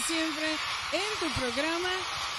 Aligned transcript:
Siempre 0.00 0.56
en 0.92 1.00
tu 1.20 1.28
programa 1.38 1.90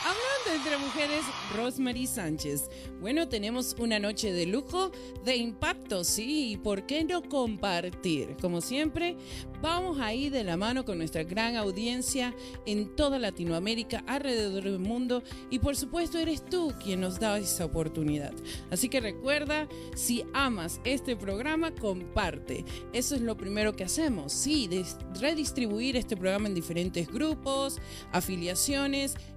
Hablando 0.01 0.55
entre 0.55 0.77
mujeres, 0.77 1.25
Rosemary 1.53 2.07
Sánchez. 2.07 2.69
Bueno, 3.01 3.27
tenemos 3.27 3.75
una 3.79 3.99
noche 3.99 4.31
de 4.31 4.45
lujo, 4.45 4.91
de 5.25 5.35
impacto, 5.35 6.05
sí, 6.05 6.57
¿por 6.63 6.85
qué 6.85 7.03
no 7.03 7.21
compartir? 7.21 8.37
Como 8.41 8.61
siempre, 8.61 9.17
vamos 9.61 9.99
ahí 9.99 10.29
de 10.29 10.45
la 10.45 10.55
mano 10.55 10.85
con 10.85 10.99
nuestra 10.99 11.23
gran 11.23 11.57
audiencia 11.57 12.33
en 12.65 12.95
toda 12.95 13.19
Latinoamérica, 13.19 14.01
alrededor 14.07 14.63
del 14.63 14.79
mundo, 14.79 15.21
y 15.49 15.59
por 15.59 15.75
supuesto 15.75 16.17
eres 16.17 16.45
tú 16.45 16.73
quien 16.81 17.01
nos 17.01 17.19
da 17.19 17.37
esa 17.37 17.65
oportunidad. 17.65 18.33
Así 18.71 18.87
que 18.87 19.01
recuerda, 19.01 19.67
si 19.95 20.23
amas 20.33 20.79
este 20.85 21.17
programa, 21.17 21.75
comparte. 21.75 22.63
Eso 22.93 23.15
es 23.15 23.21
lo 23.21 23.35
primero 23.35 23.75
que 23.75 23.83
hacemos, 23.83 24.31
sí, 24.31 24.69
redistribuir 25.19 25.97
este 25.97 26.15
programa 26.15 26.47
en 26.47 26.55
diferentes 26.55 27.09
grupos, 27.09 27.79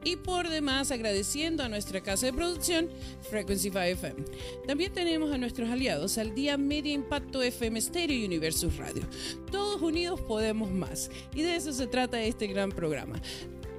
y 0.05 0.17
por 0.17 0.49
demás 0.49 0.91
agradeciendo 0.91 1.63
a 1.63 1.69
nuestra 1.69 2.01
casa 2.01 2.27
de 2.27 2.33
producción 2.33 2.89
Frequency 3.29 3.71
5 3.71 3.79
FM. 3.81 4.25
También 4.67 4.93
tenemos 4.93 5.33
a 5.33 5.39
nuestros 5.39 5.69
aliados 5.71 6.19
al 6.19 6.35
día 6.35 6.57
Media 6.57 6.93
Impacto 6.93 7.43
FM 7.43 7.81
Stereo 7.81 8.17
y 8.17 8.25
Universus 8.25 8.77
Radio. 8.77 9.03
Todos 9.51 9.83
unidos 9.83 10.21
podemos 10.21 10.71
más 10.71 11.11
y 11.35 11.43
de 11.43 11.57
eso 11.57 11.73
se 11.73 11.87
trata 11.87 12.23
este 12.23 12.47
gran 12.47 12.71
programa. 12.71 13.21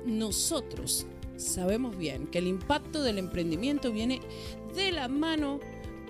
Nosotros 0.06 1.06
sabemos 1.38 1.97
bien 1.97 2.28
que 2.28 2.40
el 2.40 2.47
impacto 2.47 3.01
del 3.01 3.17
emprendimiento 3.17 3.91
viene 3.91 4.22
de 4.75 4.91
la 4.91 5.07
mano 5.07 5.59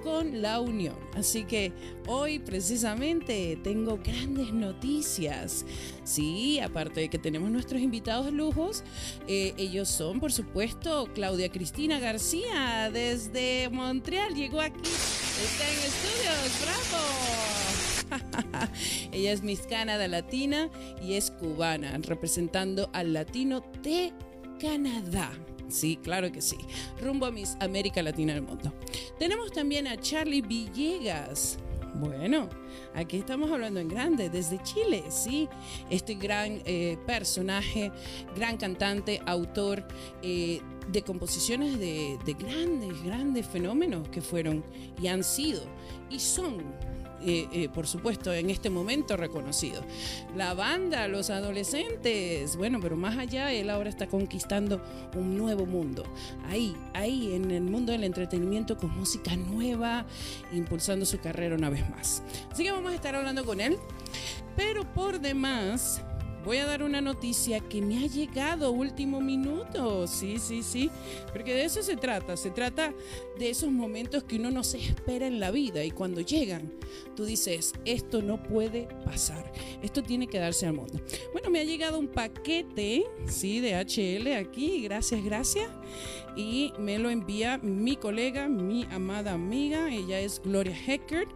con 0.03 0.41
la 0.41 0.59
unión. 0.59 0.95
Así 1.15 1.45
que 1.45 1.71
hoy 2.07 2.39
precisamente 2.39 3.57
tengo 3.63 3.97
grandes 4.03 4.51
noticias. 4.53 5.65
Sí, 6.03 6.59
aparte 6.59 7.01
de 7.01 7.09
que 7.09 7.17
tenemos 7.17 7.49
nuestros 7.49 7.81
invitados 7.81 8.31
lujos, 8.31 8.83
eh, 9.27 9.53
ellos 9.57 9.87
son, 9.87 10.19
por 10.19 10.31
supuesto, 10.31 11.09
Claudia 11.13 11.49
Cristina 11.49 11.99
García 11.99 12.89
desde 12.91 13.69
Montreal. 13.69 14.35
Llegó 14.35 14.61
aquí, 14.61 14.81
está 14.81 15.69
en 15.69 15.79
estudios, 15.79 16.61
bravo. 16.61 17.63
Ella 19.11 19.31
es 19.31 19.41
Miss 19.41 19.61
Canadá 19.61 20.07
Latina 20.07 20.69
y 21.01 21.13
es 21.13 21.31
cubana, 21.31 21.97
representando 21.99 22.89
al 22.93 23.13
latino 23.13 23.63
de 23.81 24.13
Canadá. 24.59 25.31
Sí, 25.69 25.97
claro 25.97 26.31
que 26.31 26.41
sí. 26.41 26.57
Rumbo 27.01 27.25
a 27.25 27.31
Miss 27.31 27.57
América 27.59 28.01
Latina 28.01 28.33
del 28.33 28.43
Mundo. 28.43 28.73
Tenemos 29.17 29.51
también 29.51 29.87
a 29.87 29.97
Charlie 29.97 30.41
Villegas. 30.41 31.57
Bueno, 31.95 32.49
aquí 32.95 33.17
estamos 33.17 33.51
hablando 33.51 33.79
en 33.79 33.87
grande, 33.87 34.29
desde 34.29 34.61
Chile, 34.63 35.03
¿sí? 35.09 35.47
Este 35.91 36.15
gran 36.15 36.61
eh, 36.65 36.97
personaje, 37.05 37.91
gran 38.35 38.57
cantante, 38.57 39.21
autor 39.27 39.85
eh, 40.23 40.59
de 40.91 41.01
composiciones 41.03 41.77
de 41.77 42.35
grandes, 42.39 43.03
grandes 43.03 43.45
fenómenos 43.45 44.09
que 44.09 44.21
fueron 44.21 44.63
y 44.99 45.07
han 45.07 45.23
sido 45.23 45.61
y 46.09 46.19
son 46.19 46.63
eh, 47.25 47.47
eh, 47.51 47.69
por 47.69 47.87
supuesto, 47.87 48.33
en 48.33 48.49
este 48.49 48.69
momento 48.69 49.17
reconocido. 49.17 49.83
La 50.35 50.53
banda, 50.53 51.07
los 51.07 51.29
adolescentes, 51.29 52.55
bueno, 52.57 52.79
pero 52.81 52.95
más 52.95 53.17
allá, 53.17 53.51
él 53.51 53.69
ahora 53.69 53.89
está 53.89 54.07
conquistando 54.07 54.81
un 55.15 55.37
nuevo 55.37 55.65
mundo. 55.65 56.03
Ahí, 56.49 56.75
ahí, 56.93 57.33
en 57.33 57.51
el 57.51 57.63
mundo 57.63 57.91
del 57.91 58.03
entretenimiento 58.03 58.77
con 58.77 58.97
música 58.97 59.35
nueva, 59.35 60.05
impulsando 60.51 61.05
su 61.05 61.19
carrera 61.19 61.55
una 61.55 61.69
vez 61.69 61.89
más. 61.89 62.23
Así 62.51 62.63
que 62.63 62.71
vamos 62.71 62.91
a 62.91 62.95
estar 62.95 63.15
hablando 63.15 63.45
con 63.45 63.61
él. 63.61 63.77
Pero 64.55 64.83
por 64.93 65.19
demás, 65.19 66.01
voy 66.43 66.57
a 66.57 66.65
dar 66.65 66.83
una 66.83 67.01
noticia 67.01 67.59
que 67.61 67.81
me 67.81 68.03
ha 68.03 68.07
llegado 68.07 68.71
último 68.71 69.21
minuto. 69.21 70.07
Sí, 70.07 70.37
sí, 70.39 70.63
sí. 70.63 70.89
Porque 71.31 71.53
de 71.53 71.65
eso 71.65 71.81
se 71.81 71.95
trata. 71.95 72.37
Se 72.37 72.51
trata 72.51 72.93
de 73.37 73.49
esos 73.49 73.71
momentos 73.71 74.23
que 74.23 74.35
uno 74.35 74.51
no 74.51 74.63
se 74.63 74.77
espera 74.77 75.27
en 75.27 75.39
la 75.39 75.51
vida 75.51 75.83
y 75.83 75.91
cuando 75.91 76.21
llegan, 76.21 76.71
tú 77.15 77.25
dices, 77.25 77.73
esto 77.85 78.21
no 78.21 78.41
puede 78.41 78.87
pasar. 79.05 79.51
Esto 79.81 80.03
tiene 80.03 80.27
que 80.27 80.39
darse 80.39 80.65
al 80.65 80.73
mundo. 80.73 80.99
Bueno, 81.31 81.49
me 81.49 81.59
ha 81.59 81.63
llegado 81.63 81.99
un 81.99 82.07
paquete, 82.07 83.05
sí, 83.27 83.59
de 83.59 83.75
HL 83.75 84.33
aquí. 84.35 84.83
Gracias, 84.83 85.23
gracias. 85.23 85.69
Y 86.35 86.73
me 86.79 86.97
lo 86.99 87.09
envía 87.09 87.59
mi 87.59 87.95
colega, 87.95 88.47
mi 88.47 88.85
amada 88.91 89.33
amiga. 89.33 89.93
Ella 89.93 90.19
es 90.19 90.41
Gloria 90.43 90.75
Heckert, 90.75 91.29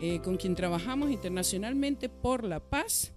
eh, 0.00 0.20
con 0.22 0.36
quien 0.36 0.54
trabajamos 0.54 1.10
internacionalmente 1.10 2.08
por 2.08 2.44
la 2.44 2.60
paz 2.60 3.12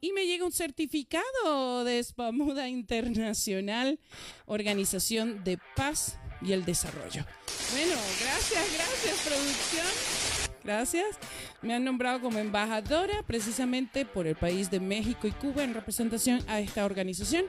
y 0.00 0.12
me 0.12 0.26
llega 0.26 0.44
un 0.44 0.52
certificado 0.52 1.84
de 1.84 2.02
Spamuda 2.02 2.68
Internacional, 2.68 3.98
Organización 4.46 5.42
de 5.42 5.58
Paz 5.74 6.18
y 6.42 6.52
el 6.52 6.64
Desarrollo. 6.64 7.24
Bueno, 7.72 7.94
gracias, 8.20 8.64
gracias 8.74 9.20
producción. 9.26 10.46
Gracias. 10.62 11.16
Me 11.62 11.74
han 11.74 11.84
nombrado 11.84 12.20
como 12.20 12.38
embajadora 12.38 13.22
precisamente 13.24 14.04
por 14.04 14.26
el 14.26 14.34
país 14.34 14.68
de 14.68 14.80
México 14.80 15.28
y 15.28 15.30
Cuba 15.30 15.62
en 15.62 15.74
representación 15.74 16.40
a 16.48 16.58
esta 16.60 16.84
organización 16.84 17.44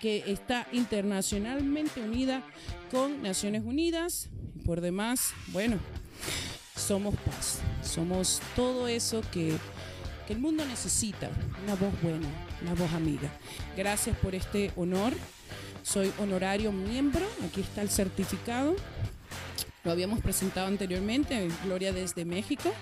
que 0.00 0.24
está 0.26 0.66
internacionalmente 0.72 2.00
unida 2.00 2.42
con 2.90 3.22
Naciones 3.22 3.62
Unidas. 3.64 4.28
Y 4.56 4.60
por 4.64 4.80
demás, 4.80 5.32
bueno, 5.52 5.78
somos 6.78 7.14
paz. 7.16 7.60
Somos 7.82 8.40
todo 8.54 8.88
eso 8.88 9.22
que 9.32 9.58
que 10.28 10.34
el 10.34 10.40
mundo 10.40 10.62
necesita 10.66 11.30
una 11.64 11.74
voz 11.74 12.02
buena, 12.02 12.28
una 12.60 12.74
voz 12.74 12.92
amiga. 12.92 13.30
Gracias 13.78 14.14
por 14.18 14.34
este 14.34 14.72
honor. 14.76 15.14
Soy 15.82 16.12
honorario 16.18 16.70
miembro, 16.70 17.24
aquí 17.46 17.62
está 17.62 17.80
el 17.80 17.88
certificado. 17.88 18.76
Lo 19.84 19.90
habíamos 19.90 20.20
presentado 20.20 20.66
anteriormente, 20.66 21.48
Gloria 21.64 21.94
desde 21.94 22.26
México. 22.26 22.74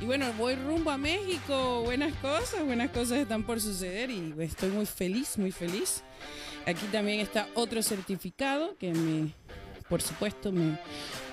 Y 0.00 0.06
bueno, 0.06 0.26
voy 0.36 0.56
rumbo 0.56 0.90
a 0.90 0.98
México. 0.98 1.82
Buenas 1.84 2.14
cosas, 2.16 2.64
buenas 2.64 2.90
cosas 2.90 3.18
están 3.18 3.44
por 3.44 3.60
suceder 3.60 4.10
y 4.10 4.34
estoy 4.40 4.70
muy 4.70 4.86
feliz, 4.86 5.38
muy 5.38 5.52
feliz. 5.52 6.02
Aquí 6.66 6.86
también 6.86 7.20
está 7.20 7.46
otro 7.54 7.80
certificado 7.84 8.76
que 8.76 8.92
me, 8.92 9.32
por 9.88 10.02
supuesto, 10.02 10.50
me, 10.50 10.80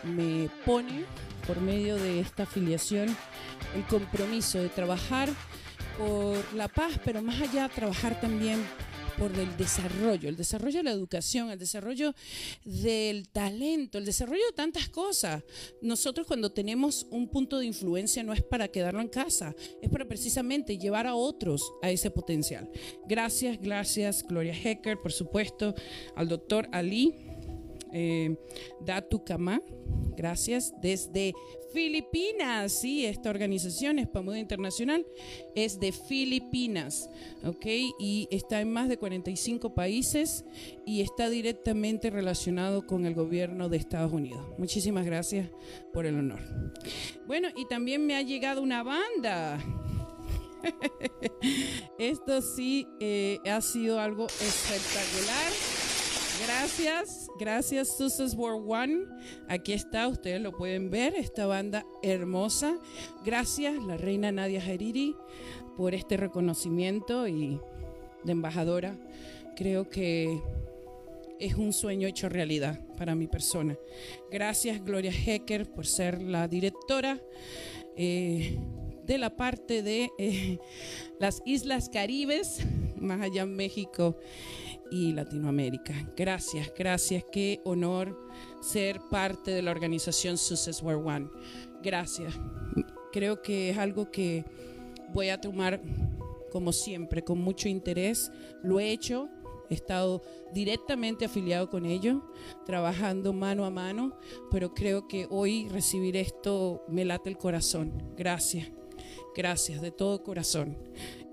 me 0.03 0.47
pone 0.63 1.05
por 1.45 1.61
medio 1.61 1.95
de 1.95 2.19
esta 2.19 2.43
afiliación 2.43 3.15
el 3.75 3.83
compromiso 3.85 4.59
de 4.59 4.69
trabajar 4.69 5.29
por 5.97 6.53
la 6.53 6.67
paz, 6.67 6.99
pero 7.03 7.21
más 7.21 7.41
allá 7.41 7.69
trabajar 7.69 8.19
también 8.19 8.63
por 9.19 9.37
el 9.37 9.57
desarrollo, 9.57 10.29
el 10.29 10.37
desarrollo 10.37 10.77
de 10.77 10.83
la 10.83 10.91
educación, 10.91 11.49
el 11.51 11.59
desarrollo 11.59 12.15
del 12.63 13.27
talento, 13.27 13.97
el 13.97 14.05
desarrollo 14.05 14.45
de 14.45 14.53
tantas 14.53 14.87
cosas. 14.87 15.43
Nosotros 15.81 16.25
cuando 16.25 16.53
tenemos 16.53 17.05
un 17.11 17.27
punto 17.27 17.59
de 17.59 17.65
influencia 17.65 18.23
no 18.23 18.31
es 18.31 18.41
para 18.41 18.69
quedarlo 18.69 19.01
en 19.01 19.09
casa, 19.09 19.53
es 19.81 19.89
para 19.89 20.07
precisamente 20.07 20.77
llevar 20.77 21.05
a 21.05 21.15
otros 21.15 21.73
a 21.81 21.91
ese 21.91 22.09
potencial. 22.11 22.71
Gracias, 23.07 23.59
gracias 23.59 24.23
Gloria 24.23 24.53
Hecker, 24.53 24.97
por 25.01 25.11
supuesto, 25.11 25.75
al 26.15 26.29
doctor 26.29 26.69
Ali 26.71 27.28
eh, 27.91 28.35
Datu 28.81 29.23
Kama, 29.23 29.61
gracias, 30.15 30.73
desde 30.81 31.33
Filipinas, 31.71 32.71
sí, 32.71 33.05
esta 33.05 33.29
organización 33.29 33.99
Espamuda 33.99 34.39
Internacional 34.39 35.05
es 35.55 35.79
de 35.79 35.91
Filipinas, 35.91 37.09
¿ok? 37.43 37.65
Y 37.99 38.27
está 38.31 38.59
en 38.59 38.73
más 38.73 38.89
de 38.89 38.97
45 38.97 39.75
países 39.75 40.45
y 40.85 41.01
está 41.01 41.29
directamente 41.29 42.09
relacionado 42.09 42.87
con 42.87 43.05
el 43.05 43.13
gobierno 43.13 43.69
de 43.69 43.77
Estados 43.77 44.11
Unidos. 44.11 44.45
Muchísimas 44.57 45.05
gracias 45.05 45.49
por 45.93 46.05
el 46.07 46.17
honor. 46.17 46.39
Bueno, 47.27 47.49
y 47.55 47.67
también 47.67 48.05
me 48.05 48.15
ha 48.15 48.23
llegado 48.23 48.63
una 48.63 48.81
banda. 48.81 49.63
Esto 51.99 52.41
sí 52.41 52.87
eh, 52.99 53.39
ha 53.45 53.61
sido 53.61 53.99
algo 53.99 54.25
espectacular. 54.25 55.51
Gracias, 56.45 57.28
gracias 57.39 57.97
Susus 57.97 58.35
World 58.35 58.69
One. 58.69 59.05
Aquí 59.47 59.73
está, 59.73 60.07
ustedes 60.07 60.41
lo 60.41 60.51
pueden 60.51 60.91
ver, 60.91 61.15
esta 61.15 61.47
banda 61.47 61.85
hermosa. 62.03 62.77
Gracias, 63.25 63.81
la 63.83 63.97
reina 63.97 64.31
Nadia 64.31 64.61
Hariri, 64.61 65.15
por 65.77 65.95
este 65.95 66.17
reconocimiento 66.17 67.27
y 67.27 67.59
de 68.23 68.31
embajadora. 68.33 68.97
Creo 69.55 69.89
que 69.89 70.41
es 71.39 71.55
un 71.55 71.71
sueño 71.71 72.07
hecho 72.07 72.27
realidad 72.27 72.85
para 72.97 73.15
mi 73.15 73.27
persona. 73.27 73.77
Gracias 74.29 74.83
Gloria 74.83 75.11
Hecker 75.11 75.71
por 75.71 75.87
ser 75.87 76.21
la 76.21 76.47
directora. 76.47 77.19
Eh, 77.95 78.59
de 79.05 79.17
la 79.17 79.35
parte 79.35 79.81
de 79.81 80.11
eh, 80.19 80.59
las 81.19 81.41
Islas 81.43 81.89
Caribes, 81.89 82.59
más 82.99 83.19
allá 83.21 83.41
en 83.41 83.55
México 83.55 84.19
y 84.91 85.13
Latinoamérica. 85.13 85.93
Gracias, 86.15 86.71
gracias. 86.77 87.23
Qué 87.31 87.61
honor 87.65 88.17
ser 88.61 88.99
parte 89.09 89.51
de 89.51 89.61
la 89.61 89.71
organización 89.71 90.37
Success 90.37 90.81
War 90.81 90.95
One. 90.95 91.29
Gracias. 91.83 92.33
Creo 93.11 93.41
que 93.41 93.71
es 93.71 93.77
algo 93.77 94.11
que 94.11 94.45
voy 95.13 95.29
a 95.29 95.39
tomar 95.39 95.81
como 96.51 96.73
siempre, 96.73 97.23
con 97.23 97.39
mucho 97.39 97.69
interés. 97.69 98.31
Lo 98.63 98.79
he 98.79 98.91
hecho, 98.91 99.29
he 99.69 99.75
estado 99.75 100.21
directamente 100.53 101.25
afiliado 101.25 101.69
con 101.69 101.85
ellos, 101.85 102.21
trabajando 102.65 103.33
mano 103.33 103.65
a 103.65 103.69
mano, 103.69 104.17
pero 104.51 104.73
creo 104.73 105.07
que 105.07 105.27
hoy 105.29 105.67
recibir 105.69 106.17
esto 106.17 106.83
me 106.87 107.05
late 107.05 107.29
el 107.29 107.37
corazón. 107.37 107.93
Gracias, 108.17 108.71
gracias 109.35 109.81
de 109.81 109.91
todo 109.91 110.23
corazón. 110.23 110.77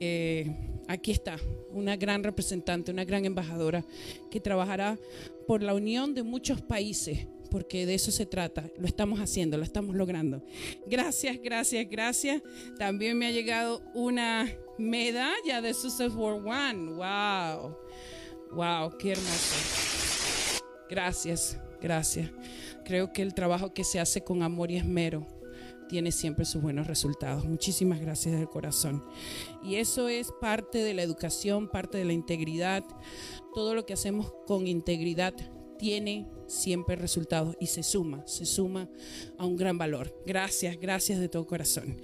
Eh, 0.01 0.76
aquí 0.89 1.11
está, 1.11 1.37
una 1.71 1.97
gran 1.97 2.23
representante, 2.23 2.91
una 2.91 3.05
gran 3.05 3.25
embajadora 3.25 3.85
que 4.31 4.41
trabajará 4.41 4.99
por 5.47 5.63
la 5.63 5.75
unión 5.75 6.15
de 6.15 6.23
muchos 6.23 6.61
países, 6.61 7.27
porque 7.51 7.87
de 7.87 7.95
eso 7.95 8.11
se 8.11 8.27
trata. 8.27 8.71
Lo 8.79 8.87
estamos 8.87 9.21
haciendo, 9.21 9.57
lo 9.57 9.65
estamos 9.65 9.95
logrando. 9.95 10.43
Gracias, 10.87 11.39
gracias, 11.43 11.87
gracias. 11.89 12.43
También 12.79 13.17
me 13.19 13.27
ha 13.27 13.31
llegado 13.31 13.83
una 13.95 14.51
medalla 14.79 15.61
de 15.61 15.75
Success 15.75 16.15
World 16.15 16.47
One. 16.47 16.93
Wow, 16.93 17.77
wow, 18.53 18.97
qué 18.99 19.13
hermoso. 19.13 20.63
Gracias, 20.89 21.59
gracias. 21.81 22.31
Creo 22.85 23.13
que 23.13 23.23
el 23.23 23.35
trabajo 23.35 23.73
que 23.73 23.85
se 23.85 23.99
hace 23.99 24.23
con 24.23 24.43
amor 24.43 24.71
y 24.71 24.77
esmero 24.77 25.27
tiene 25.89 26.13
siempre 26.13 26.45
sus 26.45 26.63
buenos 26.63 26.87
resultados. 26.87 27.45
Muchísimas 27.45 28.01
gracias 28.01 28.39
del 28.39 28.49
corazón. 28.49 29.05
Y 29.63 29.77
eso 29.77 30.09
es 30.09 30.33
parte 30.41 30.79
de 30.79 30.95
la 30.95 31.03
educación, 31.03 31.69
parte 31.69 31.99
de 31.99 32.05
la 32.05 32.13
integridad. 32.13 32.85
Todo 33.55 33.75
lo 33.75 33.87
que 33.87 33.95
hacemos 33.95 34.33
con 34.47 34.67
integridad 34.67 35.35
tiene 35.79 36.27
siempre 36.47 36.97
resultados 36.97 37.57
y 37.61 37.67
se 37.67 37.83
suma, 37.83 38.27
se 38.27 38.47
suma 38.47 38.89
a 39.37 39.45
un 39.45 39.57
gran 39.57 39.79
valor. 39.79 40.23
Gracias, 40.27 40.79
gracias 40.79 41.19
de 41.19 41.29
todo 41.29 41.47
corazón. 41.47 42.01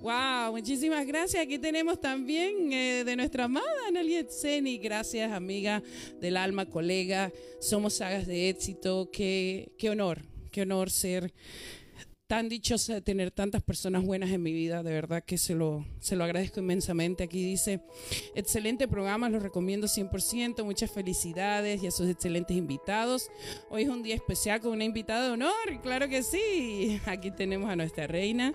Wow, 0.00 0.52
muchísimas 0.52 1.06
gracias. 1.06 1.42
Aquí 1.42 1.58
tenemos 1.58 2.00
también 2.00 2.72
eh, 2.72 3.04
de 3.04 3.16
nuestra 3.16 3.44
amada 3.44 3.66
Analiet 3.88 4.30
Seni. 4.30 4.78
Gracias, 4.78 5.32
amiga 5.32 5.82
del 6.20 6.36
alma, 6.36 6.66
colega. 6.66 7.32
Somos 7.60 7.94
sagas 7.94 8.26
de 8.26 8.48
éxito. 8.48 9.10
Qué, 9.12 9.72
qué 9.78 9.90
honor, 9.90 10.22
qué 10.50 10.62
honor 10.62 10.90
ser 10.90 11.32
tan 12.26 12.48
dichosa 12.48 12.94
de 12.94 13.00
tener 13.00 13.30
tantas 13.30 13.62
personas 13.62 14.04
buenas 14.04 14.30
en 14.30 14.42
mi 14.42 14.52
vida, 14.52 14.82
de 14.82 14.92
verdad 14.92 15.22
que 15.24 15.38
se 15.38 15.54
lo, 15.54 15.86
se 16.00 16.16
lo 16.16 16.24
agradezco 16.24 16.60
inmensamente. 16.60 17.24
Aquí 17.24 17.44
dice, 17.44 17.80
excelente 18.34 18.88
programa, 18.88 19.28
lo 19.28 19.38
recomiendo 19.38 19.86
100%, 19.86 20.64
muchas 20.64 20.90
felicidades 20.90 21.82
y 21.82 21.86
a 21.86 21.90
sus 21.90 22.08
excelentes 22.08 22.56
invitados. 22.56 23.30
Hoy 23.70 23.82
es 23.82 23.88
un 23.88 24.02
día 24.02 24.16
especial 24.16 24.60
con 24.60 24.72
una 24.72 24.84
invitada 24.84 25.26
de 25.26 25.32
honor, 25.32 25.80
claro 25.82 26.08
que 26.08 26.22
sí. 26.22 27.00
Aquí 27.06 27.30
tenemos 27.30 27.70
a 27.70 27.76
nuestra 27.76 28.06
reina 28.06 28.54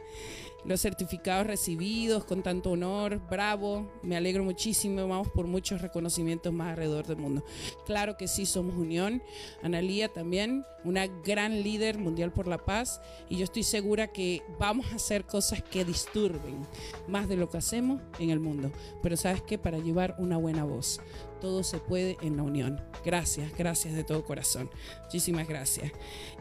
los 0.66 0.82
certificados 0.82 1.48
recibidos 1.48 2.26
con 2.26 2.44
tanto 2.44 2.72
honor, 2.72 3.22
bravo, 3.30 3.92
me 4.04 4.16
alegro 4.16 4.44
muchísimo, 4.44 5.08
vamos 5.08 5.30
por 5.30 5.48
muchos 5.48 5.82
reconocimientos 5.82 6.54
más 6.54 6.70
alrededor 6.70 7.08
del 7.08 7.18
mundo. 7.18 7.44
Claro 7.86 8.18
que 8.18 8.28
sí, 8.28 8.46
somos 8.46 8.76
unión. 8.76 9.22
Analía 9.64 10.10
también, 10.10 10.66
una 10.84 11.08
gran 11.08 11.64
líder 11.64 11.98
mundial 11.98 12.32
por 12.32 12.48
la 12.48 12.58
paz 12.58 13.02
y 13.30 13.38
yo 13.38 13.44
estoy 13.44 13.64
segura 13.64 14.08
que 14.08 14.44
vamos 14.60 14.88
a 14.92 14.96
hacer 14.96 15.26
cosas 15.26 15.62
que 15.64 15.86
disturben 15.86 16.66
más 17.08 17.28
de 17.28 17.38
lo 17.38 17.50
que 17.50 17.58
hacemos 17.58 18.02
en 18.20 18.30
el 18.30 18.40
mundo. 18.40 18.72
Pero 19.02 19.18
sabes 19.18 19.42
qué, 19.42 19.58
para 19.58 19.80
llevar 19.80 20.16
una 20.20 20.38
buena 20.38 20.64
voz 20.64 21.00
todo 21.42 21.64
se 21.64 21.80
puede 21.80 22.18
en 22.22 22.38
la 22.38 22.44
unión. 22.44 22.82
Gracias, 23.04 23.52
gracias 23.58 23.94
de 23.94 24.06
todo 24.06 24.24
corazón. 24.24 24.70
Muchísimas 25.04 25.48
gracias. 25.48 25.92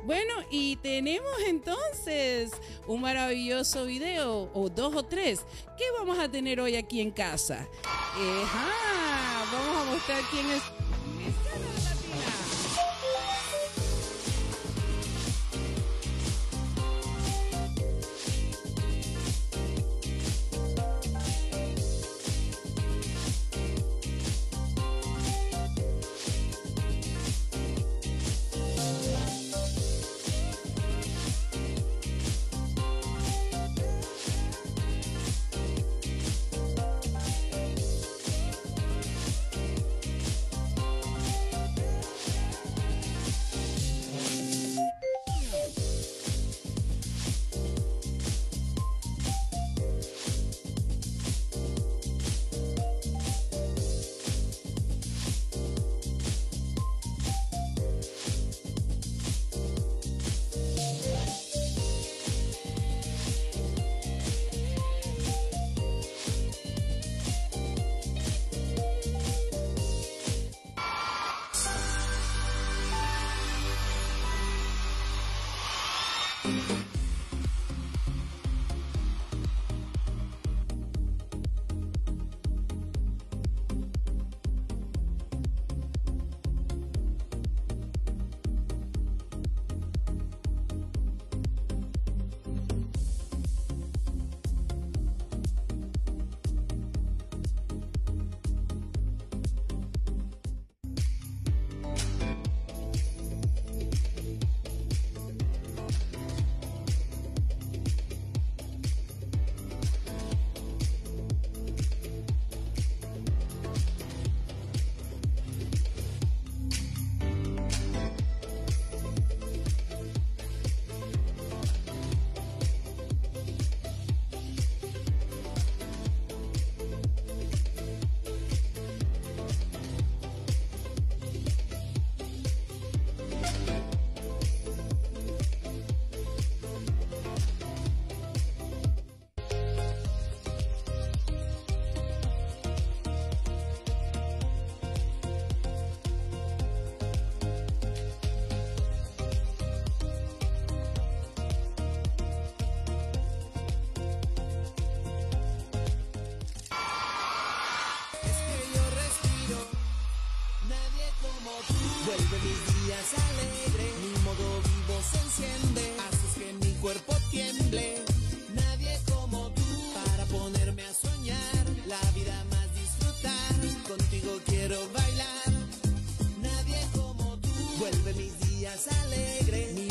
Bueno, 0.04 0.33
y 0.50 0.76
tenemos 0.76 1.33
entonces 1.49 2.52
un 2.87 3.00
maravilloso 3.00 3.87
video, 3.87 4.50
o 4.54 4.69
dos 4.69 4.95
o 4.95 5.04
tres. 5.04 5.40
¿Qué 5.76 5.85
vamos 5.99 6.19
a 6.19 6.30
tener 6.30 6.61
hoy 6.61 6.76
aquí 6.76 7.00
en 7.00 7.11
casa? 7.11 7.66
vamos 9.52 9.76
a 9.76 9.90
mostrar 9.90 10.23
quién 10.30 10.47
es 10.50 10.62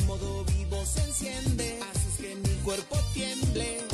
modo 0.09 0.43
vivo 0.45 0.83
se 0.85 1.03
enciende, 1.03 1.79
haces 1.83 2.17
que 2.19 2.35
mi 2.35 2.55
cuerpo 2.63 2.97
tiemble. 3.13 3.88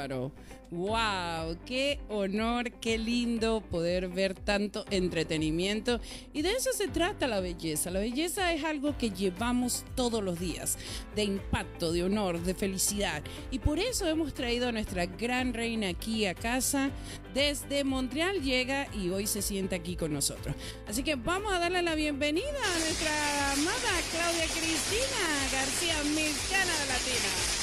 Bárbaro. 0.00 0.32
¡Wow! 0.70 1.58
¡Qué 1.66 1.98
honor! 2.08 2.70
¡Qué 2.70 2.96
lindo 2.96 3.60
poder 3.60 4.08
ver 4.08 4.34
tanto 4.34 4.84
entretenimiento! 4.90 6.00
Y 6.32 6.42
de 6.42 6.52
eso 6.52 6.72
se 6.72 6.86
trata 6.86 7.26
la 7.26 7.40
belleza. 7.40 7.90
La 7.90 7.98
belleza 7.98 8.52
es 8.52 8.62
algo 8.62 8.96
que 8.96 9.10
llevamos 9.10 9.84
todos 9.96 10.22
los 10.22 10.38
días, 10.38 10.78
de 11.16 11.24
impacto, 11.24 11.90
de 11.90 12.04
honor, 12.04 12.40
de 12.40 12.54
felicidad. 12.54 13.22
Y 13.50 13.58
por 13.58 13.80
eso 13.80 14.06
hemos 14.06 14.32
traído 14.32 14.68
a 14.68 14.72
nuestra 14.72 15.06
gran 15.06 15.54
reina 15.54 15.88
aquí 15.88 16.24
a 16.26 16.34
casa. 16.34 16.90
Desde 17.34 17.82
Montreal 17.82 18.40
llega 18.40 18.86
y 18.94 19.10
hoy 19.10 19.26
se 19.26 19.42
sienta 19.42 19.74
aquí 19.74 19.96
con 19.96 20.12
nosotros. 20.12 20.54
Así 20.86 21.02
que 21.02 21.16
vamos 21.16 21.52
a 21.52 21.58
darle 21.58 21.82
la 21.82 21.96
bienvenida 21.96 22.46
a 22.46 22.78
nuestra 22.78 23.52
amada 23.52 23.92
Claudia 24.12 24.46
Cristina 24.46 25.20
García 25.52 25.96
de 26.04 26.86
Latina. 26.86 27.59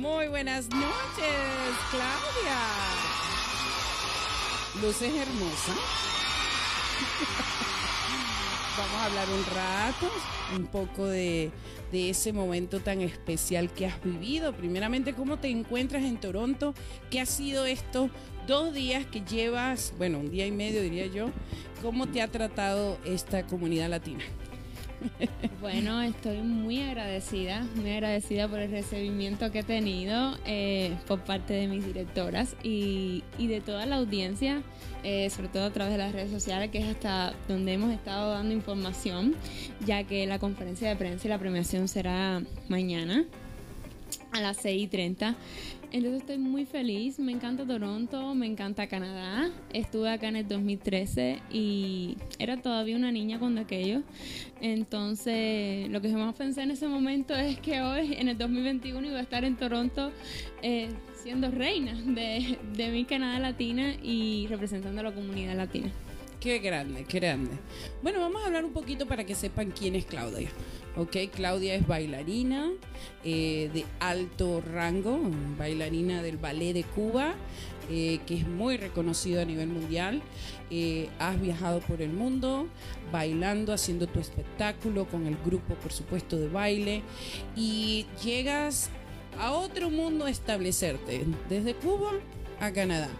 Muy 0.00 0.28
buenas 0.28 0.68
noches, 0.70 0.88
Claudia. 1.90 2.58
Luces 4.80 5.14
hermosa. 5.14 5.74
Vamos 8.78 8.96
a 8.96 9.04
hablar 9.04 9.28
un 9.28 9.44
rato, 9.54 10.10
un 10.56 10.66
poco 10.68 11.06
de, 11.06 11.50
de, 11.92 12.08
ese 12.08 12.32
momento 12.32 12.80
tan 12.80 13.02
especial 13.02 13.70
que 13.70 13.84
has 13.84 14.02
vivido. 14.02 14.54
Primeramente, 14.54 15.12
¿cómo 15.12 15.36
te 15.36 15.48
encuentras 15.48 16.04
en 16.04 16.18
Toronto? 16.18 16.72
¿Qué 17.10 17.20
ha 17.20 17.26
sido 17.26 17.66
estos 17.66 18.10
dos 18.46 18.72
días 18.72 19.04
que 19.04 19.20
llevas? 19.20 19.92
Bueno, 19.98 20.20
un 20.20 20.30
día 20.30 20.46
y 20.46 20.50
medio 20.50 20.80
diría 20.80 21.08
yo. 21.08 21.28
¿Cómo 21.82 22.06
te 22.06 22.22
ha 22.22 22.28
tratado 22.28 22.96
esta 23.04 23.46
comunidad 23.46 23.90
latina? 23.90 24.24
Bueno, 25.60 26.00
estoy 26.02 26.38
muy 26.38 26.80
agradecida, 26.80 27.66
muy 27.74 27.90
agradecida 27.90 28.48
por 28.48 28.60
el 28.60 28.70
recibimiento 28.70 29.50
que 29.50 29.60
he 29.60 29.62
tenido 29.62 30.36
eh, 30.46 30.96
por 31.06 31.20
parte 31.20 31.52
de 31.52 31.66
mis 31.66 31.84
directoras 31.84 32.56
y, 32.62 33.22
de 33.38 33.60
toda 33.60 33.84
la 33.86 33.96
audiencia, 33.96 34.62
eh, 35.02 35.28
sobre 35.30 35.48
todo 35.48 35.64
a 35.64 35.70
través 35.70 35.92
de 35.92 35.98
las 35.98 36.12
redes 36.12 36.30
sociales, 36.30 36.70
que 36.70 36.78
es 36.78 36.86
hasta 36.86 37.34
donde 37.46 37.74
hemos 37.74 37.92
estado 37.92 38.32
dando 38.32 38.54
información, 38.54 39.34
ya 39.84 40.04
que 40.04 40.26
la 40.26 40.38
conferencia 40.38 40.88
de 40.88 40.96
prensa 40.96 41.26
y 41.26 41.30
la 41.30 41.38
premiación 41.38 41.88
será 41.88 42.42
mañana 42.68 43.24
a 44.32 44.40
las 44.40 44.56
6 44.58 44.82
y 44.82 44.86
30. 44.86 45.34
Entonces 45.92 46.20
estoy 46.20 46.38
muy 46.38 46.66
feliz, 46.66 47.18
me 47.18 47.32
encanta 47.32 47.66
Toronto, 47.66 48.32
me 48.36 48.46
encanta 48.46 48.86
Canadá. 48.86 49.50
Estuve 49.72 50.08
acá 50.08 50.28
en 50.28 50.36
el 50.36 50.46
2013 50.46 51.42
y 51.50 52.16
era 52.38 52.56
todavía 52.58 52.94
una 52.94 53.10
niña 53.10 53.40
cuando 53.40 53.62
aquello. 53.62 54.02
Entonces 54.60 55.88
lo 55.90 56.00
que 56.00 56.08
más 56.10 56.36
pensé 56.36 56.62
en 56.62 56.70
ese 56.70 56.86
momento 56.86 57.34
es 57.34 57.58
que 57.58 57.80
hoy, 57.80 58.14
en 58.14 58.28
el 58.28 58.38
2021, 58.38 59.04
iba 59.08 59.18
a 59.18 59.22
estar 59.22 59.44
en 59.44 59.56
Toronto 59.56 60.12
eh, 60.62 60.90
siendo 61.24 61.50
reina 61.50 61.94
de, 61.94 62.56
de 62.76 62.88
mi 62.90 63.04
Canadá 63.04 63.40
Latina 63.40 63.94
y 64.00 64.46
representando 64.46 65.00
a 65.00 65.04
la 65.04 65.12
comunidad 65.12 65.56
latina. 65.56 65.90
Qué 66.40 66.58
grande, 66.60 67.04
qué 67.04 67.18
grande. 67.18 67.50
Bueno, 68.02 68.20
vamos 68.20 68.42
a 68.42 68.46
hablar 68.46 68.64
un 68.64 68.72
poquito 68.72 69.06
para 69.06 69.24
que 69.24 69.34
sepan 69.34 69.72
quién 69.72 69.94
es 69.94 70.06
Claudia. 70.06 70.48
Ok, 70.96 71.16
Claudia 71.32 71.76
es 71.76 71.86
bailarina 71.86 72.68
eh, 73.24 73.70
de 73.72 73.84
alto 74.00 74.60
rango, 74.60 75.20
bailarina 75.56 76.20
del 76.20 76.36
Ballet 76.36 76.72
de 76.72 76.82
Cuba, 76.82 77.34
eh, 77.88 78.18
que 78.26 78.34
es 78.34 78.46
muy 78.46 78.76
reconocido 78.76 79.40
a 79.40 79.44
nivel 79.44 79.68
mundial. 79.68 80.20
Eh, 80.70 81.08
has 81.20 81.40
viajado 81.40 81.80
por 81.80 82.02
el 82.02 82.10
mundo 82.10 82.66
bailando, 83.12 83.72
haciendo 83.72 84.08
tu 84.08 84.18
espectáculo 84.18 85.06
con 85.06 85.26
el 85.26 85.36
grupo, 85.44 85.74
por 85.74 85.92
supuesto, 85.92 86.36
de 86.36 86.48
baile 86.48 87.02
y 87.54 88.06
llegas 88.22 88.90
a 89.38 89.52
otro 89.52 89.90
mundo 89.90 90.24
a 90.24 90.30
establecerte, 90.30 91.24
desde 91.48 91.74
Cuba 91.74 92.10
a 92.58 92.72
Canadá. 92.72 93.10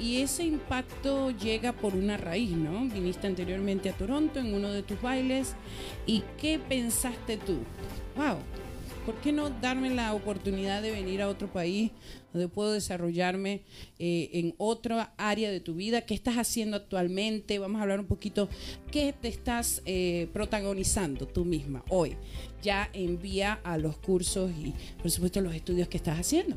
Y 0.00 0.22
ese 0.22 0.44
impacto 0.44 1.30
llega 1.30 1.72
por 1.72 1.94
una 1.94 2.16
raíz, 2.16 2.50
¿no? 2.50 2.88
Viniste 2.88 3.26
anteriormente 3.26 3.88
a 3.90 3.96
Toronto 3.96 4.38
en 4.38 4.54
uno 4.54 4.72
de 4.72 4.82
tus 4.82 5.00
bailes. 5.02 5.54
¿Y 6.06 6.22
qué 6.40 6.58
pensaste 6.58 7.36
tú? 7.36 7.58
¡Wow! 8.16 8.36
¿Por 9.08 9.16
qué 9.22 9.32
no 9.32 9.48
darme 9.48 9.88
la 9.88 10.12
oportunidad 10.12 10.82
de 10.82 10.90
venir 10.90 11.22
a 11.22 11.28
otro 11.28 11.50
país 11.50 11.92
donde 12.30 12.46
puedo 12.46 12.72
desarrollarme 12.72 13.62
eh, 13.98 14.28
en 14.34 14.54
otra 14.58 15.14
área 15.16 15.50
de 15.50 15.60
tu 15.60 15.74
vida? 15.74 16.02
¿Qué 16.02 16.12
estás 16.12 16.36
haciendo 16.36 16.76
actualmente? 16.76 17.58
Vamos 17.58 17.78
a 17.78 17.84
hablar 17.84 18.00
un 18.00 18.06
poquito. 18.06 18.50
¿Qué 18.92 19.14
te 19.18 19.28
estás 19.28 19.80
eh, 19.86 20.28
protagonizando 20.34 21.26
tú 21.26 21.46
misma 21.46 21.84
hoy? 21.88 22.16
Ya 22.62 22.90
envía 22.92 23.54
a 23.64 23.78
los 23.78 23.96
cursos 23.96 24.50
y, 24.50 24.74
por 25.00 25.10
supuesto, 25.10 25.40
los 25.40 25.54
estudios 25.54 25.88
que 25.88 25.96
estás 25.96 26.20
haciendo. 26.20 26.56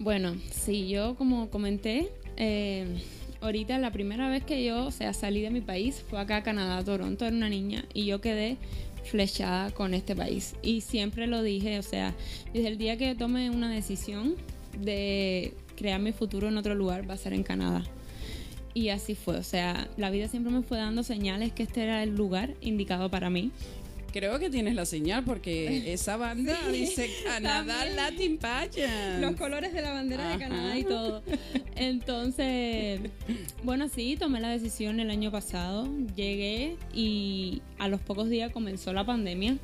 Bueno, 0.00 0.36
sí, 0.50 0.88
yo 0.88 1.14
como 1.14 1.50
comenté, 1.50 2.10
eh, 2.36 2.86
ahorita 3.40 3.78
la 3.78 3.92
primera 3.92 4.28
vez 4.28 4.44
que 4.44 4.64
yo, 4.64 4.90
sea, 4.90 5.12
salí 5.12 5.42
de 5.42 5.50
mi 5.50 5.60
país 5.60 6.02
fue 6.08 6.20
acá 6.20 6.36
a 6.36 6.42
Canadá, 6.42 6.82
Toronto, 6.82 7.26
era 7.26 7.36
una 7.36 7.48
niña 7.48 7.84
y 7.92 8.06
yo 8.06 8.20
quedé 8.20 8.56
flechada 9.04 9.70
con 9.70 9.94
este 9.94 10.16
país. 10.16 10.54
Y 10.62 10.80
siempre 10.80 11.26
lo 11.26 11.42
dije, 11.42 11.78
o 11.78 11.82
sea, 11.82 12.14
desde 12.52 12.68
el 12.68 12.78
día 12.78 12.96
que 12.96 13.14
tome 13.14 13.50
una 13.50 13.70
decisión 13.70 14.34
de 14.78 15.52
crear 15.76 16.00
mi 16.00 16.12
futuro 16.12 16.48
en 16.48 16.56
otro 16.56 16.74
lugar 16.74 17.08
va 17.08 17.14
a 17.14 17.18
ser 17.18 17.32
en 17.32 17.42
Canadá. 17.42 17.84
Y 18.72 18.88
así 18.88 19.14
fue, 19.14 19.36
o 19.36 19.42
sea, 19.42 19.88
la 19.96 20.10
vida 20.10 20.26
siempre 20.26 20.52
me 20.52 20.62
fue 20.62 20.78
dando 20.78 21.04
señales 21.04 21.52
que 21.52 21.62
este 21.62 21.84
era 21.84 22.02
el 22.02 22.16
lugar 22.16 22.54
indicado 22.60 23.08
para 23.08 23.30
mí. 23.30 23.52
Creo 24.14 24.38
que 24.38 24.48
tienes 24.48 24.76
la 24.76 24.86
señal 24.86 25.24
porque 25.24 25.92
esa 25.92 26.16
banda 26.16 26.56
dice 26.70 27.10
Canadá 27.24 27.84
Latin 27.84 28.38
Pageant. 28.38 29.20
Los 29.20 29.34
colores 29.34 29.72
de 29.72 29.82
la 29.82 29.90
bandera 29.90 30.28
de 30.28 30.38
Canadá 30.38 30.78
y 30.78 30.84
todo. 30.84 31.24
Entonces, 31.74 33.00
bueno, 33.64 33.88
sí, 33.88 34.16
tomé 34.16 34.40
la 34.40 34.50
decisión 34.50 35.00
el 35.00 35.10
año 35.10 35.32
pasado. 35.32 35.88
Llegué 36.14 36.76
y 36.92 37.60
a 37.80 37.88
los 37.88 38.00
pocos 38.00 38.28
días 38.28 38.52
comenzó 38.52 38.92
la 38.92 39.04
pandemia. 39.04 39.58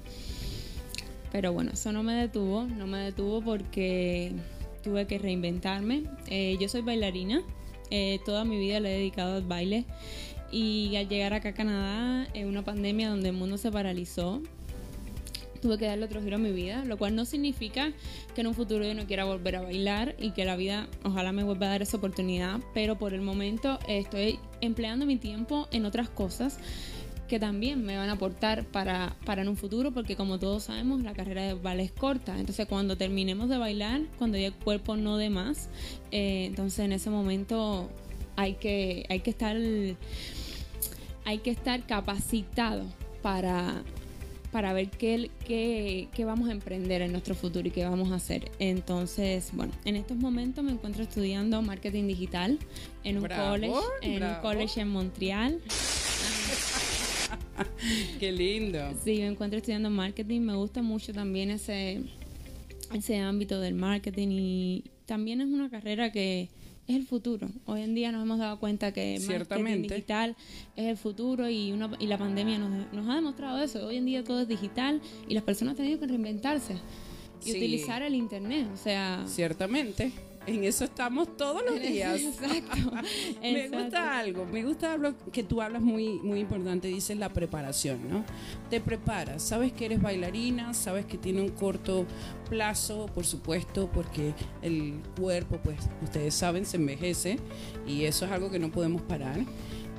Pero 1.30 1.52
bueno, 1.52 1.70
eso 1.74 1.92
no 1.92 2.02
me 2.02 2.14
detuvo. 2.14 2.64
No 2.64 2.88
me 2.88 2.98
detuvo 2.98 3.42
porque 3.42 4.32
tuve 4.82 5.06
que 5.06 5.20
reinventarme. 5.20 6.02
Eh, 6.26 6.56
yo 6.60 6.68
soy 6.68 6.80
bailarina. 6.80 7.44
Eh, 7.92 8.18
toda 8.24 8.44
mi 8.44 8.58
vida 8.58 8.80
le 8.80 8.96
he 8.96 8.98
dedicado 8.98 9.36
al 9.36 9.44
baile. 9.44 9.84
Y 10.50 10.96
al 10.96 11.08
llegar 11.08 11.32
acá 11.32 11.50
a 11.50 11.54
Canadá, 11.54 12.26
en 12.34 12.48
una 12.48 12.64
pandemia 12.64 13.08
donde 13.08 13.28
el 13.28 13.36
mundo 13.36 13.56
se 13.56 13.70
paralizó, 13.70 14.42
tuve 15.60 15.78
que 15.78 15.86
darle 15.86 16.06
otro 16.06 16.22
giro 16.22 16.36
a 16.36 16.38
mi 16.38 16.52
vida, 16.52 16.84
lo 16.84 16.96
cual 16.96 17.14
no 17.14 17.24
significa 17.24 17.92
que 18.34 18.40
en 18.40 18.46
un 18.46 18.54
futuro 18.54 18.84
yo 18.84 18.94
no 18.94 19.06
quiera 19.06 19.24
volver 19.24 19.56
a 19.56 19.62
bailar 19.62 20.16
y 20.18 20.30
que 20.30 20.44
la 20.44 20.56
vida 20.56 20.88
ojalá 21.04 21.32
me 21.32 21.44
vuelva 21.44 21.66
a 21.66 21.70
dar 21.70 21.82
esa 21.82 21.98
oportunidad, 21.98 22.60
pero 22.74 22.98
por 22.98 23.14
el 23.14 23.20
momento 23.20 23.78
estoy 23.86 24.38
empleando 24.60 25.06
mi 25.06 25.16
tiempo 25.16 25.68
en 25.70 25.84
otras 25.84 26.08
cosas 26.08 26.58
que 27.28 27.38
también 27.38 27.84
me 27.84 27.96
van 27.96 28.08
a 28.08 28.14
aportar 28.14 28.64
para, 28.64 29.16
para 29.24 29.42
en 29.42 29.48
un 29.48 29.56
futuro, 29.56 29.92
porque 29.92 30.16
como 30.16 30.40
todos 30.40 30.64
sabemos, 30.64 31.00
la 31.02 31.12
carrera 31.12 31.44
de 31.44 31.54
ballet 31.54 31.84
es 31.84 31.92
corta. 31.92 32.36
Entonces, 32.36 32.66
cuando 32.66 32.96
terminemos 32.96 33.48
de 33.48 33.56
bailar, 33.56 34.00
cuando 34.18 34.36
ya 34.36 34.48
el 34.48 34.52
cuerpo 34.52 34.96
no 34.96 35.16
dé 35.16 35.30
más, 35.30 35.68
eh, 36.10 36.46
entonces 36.46 36.80
en 36.80 36.90
ese 36.90 37.08
momento 37.08 37.88
hay 38.34 38.54
que, 38.54 39.06
hay 39.08 39.20
que 39.20 39.30
estar 39.30 39.56
hay 41.24 41.38
que 41.38 41.50
estar 41.50 41.86
capacitado 41.86 42.84
para, 43.22 43.82
para 44.52 44.72
ver 44.72 44.90
qué, 44.90 45.30
qué, 45.46 46.08
qué, 46.12 46.24
vamos 46.24 46.48
a 46.48 46.52
emprender 46.52 47.02
en 47.02 47.12
nuestro 47.12 47.34
futuro 47.34 47.68
y 47.68 47.70
qué 47.70 47.84
vamos 47.84 48.10
a 48.12 48.16
hacer. 48.16 48.50
Entonces, 48.58 49.50
bueno, 49.52 49.72
en 49.84 49.96
estos 49.96 50.16
momentos 50.16 50.64
me 50.64 50.72
encuentro 50.72 51.02
estudiando 51.02 51.60
marketing 51.62 52.06
digital 52.06 52.58
en 53.04 53.18
un 53.18 53.28
college, 53.28 53.74
en 54.02 54.22
un 54.22 54.34
college 54.42 54.80
en 54.80 54.88
Montreal. 54.88 55.60
qué 58.18 58.32
lindo. 58.32 58.78
Sí, 59.04 59.18
me 59.18 59.26
encuentro 59.26 59.58
estudiando 59.58 59.90
marketing. 59.90 60.40
Me 60.40 60.56
gusta 60.56 60.82
mucho 60.82 61.12
también 61.12 61.50
ese, 61.50 62.02
ese 62.94 63.18
ámbito 63.18 63.60
del 63.60 63.74
marketing 63.74 64.28
y 64.30 64.84
también 65.06 65.40
es 65.40 65.48
una 65.48 65.70
carrera 65.70 66.12
que 66.12 66.48
es 66.90 66.96
el 66.96 67.06
futuro. 67.06 67.48
Hoy 67.66 67.82
en 67.82 67.94
día 67.94 68.10
nos 68.10 68.22
hemos 68.22 68.38
dado 68.38 68.58
cuenta 68.58 68.92
que 68.92 69.20
marketing 69.26 69.82
digital 69.82 70.36
es 70.76 70.86
el 70.86 70.96
futuro 70.96 71.48
y, 71.48 71.72
y 71.98 72.06
la 72.06 72.18
pandemia 72.18 72.58
nos, 72.58 73.08
ha 73.08 73.14
demostrado 73.14 73.62
eso. 73.62 73.86
Hoy 73.86 73.96
en 73.96 74.06
día 74.06 74.24
todo 74.24 74.40
es 74.40 74.48
digital 74.48 75.00
y 75.28 75.34
las 75.34 75.44
personas 75.44 75.72
han 75.72 75.76
tenido 75.78 76.00
que 76.00 76.06
reinventarse 76.06 76.74
y 77.44 77.52
utilizar 77.52 78.02
el 78.02 78.14
internet. 78.14 78.66
O 78.74 78.76
sea, 78.76 79.24
ciertamente. 79.26 80.12
En 80.46 80.64
eso 80.64 80.84
estamos 80.84 81.36
todos 81.36 81.62
los 81.62 81.80
días. 81.80 82.20
Exacto. 82.20 82.92
me 83.42 83.68
gusta 83.68 84.18
algo, 84.18 84.46
me 84.46 84.62
gusta 84.64 84.94
algo 84.94 85.14
que 85.32 85.42
tú 85.42 85.60
hablas 85.60 85.82
muy, 85.82 86.18
muy 86.20 86.40
importante, 86.40 86.88
dices 86.88 87.16
la 87.18 87.28
preparación, 87.28 88.08
¿no? 88.08 88.24
Te 88.70 88.80
preparas, 88.80 89.42
sabes 89.42 89.72
que 89.72 89.84
eres 89.84 90.00
bailarina, 90.00 90.72
sabes 90.74 91.04
que 91.04 91.18
tiene 91.18 91.42
un 91.42 91.50
corto 91.50 92.06
plazo, 92.48 93.06
por 93.14 93.26
supuesto, 93.26 93.90
porque 93.92 94.34
el 94.62 95.00
cuerpo, 95.18 95.58
pues 95.62 95.78
ustedes 96.02 96.34
saben, 96.34 96.64
se 96.64 96.78
envejece 96.78 97.38
y 97.86 98.04
eso 98.04 98.24
es 98.24 98.32
algo 98.32 98.50
que 98.50 98.58
no 98.58 98.70
podemos 98.70 99.02
parar. 99.02 99.40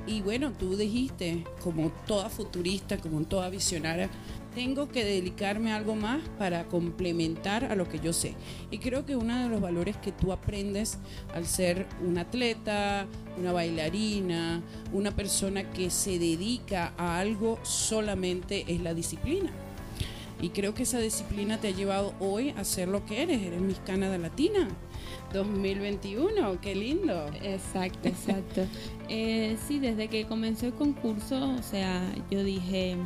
Y 0.06 0.20
bueno, 0.20 0.52
tú 0.52 0.76
dijiste, 0.76 1.44
como 1.62 1.90
toda 2.06 2.28
futurista, 2.28 2.98
como 2.98 3.22
toda 3.22 3.48
visionaria, 3.48 4.10
tengo 4.54 4.88
que 4.88 5.04
dedicarme 5.04 5.72
a 5.72 5.76
algo 5.76 5.94
más 5.94 6.20
para 6.38 6.64
complementar 6.64 7.64
a 7.64 7.74
lo 7.74 7.88
que 7.88 7.98
yo 7.98 8.12
sé. 8.12 8.34
Y 8.70 8.78
creo 8.78 9.04
que 9.06 9.16
uno 9.16 9.42
de 9.42 9.48
los 9.48 9.60
valores 9.60 9.96
que 9.96 10.12
tú 10.12 10.32
aprendes 10.32 10.98
al 11.34 11.46
ser 11.46 11.86
un 12.06 12.18
atleta, 12.18 13.06
una 13.38 13.52
bailarina, 13.52 14.62
una 14.92 15.10
persona 15.10 15.70
que 15.70 15.90
se 15.90 16.18
dedica 16.18 16.92
a 16.96 17.18
algo 17.18 17.58
solamente 17.62 18.64
es 18.68 18.80
la 18.80 18.94
disciplina. 18.94 19.50
Y 20.40 20.50
creo 20.50 20.74
que 20.74 20.82
esa 20.82 20.98
disciplina 20.98 21.58
te 21.58 21.68
ha 21.68 21.70
llevado 21.70 22.14
hoy 22.18 22.50
a 22.50 22.64
ser 22.64 22.88
lo 22.88 23.06
que 23.06 23.22
eres, 23.22 23.40
eres 23.40 23.60
Miss 23.60 23.80
Canadá 23.86 24.18
Latina. 24.18 24.68
2021, 25.32 26.60
qué 26.60 26.74
lindo. 26.74 27.26
Exacto, 27.42 28.08
exacto. 28.08 28.62
eh, 29.08 29.56
sí, 29.66 29.78
desde 29.78 30.08
que 30.08 30.26
comenzó 30.26 30.66
el 30.66 30.74
concurso, 30.74 31.54
o 31.58 31.62
sea, 31.62 32.02
yo 32.30 32.42
dije, 32.44 32.96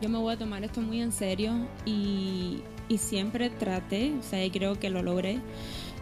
yo 0.00 0.08
me 0.08 0.18
voy 0.18 0.34
a 0.34 0.38
tomar 0.38 0.64
esto 0.64 0.80
muy 0.80 1.00
en 1.00 1.12
serio 1.12 1.52
y, 1.84 2.62
siempre 2.98 3.50
traté, 3.50 4.12
o 4.18 4.22
sea, 4.22 4.44
y 4.44 4.50
creo 4.50 4.78
que 4.78 4.90
lo 4.90 5.00
logré, 5.00 5.38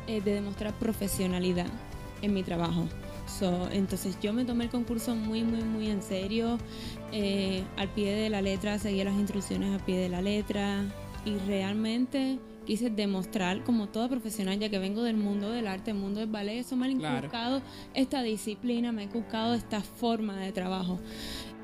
eh, 0.07 0.23
de 0.23 0.33
demostrar 0.33 0.73
profesionalidad 0.73 1.67
en 2.23 2.33
mi 2.33 2.43
trabajo. 2.43 2.87
entonces 3.73 4.19
yo 4.23 4.33
me 4.33 4.47
tomé 4.47 4.65
el 4.65 4.71
concurso 4.71 5.15
muy, 5.15 5.43
muy, 5.43 5.63
muy 5.63 5.91
en 5.91 6.03
serio, 6.03 6.59
eh, 7.13 7.63
al 7.77 7.89
pie 7.89 8.15
de 8.15 8.31
la 8.31 8.41
letra, 8.41 8.79
seguía 8.79 9.05
las 9.05 9.15
instrucciones 9.15 9.75
al 9.75 9.85
pie 9.85 9.99
de 9.99 10.09
la 10.09 10.23
letra 10.23 10.83
y 11.27 11.37
realmente 11.47 12.39
quise 12.69 12.91
demostrar 12.91 13.65
como 13.65 13.89
toda 13.89 14.09
profesional, 14.09 14.59
ya 14.59 14.69
que 14.69 14.79
vengo 14.79 15.03
del 15.03 15.17
mundo 15.17 15.51
del 15.51 15.67
arte, 15.67 15.93
del 15.93 16.01
mundo 16.01 16.21
del 16.21 16.29
ballet, 16.29 16.59
eso 16.59 16.77
me 16.77 16.87
ha 16.87 16.91
inculcado 16.91 17.63
esta 17.95 18.23
disciplina, 18.23 18.93
me 18.93 19.03
ha 19.03 19.05
inculcado 19.05 19.55
esta 19.55 19.81
forma 19.81 20.37
de 20.37 20.53
trabajo. 20.53 21.01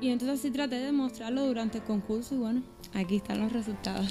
Y 0.01 0.09
entonces 0.09 0.41
sí 0.41 0.51
traté 0.51 0.75
de 0.75 0.91
mostrarlo 0.91 1.45
durante 1.45 1.77
el 1.77 1.83
concurso 1.83 2.35
y 2.35 2.37
bueno, 2.37 2.63
aquí 2.93 3.15
están 3.17 3.39
los 3.39 3.51
resultados. 3.51 4.07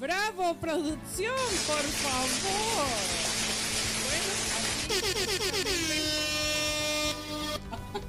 ¡Bravo, 0.00 0.54
producción! 0.60 1.34
¡Por 1.66 1.82
favor! 1.82 2.86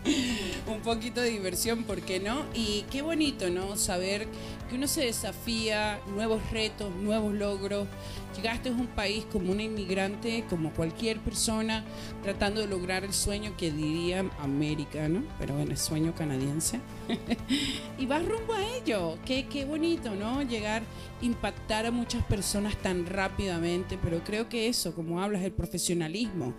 Un 0.67 0.81
poquito 0.81 1.21
de 1.21 1.29
diversión, 1.29 1.83
¿por 1.83 2.01
qué 2.01 2.19
no? 2.19 2.45
Y 2.53 2.85
qué 2.91 3.01
bonito, 3.01 3.49
¿no? 3.49 3.77
Saber 3.77 4.27
que 4.69 4.75
uno 4.75 4.87
se 4.87 5.05
desafía, 5.05 5.99
nuevos 6.07 6.41
retos, 6.51 6.93
nuevos 6.95 7.33
logros. 7.33 7.87
Llegaste 8.35 8.69
a 8.69 8.71
un 8.71 8.87
país 8.87 9.25
como 9.31 9.51
una 9.51 9.63
inmigrante, 9.63 10.43
como 10.49 10.71
cualquier 10.71 11.19
persona, 11.19 11.83
tratando 12.23 12.61
de 12.61 12.67
lograr 12.67 13.03
el 13.03 13.13
sueño 13.13 13.55
que 13.57 13.71
diría 13.71 14.25
América, 14.39 15.07
¿no? 15.07 15.23
Pero 15.39 15.55
bueno, 15.55 15.71
el 15.71 15.77
sueño 15.77 16.13
canadiense. 16.15 16.79
y 17.97 18.05
vas 18.05 18.25
rumbo 18.25 18.53
a 18.53 18.63
ello. 18.77 19.17
Qué, 19.25 19.47
qué 19.47 19.65
bonito, 19.65 20.15
¿no? 20.15 20.41
Llegar, 20.41 20.83
impactar 21.21 21.85
a 21.85 21.91
muchas 21.91 22.23
personas 22.25 22.75
tan 22.77 23.05
rápidamente. 23.05 23.99
Pero 24.01 24.23
creo 24.23 24.49
que 24.49 24.67
eso, 24.67 24.95
como 24.95 25.21
hablas, 25.21 25.43
el 25.43 25.51
profesionalismo. 25.51 26.53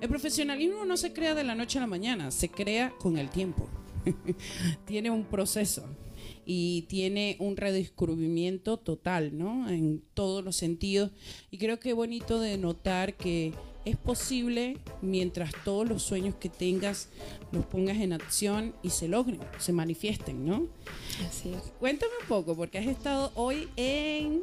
El 0.00 0.08
profesionalismo 0.08 0.84
no 0.84 0.96
se 0.96 1.12
crea 1.12 1.34
de 1.34 1.44
la 1.44 1.54
noche 1.54 1.78
a 1.78 1.82
la 1.82 1.86
mañana, 1.86 2.30
se 2.30 2.48
crea 2.48 2.92
con 2.98 3.18
el 3.18 3.30
tiempo. 3.30 3.68
Tiene 4.84 5.10
un 5.10 5.24
proceso. 5.24 5.84
Y 6.52 6.82
tiene 6.88 7.36
un 7.38 7.56
redescubrimiento 7.56 8.76
total, 8.76 9.38
¿no? 9.38 9.70
En 9.70 10.02
todos 10.14 10.42
los 10.42 10.56
sentidos. 10.56 11.12
Y 11.52 11.58
creo 11.58 11.78
que 11.78 11.90
es 11.90 11.94
bonito 11.94 12.40
de 12.40 12.58
notar 12.58 13.14
que 13.14 13.52
es 13.84 13.96
posible 13.96 14.76
mientras 15.00 15.52
todos 15.64 15.88
los 15.88 16.02
sueños 16.02 16.34
que 16.34 16.48
tengas 16.48 17.08
los 17.52 17.66
pongas 17.66 17.98
en 17.98 18.12
acción 18.12 18.74
y 18.82 18.90
se 18.90 19.06
logren, 19.06 19.38
se 19.60 19.72
manifiesten, 19.72 20.44
¿no? 20.44 20.66
Así 21.24 21.50
es. 21.50 21.72
Cuéntame 21.78 22.14
un 22.20 22.26
poco, 22.26 22.56
porque 22.56 22.78
has 22.78 22.86
estado 22.88 23.30
hoy 23.36 23.68
en 23.76 24.42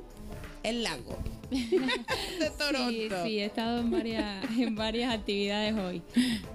el 0.70 0.84
lago 0.84 1.18
de 1.50 2.50
Toronto. 2.58 2.90
Sí, 2.92 3.08
sí, 3.24 3.40
he 3.40 3.46
estado 3.46 3.80
en 3.80 3.90
varias, 3.92 4.44
en 4.60 4.76
varias 4.76 5.14
actividades 5.14 5.74
hoy. 5.76 6.02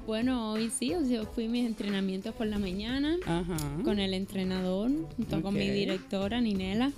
Bueno, 0.06 0.52
hoy 0.52 0.70
sí, 0.70 0.92
o 0.94 1.04
sea, 1.04 1.24
fui 1.24 1.48
mis 1.48 1.64
entrenamientos 1.66 2.34
por 2.34 2.46
la 2.46 2.58
mañana 2.58 3.16
Ajá. 3.26 3.56
con 3.84 3.98
el 3.98 4.12
entrenador, 4.14 4.90
junto 5.16 5.40
con 5.42 5.54
mi 5.54 5.68
directora, 5.70 6.40
Ninela. 6.42 6.92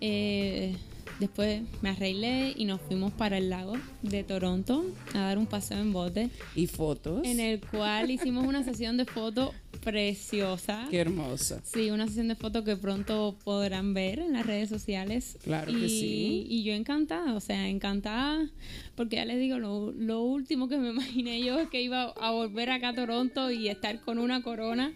Eh, 0.00 0.74
después 1.20 1.62
me 1.82 1.90
arreglé 1.90 2.54
y 2.56 2.64
nos 2.64 2.80
fuimos 2.80 3.12
para 3.12 3.36
el 3.38 3.50
lago 3.50 3.74
de 4.02 4.24
Toronto 4.24 4.84
a 5.14 5.18
dar 5.18 5.36
un 5.38 5.46
paseo 5.46 5.78
en 5.78 5.92
bote, 5.92 6.30
Y 6.54 6.66
fotos. 6.66 7.20
en 7.26 7.40
el 7.40 7.60
cual 7.60 8.10
hicimos 8.10 8.46
una 8.46 8.64
sesión 8.64 8.96
de 8.96 9.04
fotos 9.04 9.50
preciosa. 9.84 10.86
Qué 10.90 10.98
hermosa. 10.98 11.60
Sí, 11.62 11.90
una 11.90 12.06
sesión 12.06 12.28
de 12.28 12.34
fotos 12.34 12.64
que 12.64 12.76
pronto 12.76 13.36
podrán 13.44 13.94
ver 13.94 14.18
en 14.18 14.32
las 14.32 14.46
redes 14.46 14.68
sociales. 14.68 15.36
Claro 15.44 15.70
y, 15.70 15.80
que 15.80 15.88
sí. 15.88 16.46
Y 16.48 16.64
yo 16.64 16.72
encantada, 16.72 17.34
o 17.34 17.40
sea, 17.40 17.68
encantada, 17.68 18.48
porque 18.96 19.16
ya 19.16 19.24
les 19.24 19.38
digo, 19.38 19.58
lo, 19.58 19.92
lo 19.92 20.22
último 20.22 20.68
que 20.68 20.78
me 20.78 20.90
imaginé 20.94 21.42
yo 21.44 21.60
es 21.60 21.68
que 21.68 21.82
iba 21.82 22.04
a 22.04 22.30
volver 22.30 22.70
acá 22.70 22.88
a 22.88 22.94
Toronto 22.94 23.50
y 23.50 23.68
estar 23.68 24.00
con 24.00 24.18
una 24.18 24.42
corona 24.42 24.92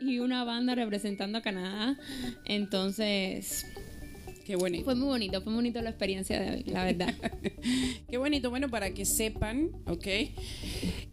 y 0.00 0.18
una 0.18 0.44
banda 0.44 0.74
representando 0.74 1.38
a 1.38 1.42
Canadá. 1.42 1.98
Entonces, 2.44 3.66
Qué 4.52 4.56
bonito. 4.56 4.84
fue 4.84 4.94
muy 4.94 5.08
bonito, 5.08 5.40
fue 5.40 5.50
muy 5.50 5.60
bonito 5.60 5.80
la 5.80 5.88
experiencia 5.88 6.38
de 6.38 6.50
hoy, 6.50 6.64
la 6.64 6.84
verdad. 6.84 7.14
Qué 8.10 8.18
bonito. 8.18 8.50
Bueno, 8.50 8.68
para 8.68 8.92
que 8.92 9.06
sepan, 9.06 9.70
¿ok? 9.86 10.06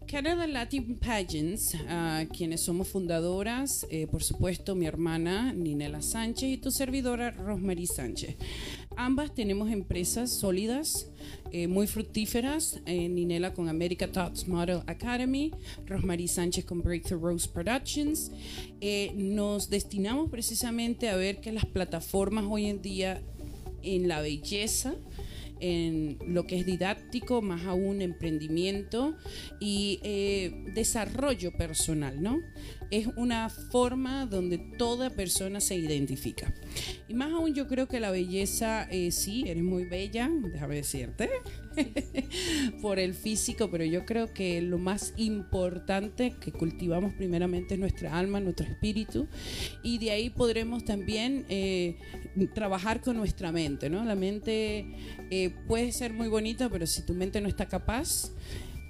Canada 0.06 0.46
Latin 0.46 0.98
Pageants, 0.98 1.74
ah, 1.88 2.24
quienes 2.36 2.60
somos 2.60 2.88
fundadoras, 2.88 3.86
eh, 3.90 4.08
por 4.08 4.22
supuesto, 4.24 4.74
mi 4.74 4.84
hermana 4.84 5.54
Ninela 5.54 6.02
Sánchez 6.02 6.50
y 6.50 6.56
tu 6.58 6.70
servidora 6.70 7.30
Rosemary 7.30 7.86
Sánchez. 7.86 8.36
Ambas 8.96 9.32
tenemos 9.32 9.70
empresas 9.70 10.30
sólidas, 10.30 11.08
eh, 11.52 11.68
muy 11.68 11.86
fructíferas. 11.86 12.80
eh, 12.86 13.08
Ninela 13.08 13.54
con 13.54 13.68
America 13.68 14.10
Tots 14.10 14.48
Model 14.48 14.80
Academy, 14.86 15.52
Rosemary 15.86 16.28
Sánchez 16.28 16.64
con 16.64 16.82
Breakthrough 16.82 17.22
Rose 17.22 17.48
Productions. 17.48 18.32
Nos 19.14 19.70
destinamos 19.70 20.28
precisamente 20.28 21.08
a 21.08 21.16
ver 21.16 21.40
que 21.40 21.52
las 21.52 21.66
plataformas 21.66 22.44
hoy 22.48 22.66
en 22.66 22.82
día 22.82 23.22
en 23.82 24.08
la 24.08 24.20
belleza, 24.20 24.94
en 25.60 26.18
lo 26.26 26.46
que 26.46 26.58
es 26.58 26.66
didáctico, 26.66 27.42
más 27.42 27.64
aún 27.64 28.00
emprendimiento 28.00 29.16
y 29.60 30.00
eh, 30.02 30.64
desarrollo 30.74 31.52
personal, 31.52 32.22
¿no? 32.22 32.40
Es 32.90 33.06
una 33.16 33.48
forma 33.48 34.26
donde 34.26 34.58
toda 34.58 35.10
persona 35.10 35.60
se 35.60 35.76
identifica. 35.76 36.52
Y 37.08 37.14
más 37.14 37.32
aún 37.32 37.54
yo 37.54 37.68
creo 37.68 37.86
que 37.86 38.00
la 38.00 38.10
belleza, 38.10 38.88
eh, 38.90 39.12
sí, 39.12 39.44
eres 39.46 39.62
muy 39.62 39.84
bella, 39.84 40.30
déjame 40.52 40.76
decirte, 40.76 41.30
por 42.80 42.98
el 42.98 43.14
físico, 43.14 43.70
pero 43.70 43.84
yo 43.84 44.04
creo 44.04 44.32
que 44.32 44.60
lo 44.62 44.78
más 44.78 45.14
importante 45.16 46.34
que 46.40 46.52
cultivamos 46.52 47.14
primeramente 47.14 47.74
es 47.74 47.80
nuestra 47.80 48.18
alma, 48.18 48.40
nuestro 48.40 48.66
espíritu, 48.66 49.28
y 49.82 49.98
de 49.98 50.10
ahí 50.10 50.30
podremos 50.30 50.84
también 50.84 51.44
eh, 51.48 51.96
trabajar 52.54 53.00
con 53.00 53.16
nuestra 53.16 53.52
mente, 53.52 53.90
¿no? 53.90 54.04
La 54.04 54.14
mente 54.14 54.86
eh, 55.30 55.50
puede 55.66 55.92
ser 55.92 56.12
muy 56.12 56.28
bonita, 56.28 56.68
pero 56.68 56.86
si 56.86 57.04
tu 57.04 57.14
mente 57.14 57.40
no 57.40 57.48
está 57.48 57.66
capaz, 57.66 58.32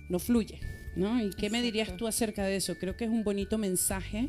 no 0.08 0.18
fluye. 0.18 0.60
¿No? 0.96 1.22
¿Y 1.22 1.30
qué 1.30 1.50
me 1.50 1.62
dirías 1.62 1.96
tú 1.96 2.08
acerca 2.08 2.44
de 2.44 2.56
eso? 2.56 2.76
Creo 2.76 2.96
que 2.96 3.04
es 3.04 3.10
un 3.10 3.22
bonito 3.22 3.58
mensaje 3.58 4.28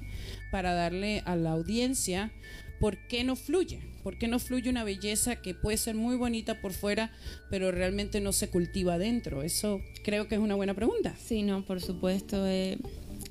para 0.52 0.76
darle 0.76 1.24
a 1.26 1.36
la 1.36 1.54
audiencia 1.54 2.32
por 2.82 2.98
qué 3.08 3.24
no 3.24 3.36
fluye, 3.38 3.80
por 4.04 4.18
qué 4.18 4.28
no 4.28 4.40
fluye 4.40 4.70
una 4.70 4.84
belleza 4.84 5.38
que 5.38 5.54
puede 5.54 5.78
ser 5.78 5.96
muy 5.96 6.18
bonita 6.18 6.60
por 6.60 6.74
fuera, 6.74 7.12
pero 7.50 7.72
realmente 7.72 8.20
no 8.20 8.34
se 8.34 8.50
cultiva 8.50 8.96
adentro. 8.96 9.44
Eso 9.44 9.80
creo 10.04 10.28
que 10.28 10.36
es 10.36 10.42
una 10.42 10.56
buena 10.56 10.74
pregunta. 10.74 11.16
Sí, 11.24 11.44
no, 11.44 11.64
por 11.64 11.80
supuesto. 11.80 12.48
eh, 12.48 12.78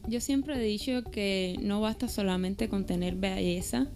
yo 0.09 0.21
siempre 0.21 0.55
he 0.57 0.63
dicho 0.63 1.03
que 1.11 1.57
no 1.61 1.81
basta 1.81 2.09
solamente 2.09 2.69
con 2.69 2.87
tener 2.87 3.17
belleza 3.17 3.89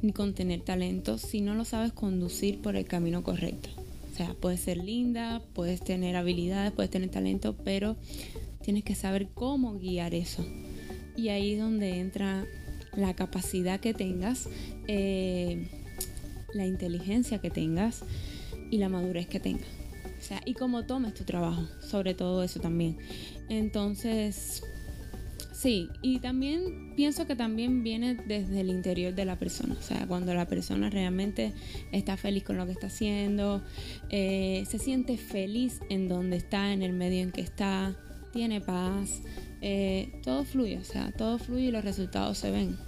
ni 0.00 0.12
con 0.12 0.32
tener 0.32 0.60
talento 0.60 1.18
si 1.18 1.40
no 1.40 1.54
lo 1.54 1.64
sabes 1.64 1.92
conducir 1.92 2.60
por 2.60 2.76
el 2.76 2.86
camino 2.86 3.22
correcto. 3.22 3.68
O 4.12 4.16
sea, 4.16 4.34
puedes 4.40 4.60
ser 4.60 4.78
linda, 4.78 5.42
puedes 5.54 5.80
tener 5.82 6.16
habilidades, 6.16 6.72
puedes 6.72 6.90
tener 6.90 7.10
talento, 7.10 7.56
pero 7.64 7.96
tienes 8.62 8.84
que 8.84 8.94
saber 8.94 9.28
cómo 9.34 9.78
guiar 9.78 10.14
eso. 10.14 10.46
Y 11.16 11.28
ahí 11.28 11.54
es 11.54 11.60
donde 11.60 11.98
entra 11.98 12.46
la 12.96 13.14
capacidad 13.14 13.80
que 13.80 13.94
tengas, 13.94 14.48
eh, 14.88 15.68
la 16.54 16.66
inteligencia 16.66 17.38
que 17.38 17.50
tengas 17.50 18.02
y 18.70 18.78
la 18.78 18.88
madurez 18.88 19.26
que 19.26 19.40
tengas. 19.40 19.68
O 20.18 20.22
sea, 20.22 20.40
y 20.44 20.54
cómo 20.54 20.84
tomes 20.84 21.14
tu 21.14 21.24
trabajo, 21.24 21.66
sobre 21.80 22.14
todo 22.14 22.42
eso 22.42 22.60
también. 22.60 22.98
Entonces, 23.48 24.62
sí, 25.52 25.88
y 26.02 26.18
también 26.18 26.94
pienso 26.94 27.26
que 27.26 27.36
también 27.36 27.82
viene 27.82 28.14
desde 28.14 28.60
el 28.60 28.68
interior 28.68 29.14
de 29.14 29.24
la 29.24 29.38
persona. 29.38 29.74
O 29.78 29.82
sea, 29.82 30.06
cuando 30.06 30.34
la 30.34 30.46
persona 30.46 30.90
realmente 30.90 31.54
está 31.92 32.16
feliz 32.16 32.44
con 32.44 32.58
lo 32.58 32.66
que 32.66 32.72
está 32.72 32.88
haciendo, 32.88 33.62
eh, 34.10 34.64
se 34.68 34.78
siente 34.78 35.16
feliz 35.16 35.80
en 35.88 36.08
donde 36.08 36.36
está, 36.36 36.72
en 36.72 36.82
el 36.82 36.92
medio 36.92 37.22
en 37.22 37.32
que 37.32 37.40
está, 37.40 37.96
tiene 38.32 38.60
paz, 38.60 39.22
eh, 39.60 40.20
todo 40.22 40.44
fluye, 40.44 40.78
o 40.78 40.84
sea, 40.84 41.12
todo 41.12 41.38
fluye 41.38 41.66
y 41.66 41.70
los 41.70 41.84
resultados 41.84 42.38
se 42.38 42.50
ven. 42.50 42.78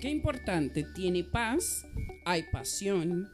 Qué 0.00 0.10
importante, 0.10 0.84
tiene 0.94 1.22
paz, 1.22 1.86
hay 2.24 2.44
pasión, 2.50 3.28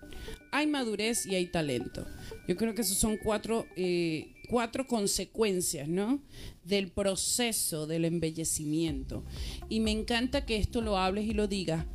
hay 0.53 0.67
madurez 0.67 1.27
y 1.27 1.35
hay 1.35 1.47
talento. 1.47 2.07
Yo 2.47 2.57
creo 2.57 2.75
que 2.75 2.83
esos 2.83 2.99
son 2.99 3.17
cuatro, 3.17 3.67
eh, 3.77 4.35
cuatro 4.49 4.87
consecuencias, 4.87 5.89
¿no? 5.89 6.21
Del 6.65 6.91
proceso 6.91 7.87
del 7.87 8.05
embellecimiento. 8.05 9.25
Y 9.69 9.81
me 9.81 9.91
encanta 9.91 10.45
que 10.45 10.57
esto 10.57 10.81
lo 10.81 10.99
hables 10.99 11.27
y 11.27 11.33
lo 11.33 11.47
digas, 11.47 11.87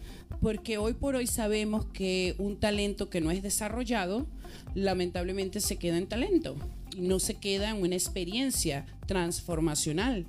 porque 0.41 0.77
hoy 0.77 0.93
por 0.93 1.15
hoy 1.15 1.27
sabemos 1.27 1.86
que 1.86 2.36
un 2.38 2.60
talento 2.60 3.10
que 3.10 3.21
no 3.21 3.32
es 3.32 3.43
desarrollado, 3.43 4.27
lamentablemente 4.75 5.60
se 5.60 5.77
queda 5.77 5.97
en 5.97 6.08
talento 6.08 6.56
y 6.95 7.01
no 7.01 7.19
se 7.19 7.36
queda 7.36 7.69
en 7.69 7.82
una 7.82 7.95
experiencia 7.95 8.86
transformacional. 9.08 10.25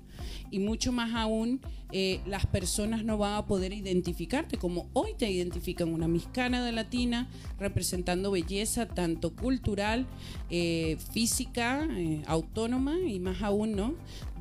Y 0.51 0.59
mucho 0.59 0.93
más 0.93 1.15
aún, 1.15 1.61
eh, 1.93 2.21
las 2.27 2.47
personas 2.47 3.05
no 3.05 3.19
van 3.19 3.35
a 3.35 3.47
poder 3.47 3.73
identificarte 3.73 4.57
como 4.57 4.89
hoy 4.95 5.15
te 5.17 5.31
identifican 5.31 5.93
una 5.93 6.09
mexicana 6.09 6.65
de 6.65 6.73
latina 6.73 7.29
representando 7.59 8.31
belleza 8.31 8.87
tanto 8.87 9.35
cultural, 9.35 10.07
eh, 10.51 10.97
física, 11.13 11.87
eh, 11.91 12.23
autónoma 12.27 12.99
y 12.99 13.21
más 13.21 13.43
aún, 13.43 13.77
¿no? 13.77 13.95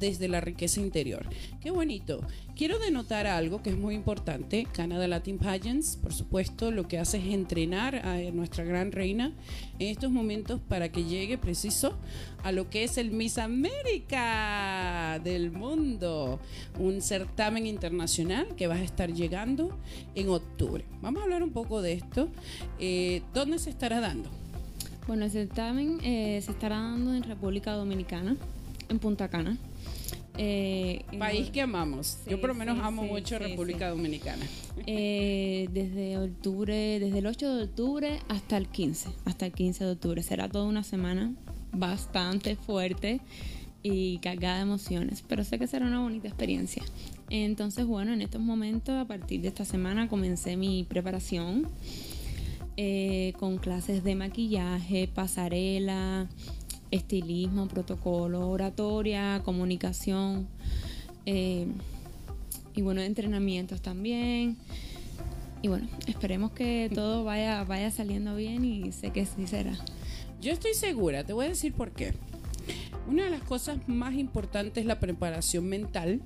Desde 0.04 0.28
la 0.28 0.42
riqueza 0.42 0.82
interior. 0.82 1.26
Qué 1.62 1.72
bonito. 1.72 2.20
Quiero 2.58 2.78
denotar 2.78 3.26
algo 3.26 3.64
que 3.64 3.70
es 3.70 3.78
muy 3.78 3.96
importante. 3.96 4.68
Canada 4.74 5.08
Latin 5.08 5.38
Pageants, 5.38 5.96
por 5.96 6.12
supuesto, 6.12 6.72
lo 6.72 6.90
que 6.90 7.00
hace 7.00 7.20
es 7.20 7.34
entrenar 7.34 7.96
a 8.06 8.18
nuestra 8.34 8.66
gran 8.66 8.92
reina 8.92 9.32
en 9.80 9.88
estos 9.88 10.12
momentos 10.12 10.60
para 10.68 10.92
que 10.92 11.06
llegue 11.06 11.38
preciso 11.38 11.98
a 12.44 12.52
lo 12.52 12.70
que 12.70 12.84
es 12.84 12.98
el 12.98 13.12
Miss 13.12 13.38
América 13.38 15.22
del 15.24 15.52
mundo, 15.52 16.42
un 16.78 17.02
certamen 17.02 17.66
internacional 17.66 18.58
que 18.58 18.68
va 18.68 18.76
a 18.76 18.84
estar 18.84 19.14
llegando 19.14 19.80
en 20.16 20.28
octubre. 20.28 20.84
Vamos 21.02 21.22
a 21.22 21.24
hablar 21.24 21.44
un 21.44 21.52
poco 21.52 21.82
de 21.82 21.94
esto. 21.94 22.28
Eh, 22.78 23.22
¿Dónde 23.34 23.58
se 23.58 23.70
estará 23.70 24.02
dando? 24.02 24.30
Bueno, 25.08 25.24
el 25.24 25.32
certamen 25.32 26.00
eh, 26.04 26.42
se 26.44 26.52
estará 26.52 26.76
dando 26.76 27.14
en 27.14 27.24
República 27.24 27.72
Dominicana, 27.72 28.36
en 28.90 29.00
Punta 29.00 29.30
Cana. 29.30 29.58
Eh, 30.38 31.04
País 31.20 31.50
que 31.52 31.62
amamos. 31.62 32.18
Sí, 32.24 32.32
Yo 32.32 32.42
por 32.42 32.50
lo 32.50 32.56
menos 32.56 32.78
sí, 32.78 32.82
amo 32.84 33.04
sí, 33.04 33.10
mucho 33.10 33.40
República. 33.40 33.90
Dominicana. 33.90 34.46
Eh, 34.88 35.70
desde 35.72 36.18
octubre, 36.18 37.00
desde 37.00 37.20
el 37.20 37.28
8 37.28 37.56
de 37.56 37.64
octubre 37.64 38.20
hasta 38.30 38.58
el 38.58 38.68
15, 38.68 39.10
hasta 39.26 39.46
el 39.46 39.52
15 39.52 39.86
de 39.86 39.92
octubre. 39.92 40.24
Será 40.24 40.50
toda 40.50 40.66
una 40.66 40.84
semana 40.84 41.34
bastante 41.72 42.56
fuerte 42.56 43.22
y 43.84 44.18
cargada 44.20 44.56
de 44.58 44.62
emociones, 44.62 45.24
pero 45.28 45.44
sé 45.44 45.60
que 45.60 45.68
será 45.68 45.86
una 45.86 46.02
bonita 46.02 46.28
experiencia. 46.28 46.84
Entonces, 47.30 47.86
bueno, 47.86 48.14
en 48.14 48.22
estos 48.22 48.42
momentos, 48.42 48.96
a 48.96 49.06
partir 49.06 49.42
de 49.42 49.50
esta 49.50 49.66
semana, 49.66 50.08
comencé 50.08 50.56
mi 50.56 50.84
preparación 50.84 51.68
eh, 52.78 53.34
con 53.40 53.58
clases 53.58 54.04
de 54.04 54.16
maquillaje, 54.16 55.08
pasarela, 55.08 56.28
estilismo, 56.94 57.68
protocolo, 57.68 58.50
oratoria, 58.50 59.42
comunicación. 59.44 60.48
eh, 61.26 61.68
y 62.76 62.82
bueno, 62.82 63.02
entrenamientos 63.02 63.82
también. 63.82 64.58
y 65.62 65.68
bueno, 65.70 65.88
esperemos 66.08 66.52
que 66.52 66.92
todo 66.94 67.24
vaya, 67.24 67.64
vaya 67.64 67.90
saliendo 67.90 68.36
bien 68.36 68.66
y 68.66 68.92
sé 68.92 69.12
que 69.12 69.26
sí 69.26 69.48
será. 69.48 69.78
Yo 70.42 70.52
estoy 70.52 70.74
segura, 70.74 71.24
te 71.24 71.34
voy 71.34 71.46
a 71.46 71.50
decir 71.50 71.74
por 71.74 71.92
qué. 71.92 72.14
Una 73.08 73.26
de 73.26 73.30
las 73.30 73.44
cosas 73.44 73.78
más 73.88 74.14
importantes 74.16 74.82
es 74.82 74.86
la 74.86 75.00
preparación 75.00 75.66
mental, 75.66 76.22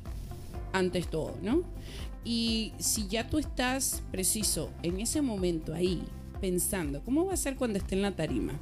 antes 0.73 1.07
todo, 1.07 1.37
¿no? 1.43 1.61
Y 2.23 2.73
si 2.79 3.07
ya 3.07 3.29
tú 3.29 3.37
estás 3.37 4.03
preciso 4.11 4.71
en 4.83 4.99
ese 4.99 5.21
momento 5.21 5.73
ahí, 5.73 6.01
pensando, 6.41 7.01
¿cómo 7.03 7.25
va 7.25 7.33
a 7.33 7.37
ser 7.37 7.55
cuando 7.55 7.79
esté 7.79 7.95
en 7.95 8.01
la 8.01 8.15
tarima? 8.15 8.53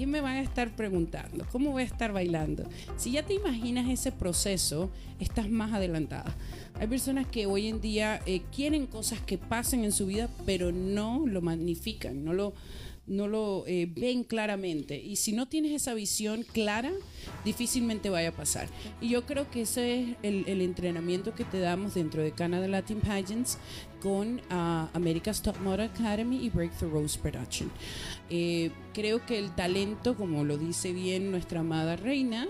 ¿Qué 0.00 0.06
me 0.06 0.22
van 0.22 0.36
a 0.36 0.40
estar 0.40 0.74
preguntando? 0.74 1.46
¿Cómo 1.52 1.72
voy 1.72 1.82
a 1.82 1.84
estar 1.84 2.10
bailando? 2.10 2.64
Si 2.96 3.10
ya 3.10 3.22
te 3.22 3.34
imaginas 3.34 3.86
ese 3.86 4.10
proceso, 4.10 4.88
estás 5.18 5.50
más 5.50 5.74
adelantada. 5.74 6.34
Hay 6.78 6.86
personas 6.86 7.26
que 7.26 7.44
hoy 7.44 7.66
en 7.66 7.82
día 7.82 8.22
eh, 8.24 8.40
quieren 8.50 8.86
cosas 8.86 9.20
que 9.20 9.36
pasen 9.36 9.84
en 9.84 9.92
su 9.92 10.06
vida, 10.06 10.30
pero 10.46 10.72
no 10.72 11.26
lo 11.26 11.42
magnifican, 11.42 12.24
no 12.24 12.32
lo, 12.32 12.54
no 13.06 13.28
lo 13.28 13.64
eh, 13.66 13.92
ven 13.94 14.24
claramente. 14.24 14.96
Y 14.96 15.16
si 15.16 15.34
no 15.34 15.48
tienes 15.48 15.72
esa 15.72 15.92
visión 15.92 16.44
clara, 16.44 16.92
difícilmente 17.44 18.08
vaya 18.08 18.30
a 18.30 18.32
pasar. 18.32 18.68
Y 19.02 19.10
yo 19.10 19.26
creo 19.26 19.50
que 19.50 19.60
ese 19.60 20.00
es 20.00 20.08
el, 20.22 20.44
el 20.46 20.62
entrenamiento 20.62 21.34
que 21.34 21.44
te 21.44 21.58
damos 21.58 21.92
dentro 21.92 22.22
de 22.22 22.32
Canada 22.32 22.68
Latin 22.68 23.00
Pageants 23.00 23.58
con 24.00 24.40
uh, 24.50 24.88
America's 24.94 25.42
Top 25.42 25.58
Model 25.60 25.90
Academy 25.94 26.44
y 26.44 26.50
Breakthrough 26.50 26.92
Rose 26.92 27.18
Production. 27.18 27.70
Eh, 28.28 28.70
creo 28.94 29.24
que 29.24 29.38
el 29.38 29.54
talento, 29.54 30.16
como 30.16 30.44
lo 30.44 30.58
dice 30.58 30.92
bien 30.92 31.30
nuestra 31.30 31.60
amada 31.60 31.96
reina, 31.96 32.46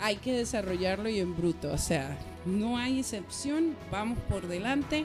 hay 0.00 0.16
que 0.16 0.32
desarrollarlo 0.32 1.08
y 1.08 1.20
en 1.20 1.36
bruto, 1.36 1.72
o 1.72 1.78
sea, 1.78 2.18
no 2.46 2.78
hay 2.78 3.00
excepción, 3.00 3.74
vamos 3.90 4.18
por 4.28 4.46
delante, 4.46 5.04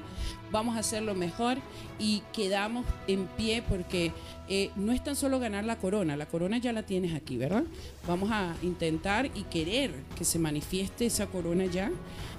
vamos 0.52 0.76
a 0.76 0.80
hacerlo 0.80 1.16
mejor 1.16 1.58
y 1.98 2.22
quedamos 2.34 2.86
en 3.08 3.26
pie 3.26 3.64
porque 3.68 4.12
eh, 4.48 4.70
no 4.76 4.92
es 4.92 5.04
tan 5.04 5.16
solo 5.16 5.40
ganar 5.40 5.66
la 5.66 5.78
corona, 5.78 6.16
la 6.16 6.28
corona 6.28 6.60
ya 6.60 6.72
la 6.72 6.84
tienes 6.84 7.16
aquí, 7.16 7.38
¿verdad? 7.38 7.64
Vamos 8.08 8.30
a 8.32 8.56
intentar 8.62 9.26
y 9.34 9.44
querer 9.44 9.92
que 10.16 10.24
se 10.24 10.40
manifieste 10.40 11.08
esa 11.08 11.26
corona 11.28 11.66
ya 11.66 11.92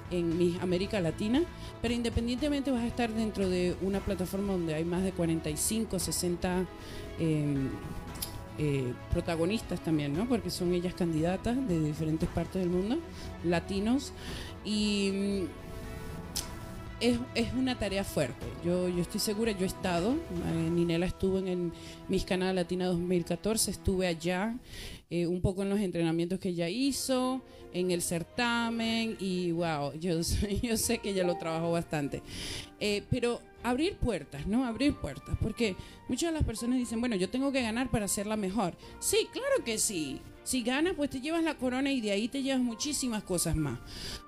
en 0.09 0.37
mi 0.37 0.57
América 0.61 1.01
Latina, 1.01 1.43
pero 1.81 1.93
independientemente 1.93 2.71
vas 2.71 2.83
a 2.83 2.87
estar 2.87 3.11
dentro 3.11 3.49
de 3.49 3.75
una 3.81 3.99
plataforma 3.99 4.53
donde 4.53 4.75
hay 4.75 4.85
más 4.85 5.03
de 5.03 5.11
45, 5.11 5.99
60 5.99 6.65
eh, 7.19 7.45
eh, 8.59 8.93
protagonistas 9.11 9.83
también, 9.83 10.13
¿no? 10.13 10.27
Porque 10.29 10.51
son 10.51 10.73
ellas 10.73 10.93
candidatas 10.93 11.55
de 11.67 11.79
diferentes 11.83 12.29
partes 12.29 12.61
del 12.61 12.69
mundo, 12.69 12.99
latinos, 13.43 14.13
y 14.63 15.11
mm, 15.11 15.43
es, 16.99 17.19
es, 17.33 17.53
una 17.53 17.79
tarea 17.79 18.03
fuerte. 18.03 18.45
Yo, 18.63 18.87
yo 18.89 19.01
estoy 19.01 19.19
segura, 19.19 19.51
yo 19.53 19.63
he 19.63 19.67
estado, 19.67 20.11
eh, 20.13 20.69
Ninela 20.69 21.07
estuvo 21.07 21.39
en 21.39 21.47
el 21.47 21.71
Miss 22.09 22.25
Canadá 22.25 22.53
Latina 22.53 22.85
2014, 22.85 23.71
estuve 23.71 24.05
allá 24.05 24.55
eh, 25.09 25.25
un 25.25 25.41
poco 25.41 25.63
en 25.63 25.69
los 25.69 25.79
entrenamientos 25.79 26.37
que 26.39 26.49
ella 26.49 26.69
hizo, 26.69 27.41
en 27.73 27.89
el 27.89 28.03
certamen, 28.03 29.17
y 29.19 29.51
wow, 29.51 29.93
yo, 29.99 30.19
yo 30.61 30.77
sé 30.77 30.99
que 30.99 31.09
ella 31.09 31.23
lo 31.23 31.39
trabajó 31.39 31.71
bastante. 31.71 32.21
Pero 33.09 33.39
abrir 33.63 33.97
puertas, 33.97 34.45
¿no? 34.47 34.65
Abrir 34.65 34.93
puertas, 34.93 35.37
porque 35.41 35.75
muchas 36.07 36.31
de 36.31 36.37
las 36.37 36.45
personas 36.45 36.77
dicen, 36.77 36.99
bueno, 36.99 37.15
yo 37.15 37.29
tengo 37.29 37.51
que 37.51 37.61
ganar 37.61 37.89
para 37.89 38.05
hacerla 38.05 38.35
mejor. 38.35 38.75
Sí, 38.99 39.27
claro 39.31 39.63
que 39.63 39.77
sí. 39.77 40.21
Si 40.43 40.61
ganas, 40.61 40.95
pues 40.95 41.09
te 41.09 41.21
llevas 41.21 41.43
la 41.43 41.57
corona 41.57 41.91
y 41.91 42.01
de 42.01 42.11
ahí 42.11 42.27
te 42.27 42.43
llevas 42.43 42.61
muchísimas 42.61 43.23
cosas 43.23 43.55
más. 43.55 43.79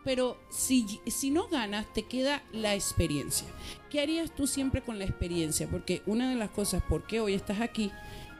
Pero 0.05 0.39
si, 0.49 0.85
si 1.07 1.29
no 1.29 1.47
ganas, 1.49 1.91
te 1.93 2.03
queda 2.03 2.41
la 2.53 2.73
experiencia. 2.73 3.47
¿Qué 3.89 3.99
harías 3.99 4.33
tú 4.33 4.47
siempre 4.47 4.81
con 4.81 4.97
la 4.97 5.03
experiencia? 5.03 5.67
Porque 5.67 6.01
una 6.05 6.29
de 6.29 6.35
las 6.37 6.51
cosas 6.51 6.81
por 6.83 7.05
qué 7.05 7.19
hoy 7.19 7.33
estás 7.33 7.59
aquí 7.59 7.91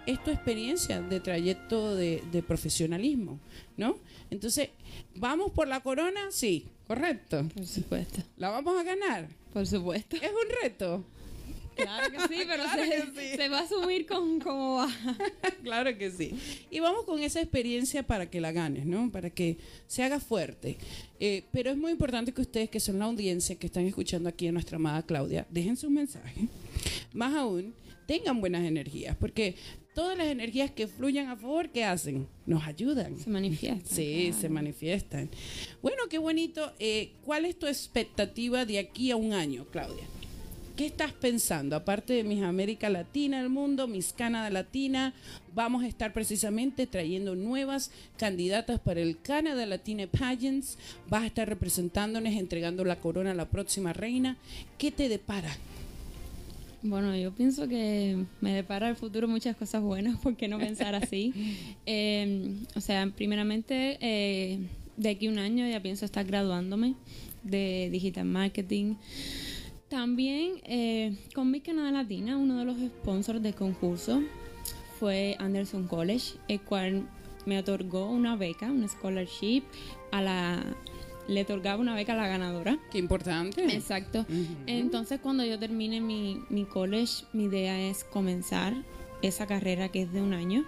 es 0.06 0.24
tu 0.24 0.32
experiencia 0.32 1.02
de 1.02 1.20
trayecto 1.20 1.96
de, 1.96 2.24
de 2.32 2.44
profesionalismo, 2.44 3.40
¿no? 3.76 3.98
Entonces, 4.30 4.70
¿vamos 5.16 5.52
por 5.52 5.68
la 5.68 5.82
corona? 5.82 6.22
Sí, 6.30 6.68
correcto. 6.88 7.46
Por 7.54 7.66
supuesto. 7.66 8.22
¿La 8.38 8.52
vamos 8.52 8.80
a 8.80 8.84
ganar? 8.84 9.28
Por 9.56 9.66
supuesto. 9.66 10.18
¿Es 10.18 10.32
un 10.32 10.64
reto? 10.64 11.06
Claro 11.78 12.12
que 12.12 12.20
sí, 12.28 12.44
pero 12.46 12.64
claro 12.74 12.84
se, 12.84 13.32
sí. 13.32 13.38
se, 13.38 13.48
va 13.48 13.60
a 13.60 13.62
asumir 13.62 14.06
con 14.06 14.42
cómo 14.42 14.76
va. 14.76 14.90
claro 15.64 15.98
que 15.98 16.12
sí. 16.12 16.38
Y 16.70 16.82
vamos 16.82 17.06
con 17.06 17.24
esa 17.24 17.40
experiencia 17.40 18.04
para 18.04 18.30
que 18.30 18.42
la 18.42 18.52
ganes, 18.52 18.86
¿no? 18.86 19.10
Para 19.14 19.30
que 19.30 19.56
se 19.88 20.04
haga 20.04 20.20
fuerte. 20.20 20.76
Eh, 21.22 21.46
pero 21.54 21.72
es 21.72 21.78
muy 21.78 21.94
importante 21.94 22.34
que 22.34 22.42
ustedes, 22.42 22.70
que 22.70 22.82
son 22.82 23.00
la 23.00 23.06
audiencia 23.06 23.56
que 23.56 23.68
están 23.68 23.86
escuchando 23.86 24.28
aquí 24.28 24.46
a 24.46 24.52
nuestra 24.52 24.76
amada 24.76 25.04
Claudia, 25.04 25.48
dejen 25.50 25.78
su 25.78 25.90
mensaje. 25.90 26.50
Más 27.14 27.34
aún, 27.34 27.74
tengan 28.08 28.42
buenas 28.42 28.66
energías, 28.66 29.16
porque 29.16 29.56
todas 29.96 30.18
las 30.18 30.28
energías 30.28 30.70
que 30.70 30.88
fluyan 30.88 31.30
a 31.30 31.38
favor, 31.38 31.70
¿qué 31.70 31.86
hacen? 31.86 32.28
Nos 32.46 32.64
ayudan. 32.68 33.18
Se 33.18 33.30
manifiestan. 33.30 33.88
Sí, 33.88 34.26
claro. 34.28 34.42
se 34.42 34.50
manifiestan. 34.50 35.30
Bueno, 35.82 36.04
qué 36.10 36.20
bonito. 36.20 36.74
Eh, 36.78 37.14
¿Cuál 37.24 37.46
es 37.46 37.58
tu 37.58 37.66
expectativa 37.66 38.66
de 38.66 38.78
aquí 38.78 39.10
a 39.10 39.16
un 39.16 39.34
año, 39.34 39.66
Claudia? 39.72 40.04
¿Qué 40.76 40.86
estás 40.86 41.14
pensando? 41.14 41.78
Aparte 41.78 42.12
de 42.12 42.26
Miss 42.26 42.44
América 42.44 42.90
Latina 42.90 43.40
del 43.40 43.48
mundo, 43.48 43.88
Miss 43.88 44.12
Canadá 44.12 44.50
Latina, 44.50 45.14
vamos 45.54 45.86
a 45.86 45.88
estar 45.88 46.12
precisamente 46.12 46.86
trayendo 46.86 47.34
nuevas 47.34 47.92
candidatas 48.18 48.82
para 48.82 49.00
el 49.00 49.22
Canadá 49.22 49.66
Latina 49.66 50.06
Pageants. 50.08 50.78
Vas 51.10 51.24
a 51.24 51.28
estar 51.28 51.48
representándonos, 51.48 52.34
entregando 52.34 52.84
la 52.84 53.00
corona 53.00 53.32
a 53.32 53.36
la 53.36 53.50
próxima 53.50 53.94
reina. 53.94 54.36
¿Qué 54.78 54.92
te 54.92 55.08
depara? 55.08 55.56
Bueno, 56.88 57.16
yo 57.16 57.32
pienso 57.34 57.68
que 57.68 58.26
me 58.42 58.54
depara 58.54 58.88
el 58.90 58.96
futuro 58.96 59.28
muchas 59.28 59.56
cosas 59.56 59.82
buenas, 59.82 60.20
¿por 60.22 60.36
qué 60.36 60.48
no 60.48 60.60
pensar 60.60 60.94
así? 60.94 61.34
eh, 61.88 62.54
o 62.76 62.82
sea, 62.82 63.10
primeramente, 63.16 63.98
eh, 64.02 64.60
de 64.96 65.10
aquí 65.10 65.26
a 65.26 65.32
un 65.32 65.40
año 65.40 65.68
ya 65.68 65.82
pienso 65.82 66.06
estar 66.06 66.26
graduándome 66.26 66.94
de 67.42 67.90
Digital 67.92 68.26
Marketing. 68.26 68.96
También 69.90 70.62
eh, 70.64 71.18
con 71.34 71.50
mi 71.50 71.60
Canadá 71.60 71.92
Latina, 71.92 72.38
uno 72.38 72.60
de 72.60 72.66
los 72.66 72.78
sponsors 72.78 73.42
del 73.42 73.56
concurso 73.56 74.22
fue 75.00 75.36
Anderson 75.40 75.88
College, 75.88 76.36
el 76.48 76.62
cual 76.62 77.10
me 77.48 77.58
otorgó 77.58 78.12
una 78.12 78.36
beca, 78.36 78.72
una 78.72 78.88
scholarship 78.88 79.64
a 80.12 80.22
la 80.22 80.64
le 81.28 81.42
otorgaba 81.42 81.80
una 81.80 81.96
beca 81.96 82.14
a 82.14 82.16
la 82.16 82.28
ganadora. 82.28 82.78
Qué 82.92 82.98
importante. 82.98 83.66
Exacto. 83.74 84.26
Uh 84.30 84.34
-huh. 84.34 84.48
Entonces, 84.68 85.20
cuando 85.20 85.44
yo 85.44 85.58
termine 85.60 86.02
mi, 86.02 86.42
mi, 86.50 86.66
college, 86.66 87.26
mi 87.34 87.46
idea 87.46 87.80
es 87.80 88.04
comenzar 88.04 88.74
esa 89.22 89.48
carrera 89.48 89.90
que 89.90 90.04
es 90.04 90.14
de 90.14 90.22
un 90.22 90.34
año, 90.34 90.66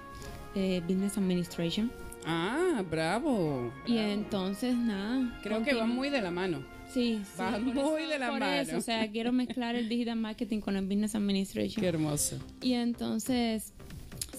eh, 0.55 0.81
Business 0.87 1.17
Administration. 1.17 1.91
Ah, 2.25 2.83
bravo, 2.89 3.71
bravo. 3.71 3.71
Y 3.85 3.97
entonces, 3.97 4.75
nada. 4.75 5.39
Creo 5.43 5.63
que 5.63 5.73
va 5.73 5.85
muy 5.85 6.09
de 6.09 6.21
la 6.21 6.31
mano. 6.31 6.59
Sí, 6.93 7.21
sí 7.23 7.39
va 7.39 7.57
muy 7.59 7.71
eso, 7.71 7.95
de 7.95 8.19
la 8.19 8.29
por 8.29 8.39
mano. 8.39 8.53
Eso, 8.53 8.77
o 8.77 8.81
sea, 8.81 9.09
quiero 9.11 9.31
mezclar 9.31 9.75
el 9.75 9.89
digital 9.89 10.17
marketing 10.17 10.59
con 10.59 10.75
el 10.75 10.85
business 10.85 11.15
administration. 11.15 11.81
Qué 11.81 11.87
hermoso. 11.87 12.37
Y 12.61 12.73
entonces 12.73 13.73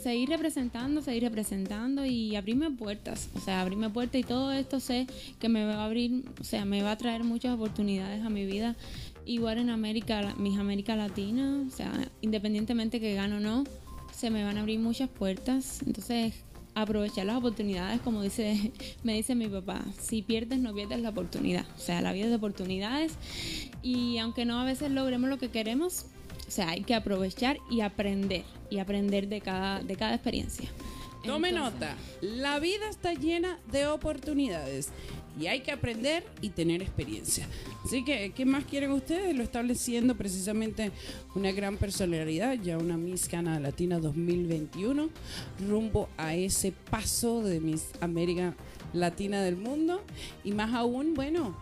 seguir 0.08 0.30
representando, 0.30 1.02
seguir 1.02 1.22
representando 1.24 2.06
y 2.06 2.34
abrirme 2.34 2.70
puertas, 2.70 3.28
o 3.34 3.40
sea, 3.40 3.60
abrirme 3.60 3.90
puertas 3.90 4.18
y 4.18 4.24
todo 4.24 4.52
esto 4.52 4.80
sé 4.80 5.06
que 5.38 5.50
me 5.50 5.66
va 5.66 5.82
a 5.82 5.84
abrir, 5.84 6.24
o 6.40 6.44
sea, 6.44 6.64
me 6.64 6.80
va 6.80 6.92
a 6.92 6.96
traer 6.96 7.24
muchas 7.24 7.54
oportunidades 7.54 8.24
a 8.24 8.30
mi 8.30 8.46
vida. 8.46 8.74
Igual 9.26 9.58
en 9.58 9.68
América, 9.68 10.34
mis 10.38 10.58
América 10.58 10.96
Latina, 10.96 11.62
o 11.66 11.70
sea, 11.70 11.92
independientemente 12.22 13.00
que 13.00 13.12
gane 13.12 13.36
o 13.36 13.40
no, 13.40 13.64
se 14.10 14.30
me 14.30 14.42
van 14.44 14.56
a 14.56 14.60
abrir 14.60 14.80
muchas 14.80 15.10
puertas. 15.10 15.82
Entonces, 15.86 16.32
aprovechar 16.74 17.26
las 17.26 17.36
oportunidades, 17.36 18.00
como 18.00 18.22
dice, 18.22 18.72
me 19.02 19.12
dice 19.12 19.34
mi 19.34 19.46
papá, 19.46 19.84
si 20.00 20.22
pierdes 20.22 20.58
no 20.58 20.72
pierdes 20.72 21.00
la 21.00 21.10
oportunidad. 21.10 21.66
O 21.76 21.80
sea, 21.80 22.00
la 22.00 22.14
vida 22.14 22.24
es 22.24 22.30
de 22.30 22.36
oportunidades 22.36 23.12
y 23.82 24.16
aunque 24.16 24.46
no 24.46 24.58
a 24.58 24.64
veces 24.64 24.90
logremos 24.90 25.28
lo 25.28 25.36
que 25.36 25.50
queremos, 25.50 26.06
o 26.48 26.50
sea, 26.50 26.70
hay 26.70 26.82
que 26.82 26.94
aprovechar 26.94 27.58
y 27.70 27.82
aprender 27.82 28.44
y 28.70 28.78
aprender 28.78 29.28
de 29.28 29.40
cada, 29.40 29.82
de 29.82 29.96
cada 29.96 30.14
experiencia. 30.14 30.68
Tome 31.24 31.50
Entonces, 31.50 31.74
nota, 31.80 31.96
la 32.22 32.58
vida 32.58 32.88
está 32.88 33.12
llena 33.12 33.58
de 33.70 33.86
oportunidades 33.86 34.88
y 35.38 35.46
hay 35.46 35.60
que 35.60 35.70
aprender 35.70 36.24
y 36.40 36.50
tener 36.50 36.80
experiencia. 36.80 37.46
Así 37.84 38.04
que, 38.04 38.32
¿qué 38.34 38.44
más 38.44 38.64
quieren 38.64 38.92
ustedes? 38.92 39.36
Lo 39.36 39.42
estableciendo 39.42 40.16
precisamente 40.16 40.90
una 41.34 41.52
gran 41.52 41.76
personalidad, 41.76 42.54
ya 42.54 42.78
una 42.78 42.96
Miss 42.96 43.28
Canadá 43.28 43.60
Latina 43.60 43.98
2021, 43.98 45.10
rumbo 45.68 46.08
a 46.16 46.34
ese 46.34 46.72
paso 46.72 47.42
de 47.42 47.60
Miss 47.60 47.86
América 48.00 48.54
Latina 48.92 49.42
del 49.42 49.56
mundo. 49.56 50.02
Y 50.44 50.52
más 50.52 50.72
aún, 50.72 51.14
bueno, 51.14 51.54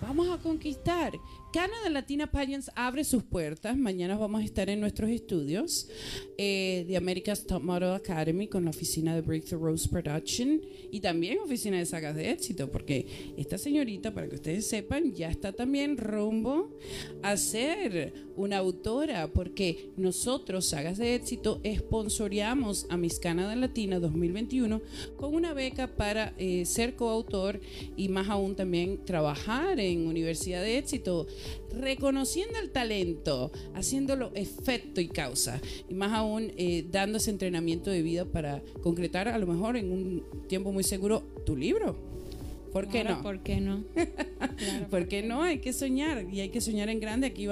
vamos 0.00 0.28
a 0.28 0.42
conquistar 0.42 1.12
Canada 1.56 1.88
Latina 1.88 2.26
Pageants 2.26 2.70
abre 2.74 3.02
sus 3.02 3.22
puertas. 3.22 3.78
Mañana 3.78 4.14
vamos 4.18 4.42
a 4.42 4.44
estar 4.44 4.68
en 4.68 4.78
nuestros 4.78 5.08
estudios 5.08 5.88
eh, 6.36 6.84
de 6.86 6.98
America's 6.98 7.46
Top 7.46 7.62
Model 7.62 7.94
Academy 7.94 8.46
con 8.46 8.64
la 8.64 8.70
oficina 8.72 9.14
de 9.14 9.22
Breakthrough 9.22 9.62
Rose 9.62 9.88
Production 9.88 10.60
y 10.90 11.00
también 11.00 11.38
oficina 11.38 11.78
de 11.78 11.86
sagas 11.86 12.14
de 12.14 12.30
éxito, 12.30 12.70
porque 12.70 13.06
esta 13.38 13.56
señorita, 13.56 14.12
para 14.12 14.28
que 14.28 14.34
ustedes 14.34 14.66
sepan, 14.66 15.14
ya 15.14 15.30
está 15.30 15.50
también 15.50 15.96
rumbo 15.96 16.76
a 17.22 17.38
ser 17.38 18.12
una 18.36 18.58
autora, 18.58 19.32
porque 19.32 19.90
nosotros, 19.96 20.66
Sagas 20.66 20.98
de 20.98 21.14
Éxito, 21.14 21.60
esponsoreamos 21.64 22.86
a 22.90 22.96
Miss 22.96 23.18
Canada 23.18 23.56
Latina 23.56 23.98
2021 23.98 24.82
con 25.16 25.34
una 25.34 25.54
beca 25.54 25.96
para 25.96 26.34
eh, 26.36 26.66
ser 26.66 26.96
coautor 26.96 27.60
y 27.96 28.10
más 28.10 28.28
aún 28.28 28.54
también 28.54 29.04
trabajar 29.04 29.80
en 29.80 30.06
Universidad 30.06 30.60
de 30.60 30.76
Éxito 30.76 31.26
reconociendo 31.72 32.58
el 32.58 32.70
talento, 32.70 33.52
haciéndolo 33.74 34.30
efecto 34.34 35.00
y 35.00 35.08
causa, 35.08 35.60
y 35.88 35.94
más 35.94 36.12
aún 36.12 36.52
eh, 36.56 36.86
dando 36.90 37.18
ese 37.18 37.30
entrenamiento 37.30 37.90
de 37.90 38.02
vida 38.02 38.24
para 38.24 38.62
concretar 38.82 39.28
a 39.28 39.38
lo 39.38 39.46
mejor 39.46 39.76
en 39.76 39.90
un 39.90 40.24
tiempo 40.48 40.72
muy 40.72 40.84
seguro 40.84 41.22
tu 41.44 41.56
libro. 41.56 41.96
¿Por 42.76 42.88
qué 42.88 43.04
no? 43.04 43.22
¿Por 43.22 43.42
qué 43.42 43.58
no? 43.58 43.84
¿Por 44.90 45.08
qué 45.08 45.22
no? 45.22 45.42
Hay 45.42 45.60
que 45.60 45.72
soñar 45.72 46.26
y 46.30 46.40
hay 46.40 46.50
que 46.50 46.60
soñar 46.60 46.90
en 46.90 47.00
grande. 47.00 47.28
Aquí 47.28 47.46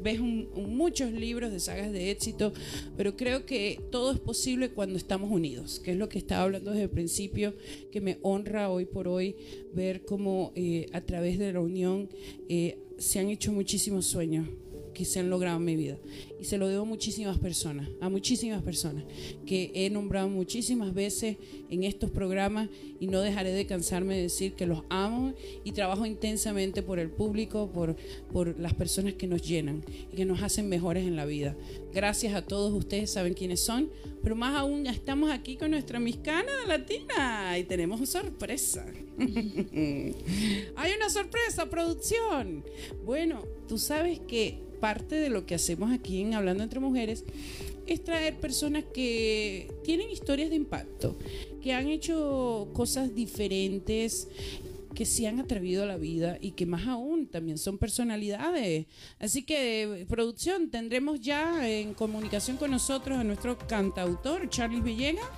ves 0.00 0.18
muchos 0.20 1.12
libros 1.12 1.52
de 1.52 1.60
sagas 1.60 1.92
de 1.92 2.10
éxito, 2.10 2.52
pero 2.96 3.16
creo 3.16 3.46
que 3.46 3.80
todo 3.92 4.10
es 4.10 4.18
posible 4.18 4.70
cuando 4.70 4.96
estamos 4.96 5.30
unidos, 5.30 5.78
que 5.78 5.92
es 5.92 5.96
lo 5.96 6.08
que 6.08 6.18
estaba 6.18 6.42
hablando 6.42 6.72
desde 6.72 6.84
el 6.84 6.90
principio, 6.90 7.54
que 7.92 8.00
me 8.00 8.18
honra 8.22 8.68
hoy 8.68 8.84
por 8.84 9.06
hoy 9.06 9.36
ver 9.72 10.04
cómo 10.04 10.52
eh, 10.56 10.86
a 10.92 11.02
través 11.02 11.38
de 11.38 11.52
la 11.52 11.60
unión 11.60 12.08
eh, 12.48 12.78
se 12.98 13.18
han 13.20 13.28
hecho 13.28 13.52
muchísimos 13.52 14.06
sueños 14.06 14.46
que 14.94 15.04
se 15.04 15.20
han 15.20 15.28
logrado 15.28 15.58
en 15.58 15.64
mi 15.64 15.76
vida. 15.76 15.98
Y 16.40 16.44
se 16.44 16.56
lo 16.56 16.68
debo 16.68 16.82
a 16.82 16.86
muchísimas 16.86 17.38
personas, 17.38 17.88
a 18.00 18.08
muchísimas 18.08 18.62
personas 18.62 19.04
que 19.46 19.70
he 19.74 19.90
nombrado 19.90 20.28
muchísimas 20.28 20.94
veces 20.94 21.36
en 21.70 21.84
estos 21.84 22.10
programas 22.10 22.68
y 23.00 23.06
no 23.06 23.20
dejaré 23.20 23.52
de 23.52 23.66
cansarme 23.66 24.16
de 24.16 24.22
decir 24.22 24.54
que 24.54 24.66
los 24.66 24.82
amo 24.88 25.34
y 25.64 25.72
trabajo 25.72 26.06
intensamente 26.06 26.82
por 26.82 26.98
el 26.98 27.10
público, 27.10 27.70
por, 27.72 27.96
por 28.32 28.58
las 28.58 28.74
personas 28.74 29.14
que 29.14 29.26
nos 29.26 29.42
llenan 29.42 29.84
y 30.12 30.16
que 30.16 30.24
nos 30.24 30.42
hacen 30.42 30.68
mejores 30.68 31.06
en 31.06 31.16
la 31.16 31.26
vida. 31.26 31.56
Gracias 31.92 32.34
a 32.34 32.42
todos 32.42 32.72
ustedes, 32.72 33.10
saben 33.10 33.34
quiénes 33.34 33.60
son, 33.60 33.90
pero 34.22 34.34
más 34.36 34.56
aún 34.56 34.86
estamos 34.86 35.30
aquí 35.30 35.56
con 35.56 35.70
nuestra 35.70 36.00
miscana 36.00 36.52
latina 36.66 37.58
y 37.58 37.64
tenemos 37.64 38.08
sorpresa. 38.08 38.86
Hay 39.18 40.92
una 40.96 41.10
sorpresa, 41.10 41.68
producción. 41.68 42.64
Bueno, 43.04 43.44
tú 43.68 43.78
sabes 43.78 44.18
que 44.20 44.63
parte 44.74 45.14
de 45.16 45.30
lo 45.30 45.46
que 45.46 45.54
hacemos 45.54 45.92
aquí 45.92 46.20
en 46.20 46.34
Hablando 46.34 46.62
entre 46.62 46.80
Mujeres 46.80 47.24
es 47.86 48.02
traer 48.02 48.38
personas 48.40 48.84
que 48.94 49.70
tienen 49.84 50.10
historias 50.10 50.50
de 50.50 50.56
impacto, 50.56 51.16
que 51.62 51.72
han 51.72 51.88
hecho 51.88 52.68
cosas 52.72 53.14
diferentes, 53.14 54.28
que 54.94 55.04
se 55.04 55.26
han 55.26 55.40
atrevido 55.40 55.82
a 55.82 55.86
la 55.86 55.96
vida 55.96 56.38
y 56.40 56.52
que 56.52 56.66
más 56.66 56.86
aún 56.86 57.26
también 57.26 57.58
son 57.58 57.78
personalidades. 57.78 58.86
Así 59.18 59.42
que, 59.42 60.06
producción, 60.08 60.70
tendremos 60.70 61.20
ya 61.20 61.68
en 61.68 61.94
comunicación 61.94 62.56
con 62.56 62.70
nosotros 62.70 63.18
a 63.18 63.24
nuestro 63.24 63.58
cantautor, 63.58 64.48
Charlie 64.48 64.80
Villegas 64.80 65.28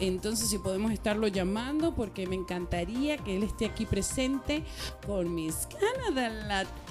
entonces, 0.00 0.48
si 0.48 0.58
podemos 0.58 0.92
estarlo 0.92 1.26
llamando, 1.26 1.94
porque 1.94 2.26
me 2.26 2.36
encantaría 2.36 3.18
que 3.18 3.36
él 3.36 3.42
esté 3.42 3.66
aquí 3.66 3.84
presente 3.84 4.62
con 5.06 5.34
Miss 5.34 5.66
Canada 5.66 6.28
Latina. 6.28 6.87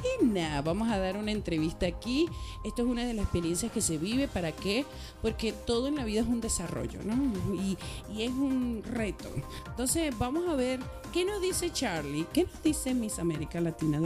Vamos 0.63 0.89
a 0.89 0.97
dar 0.97 1.17
una 1.17 1.31
entrevista 1.31 1.85
aquí. 1.85 2.27
Esto 2.63 2.81
es 2.81 2.87
una 2.87 3.05
de 3.05 3.13
las 3.13 3.23
experiencias 3.23 3.71
que 3.71 3.81
se 3.81 3.97
vive. 3.97 4.27
¿Para 4.27 4.51
qué? 4.51 4.85
Porque 5.21 5.51
todo 5.51 5.87
en 5.87 5.95
la 5.95 6.03
vida 6.03 6.21
es 6.21 6.27
un 6.27 6.41
desarrollo, 6.41 6.99
¿no? 7.03 7.15
Y, 7.55 7.77
es 8.17 8.31
un 8.31 8.83
reto. 8.83 9.29
Entonces, 9.67 10.17
vamos 10.17 10.47
a 10.49 10.55
ver 10.55 10.79
qué 11.13 11.23
nos 11.23 11.41
dice 11.41 11.71
Charlie, 11.71 12.25
qué 12.33 12.43
nos 12.43 12.63
dice 12.63 12.93
Miss 12.93 13.19
América 13.19 13.61
Latina, 13.61 13.99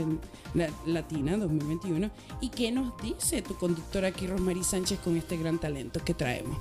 Latina 0.86 1.36
2021 1.36 2.10
y 2.40 2.48
qué 2.50 2.70
nos 2.70 2.96
dice 3.02 3.42
tu 3.42 3.56
conductora 3.56 4.08
aquí, 4.08 4.26
Rosmarie 4.26 4.64
Sánchez, 4.64 5.00
con 5.00 5.16
este 5.16 5.36
gran 5.36 5.58
talento 5.58 6.00
que 6.04 6.14
traemos. 6.14 6.58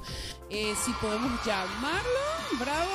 Eh, 0.50 0.74
si 0.84 0.92
podemos 0.94 1.32
llamarlo, 1.46 2.20
bravo. 2.60 2.92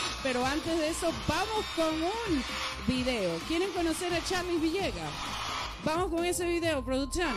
Pero 0.22 0.44
antes 0.44 0.78
de 0.78 0.88
eso, 0.90 1.12
vamos 1.26 1.64
con 1.74 1.94
un 2.02 2.44
video. 2.86 3.38
¿Quieren 3.48 3.70
conocer 3.72 4.12
a 4.12 4.22
Charlie 4.22 4.58
Villegas? 4.58 5.10
Vamos 5.84 6.10
con 6.10 6.24
ese 6.24 6.44
video, 6.44 6.82
producción. 6.82 7.34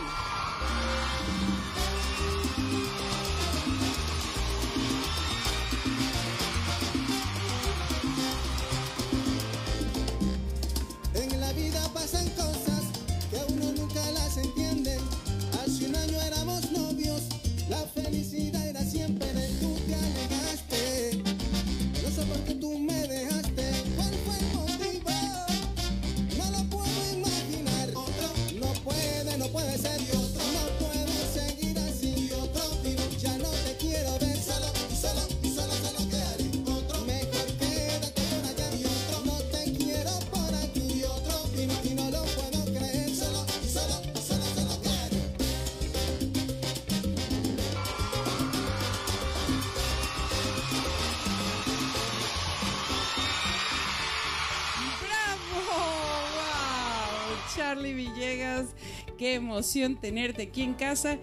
Qué 59.24 59.36
emoción 59.36 59.96
tenerte 59.96 60.44
aquí 60.44 60.64
en 60.64 60.74
casa. 60.74 61.18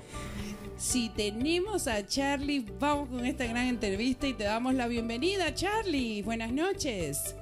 Si 0.78 1.10
tenemos 1.10 1.86
a 1.86 2.06
Charlie, 2.06 2.64
vamos 2.78 3.10
con 3.10 3.26
esta 3.26 3.44
gran 3.44 3.66
entrevista 3.66 4.26
y 4.26 4.32
te 4.32 4.44
damos 4.44 4.72
la 4.72 4.86
bienvenida, 4.86 5.54
Charlie. 5.54 6.22
Buenas 6.22 6.50
noches. 6.50 7.34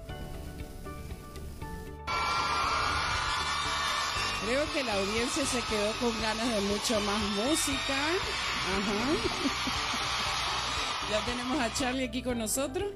Creo 4.44 4.72
que 4.74 4.82
la 4.82 4.94
audiencia 4.94 5.46
se 5.46 5.60
quedó 5.60 5.92
con 6.00 6.20
ganas 6.20 6.52
de 6.52 6.60
mucho 6.62 7.00
más 7.02 7.22
música. 7.36 7.96
Ajá. 8.76 9.74
Ya 11.10 11.24
tenemos 11.24 11.58
a 11.58 11.72
Charlie 11.72 12.04
aquí 12.04 12.22
con 12.22 12.36
nosotros. 12.36 12.92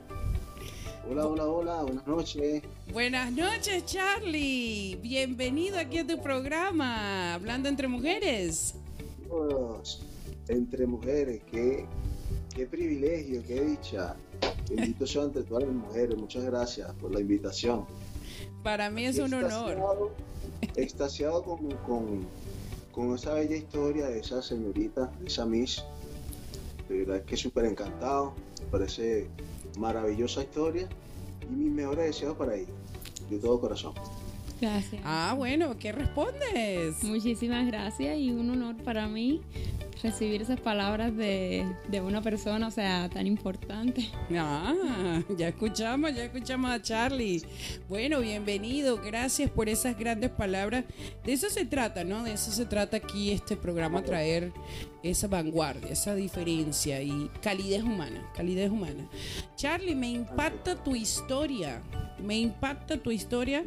Hola, 1.09 1.27
hola, 1.27 1.45
hola, 1.47 1.83
buenas 1.83 2.07
noches. 2.07 2.63
Buenas 2.93 3.33
noches, 3.33 3.85
Charlie. 3.87 4.99
Bienvenido 5.03 5.79
aquí 5.79 5.99
a 5.99 6.07
tu 6.07 6.21
programa, 6.23 7.35
Hablando 7.35 7.69
entre 7.69 7.89
Mujeres. 7.89 8.75
entre 10.49 10.87
mujeres, 10.87 11.43
qué, 11.51 11.87
qué 12.55 12.67
privilegio, 12.67 13.43
qué 13.47 13.61
dicha. 13.63 14.17
Bendito 14.69 15.07
sea 15.07 15.25
ante 15.25 15.43
todas 15.43 15.65
las 15.65 15.73
mujeres. 15.75 16.17
Muchas 16.17 16.45
gracias 16.45 16.93
por 16.95 17.13
la 17.13 17.21
invitación. 17.21 17.85
Para 18.63 18.89
mí 18.91 19.05
es 19.05 19.19
un 19.19 19.35
honor. 19.35 20.13
Extasiado 20.77 21.43
con, 21.43 21.69
con, 21.87 22.27
con 22.93 23.15
esa 23.15 23.35
bella 23.35 23.57
historia 23.57 24.07
de 24.07 24.21
esa 24.21 24.41
señorita, 24.41 25.13
de 25.21 25.27
esa 25.27 25.45
Miss. 25.47 25.85
De 26.89 27.05
verdad 27.05 27.25
que 27.25 27.37
súper 27.37 27.65
encantado. 27.65 28.35
Me 28.61 28.67
parece 28.67 29.29
maravillosa 29.79 30.43
historia 30.43 30.89
y 31.43 31.55
mis 31.55 31.73
mejores 31.73 32.07
deseos 32.07 32.37
para 32.37 32.55
ella, 32.55 32.73
de 33.31 33.39
todo 33.39 33.61
corazón. 33.61 33.95
Gracias. 34.61 35.03
Ah, 35.05 35.35
bueno, 35.37 35.77
¿qué 35.79 35.91
respondes? 35.91 37.03
Muchísimas 37.03 37.67
gracias 37.67 38.17
y 38.17 38.31
un 38.31 38.49
honor 38.51 38.77
para 38.77 39.09
mí 39.09 39.41
recibir 40.03 40.43
esas 40.43 40.61
palabras 40.61 41.17
de, 41.17 41.65
de, 41.89 42.01
una 42.01 42.21
persona, 42.21 42.67
o 42.67 42.71
sea, 42.71 43.09
tan 43.09 43.27
importante. 43.27 44.09
Ah, 44.37 45.23
ya 45.37 45.49
escuchamos, 45.49 46.15
ya 46.15 46.25
escuchamos 46.25 46.71
a 46.71 46.83
Charlie. 46.83 47.43
Bueno, 47.89 48.21
bienvenido, 48.21 48.97
gracias 48.97 49.51
por 49.51 49.69
esas 49.69 49.97
grandes 49.99 50.31
palabras. 50.31 50.85
De 51.25 51.33
eso 51.33 51.49
se 51.51 51.65
trata, 51.65 52.03
¿no? 52.05 52.25
De 52.25 52.33
eso 52.33 52.51
se 52.51 52.67
trata 52.67 52.97
aquí 52.97 53.31
este 53.31 53.57
programa, 53.57 54.03
traer 54.03 54.53
esa 55.03 55.29
vanguardia, 55.29 55.91
esa 55.91 56.15
diferencia 56.15 57.01
y 57.03 57.31
calidez 57.41 57.83
humana, 57.83 58.29
calidez 58.37 58.71
humana. 58.71 59.09
Charlie, 59.57 59.95
me 59.95 60.11
impacta 60.11 60.75
tu 60.83 60.97
historia 60.97 61.81
me 62.23 62.39
impacta 62.39 62.97
tu 62.97 63.11
historia. 63.11 63.65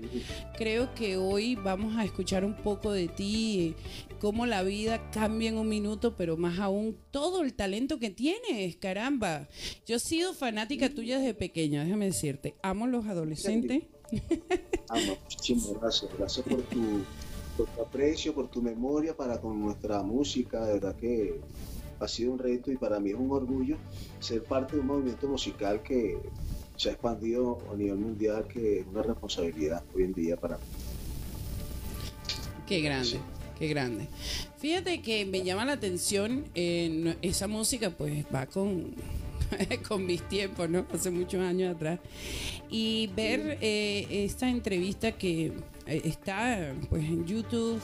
Creo 0.57 0.93
que 0.93 1.17
hoy 1.17 1.55
vamos 1.55 1.95
a 1.97 2.03
escuchar 2.03 2.45
un 2.45 2.55
poco 2.55 2.91
de 2.91 3.07
ti, 3.07 3.75
cómo 4.25 4.47
la 4.47 4.63
vida 4.63 5.11
cambia 5.11 5.49
en 5.49 5.57
un 5.59 5.69
minuto, 5.69 6.15
pero 6.17 6.35
más 6.35 6.57
aún 6.57 6.97
todo 7.11 7.43
el 7.43 7.53
talento 7.53 7.99
que 7.99 8.09
tienes, 8.09 8.75
caramba. 8.75 9.47
Yo 9.85 9.97
he 9.97 9.99
sido 9.99 10.33
fanática 10.33 10.89
tuya 10.89 11.19
desde 11.19 11.35
pequeña, 11.35 11.83
déjame 11.83 12.05
decirte. 12.05 12.55
Amo 12.63 12.87
los 12.87 13.05
adolescentes. 13.05 13.83
Amo, 14.89 15.15
muchísimas 15.21 15.79
gracias. 15.79 16.11
Gracias 16.17 16.43
por 16.43 16.59
tu, 16.63 17.03
por 17.55 17.67
tu 17.67 17.81
aprecio, 17.83 18.33
por 18.33 18.47
tu 18.47 18.63
memoria 18.63 19.15
para 19.15 19.39
con 19.39 19.61
nuestra 19.61 20.01
música. 20.01 20.65
De 20.65 20.73
verdad 20.73 20.95
que 20.95 21.39
ha 21.99 22.07
sido 22.07 22.31
un 22.31 22.39
reto 22.39 22.71
y 22.71 22.77
para 22.77 22.99
mí 22.99 23.11
es 23.11 23.17
un 23.17 23.29
orgullo 23.29 23.77
ser 24.19 24.43
parte 24.43 24.75
de 24.75 24.81
un 24.81 24.87
movimiento 24.87 25.27
musical 25.27 25.83
que 25.83 26.17
se 26.77 26.89
ha 26.89 26.93
expandido 26.93 27.59
a 27.71 27.75
nivel 27.75 27.97
mundial, 27.97 28.47
que 28.47 28.79
es 28.79 28.87
una 28.87 29.03
responsabilidad 29.03 29.83
hoy 29.93 30.01
en 30.01 30.13
día 30.13 30.35
para 30.35 30.57
mí. 30.57 30.63
Qué 32.65 32.81
grande. 32.81 33.19
Qué 33.57 33.67
grande. 33.67 34.07
Fíjate 34.59 35.01
que 35.01 35.25
me 35.25 35.43
llama 35.43 35.65
la 35.65 35.73
atención 35.73 36.45
eh, 36.55 37.15
esa 37.21 37.47
música, 37.47 37.89
pues 37.89 38.25
va 38.33 38.45
con, 38.47 38.93
con 39.87 40.05
mis 40.05 40.27
tiempos, 40.27 40.69
¿no? 40.69 40.85
Hace 40.93 41.11
muchos 41.11 41.41
años 41.41 41.75
atrás. 41.75 41.99
Y 42.69 43.09
ver 43.15 43.57
eh, 43.61 44.07
esta 44.09 44.49
entrevista 44.49 45.13
que 45.13 45.53
está 45.87 46.73
pues 46.89 47.03
en 47.03 47.25
YouTube 47.25 47.81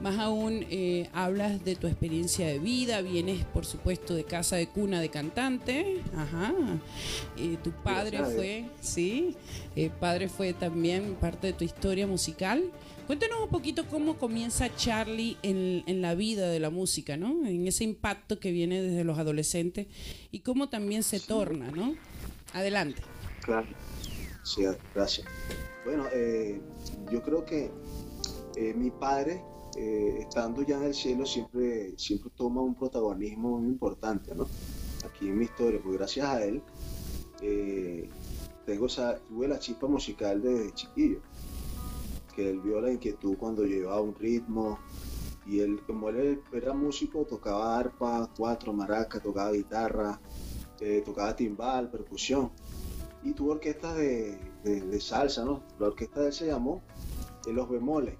más 0.00 0.18
aún, 0.18 0.66
eh, 0.70 1.08
hablas 1.12 1.64
de 1.64 1.74
tu 1.74 1.86
experiencia 1.86 2.46
de 2.46 2.58
vida, 2.58 3.00
vienes 3.00 3.44
por 3.44 3.64
supuesto 3.64 4.14
de 4.14 4.24
casa 4.24 4.56
de 4.56 4.68
cuna 4.68 5.00
de 5.00 5.08
cantante, 5.08 6.02
ajá. 6.14 6.52
Eh, 7.38 7.56
tu 7.62 7.70
padre 7.70 8.22
fue, 8.24 8.66
sí, 8.80 9.34
eh, 9.74 9.90
padre 9.98 10.28
fue 10.28 10.52
también 10.52 11.14
parte 11.14 11.48
de 11.48 11.52
tu 11.54 11.64
historia 11.64 12.06
musical. 12.06 12.64
Cuéntanos 13.06 13.40
un 13.40 13.48
poquito 13.48 13.86
cómo 13.86 14.16
comienza 14.18 14.74
Charlie 14.74 15.36
en, 15.42 15.84
en, 15.86 16.02
la 16.02 16.14
vida 16.14 16.50
de 16.50 16.58
la 16.58 16.70
música, 16.70 17.16
¿no? 17.16 17.46
En 17.46 17.66
ese 17.66 17.84
impacto 17.84 18.40
que 18.40 18.50
viene 18.50 18.82
desde 18.82 19.04
los 19.04 19.18
adolescentes 19.18 19.86
y 20.32 20.40
cómo 20.40 20.68
también 20.68 21.04
se 21.04 21.20
torna, 21.20 21.70
¿no? 21.70 21.94
Adelante. 22.52 23.00
Claro, 23.42 23.68
sí, 24.46 24.64
gracias. 24.94 25.26
Bueno, 25.84 26.04
yo 27.10 27.22
creo 27.22 27.44
que 27.44 27.70
mi 28.74 28.90
padre 28.90 29.42
eh, 29.76 30.20
estando 30.20 30.62
ya 30.62 30.78
en 30.78 30.84
el 30.84 30.94
cielo, 30.94 31.26
siempre, 31.26 31.92
siempre 31.98 32.30
toma 32.34 32.62
un 32.62 32.74
protagonismo 32.74 33.58
muy 33.58 33.68
importante, 33.68 34.34
¿no? 34.34 34.46
Aquí 35.04 35.28
en 35.28 35.36
mi 35.36 35.44
historia, 35.44 35.78
pues 35.82 35.98
gracias 35.98 36.26
a 36.26 36.42
él, 36.42 36.62
eh, 37.42 38.08
tengo 38.64 38.86
esa, 38.86 39.18
tuve 39.18 39.48
la 39.48 39.58
chispa 39.58 39.86
musical 39.86 40.40
desde 40.40 40.72
chiquillo, 40.72 41.20
que 42.34 42.48
él 42.48 42.60
vio 42.60 42.80
la 42.80 42.90
inquietud 42.90 43.36
cuando 43.36 43.64
llevaba 43.64 44.00
un 44.00 44.14
ritmo, 44.14 44.78
y 45.44 45.60
él, 45.60 45.78
como 45.86 46.08
él 46.08 46.40
era 46.54 46.72
músico, 46.72 47.26
tocaba 47.26 47.78
arpa, 47.78 48.30
cuatro, 48.34 48.72
maracas, 48.72 49.22
tocaba 49.22 49.52
guitarra, 49.52 50.18
eh, 50.80 51.02
tocaba 51.04 51.36
timbal, 51.36 51.90
percusión, 51.90 52.50
y 53.26 53.32
tuvo 53.32 53.52
orquesta 53.52 53.92
de, 53.92 54.38
de, 54.62 55.00
salsa, 55.00 55.44
¿no? 55.44 55.62
La 55.80 55.88
orquesta 55.88 56.20
de 56.20 56.28
él 56.28 56.32
se 56.32 56.46
llamó 56.46 56.82
Los 57.46 57.68
Bemoles 57.68 58.14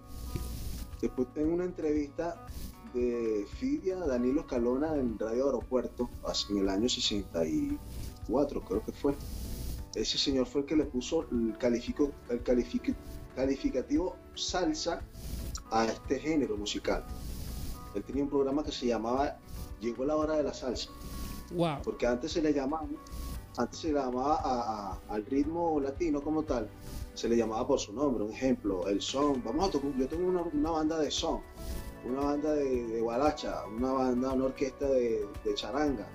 Después 1.00 1.28
tengo 1.32 1.54
una 1.54 1.64
entrevista 1.64 2.44
de 2.92 3.46
Fidia 3.58 3.96
Danilo 3.96 4.40
Escalona 4.40 4.94
en 4.96 5.18
Radio 5.18 5.46
Aeropuerto 5.46 6.10
en 6.50 6.58
el 6.58 6.68
año 6.68 6.88
64, 6.88 8.60
creo 8.62 8.84
que 8.84 8.92
fue. 8.92 9.14
Ese 9.94 10.18
señor 10.18 10.46
fue 10.46 10.62
el 10.62 10.66
que 10.66 10.76
le 10.76 10.84
puso 10.84 11.26
el, 11.30 11.56
califico, 11.58 12.10
el 12.28 12.42
calificativo 12.42 14.16
salsa 14.34 15.02
a 15.70 15.84
este 15.84 16.18
género 16.18 16.56
musical. 16.56 17.04
Él 17.94 18.02
tenía 18.02 18.24
un 18.24 18.30
programa 18.30 18.64
que 18.64 18.72
se 18.72 18.86
llamaba 18.86 19.38
Llegó 19.80 20.06
la 20.06 20.16
hora 20.16 20.36
de 20.36 20.42
la 20.42 20.54
salsa. 20.54 20.88
Wow. 21.52 21.82
Porque 21.84 22.06
antes 22.06 22.32
se 22.32 22.42
le 22.42 22.52
llamaba, 22.52 22.86
antes 23.58 23.80
se 23.80 23.92
llamaba 23.92 25.00
al 25.08 25.24
ritmo 25.26 25.80
latino 25.80 26.22
como 26.22 26.42
tal, 26.42 26.68
se 27.14 27.28
le 27.28 27.36
llamaba 27.36 27.66
por 27.66 27.80
su 27.80 27.92
nombre. 27.92 28.24
Un 28.24 28.32
ejemplo, 28.32 28.86
el 28.88 29.00
son. 29.00 29.42
Vamos 29.44 29.68
a 29.68 29.70
tocar, 29.72 29.90
yo 29.96 30.08
tengo 30.08 30.28
una, 30.52 30.70
banda 30.70 30.98
de 30.98 31.10
son, 31.10 31.40
una 32.04 32.20
banda 32.20 32.52
de, 32.52 32.86
de 32.86 33.02
una 33.02 33.92
banda, 33.92 34.32
una 34.32 34.44
orquesta 34.44 34.86
de, 34.88 35.26
charanga. 35.54 36.06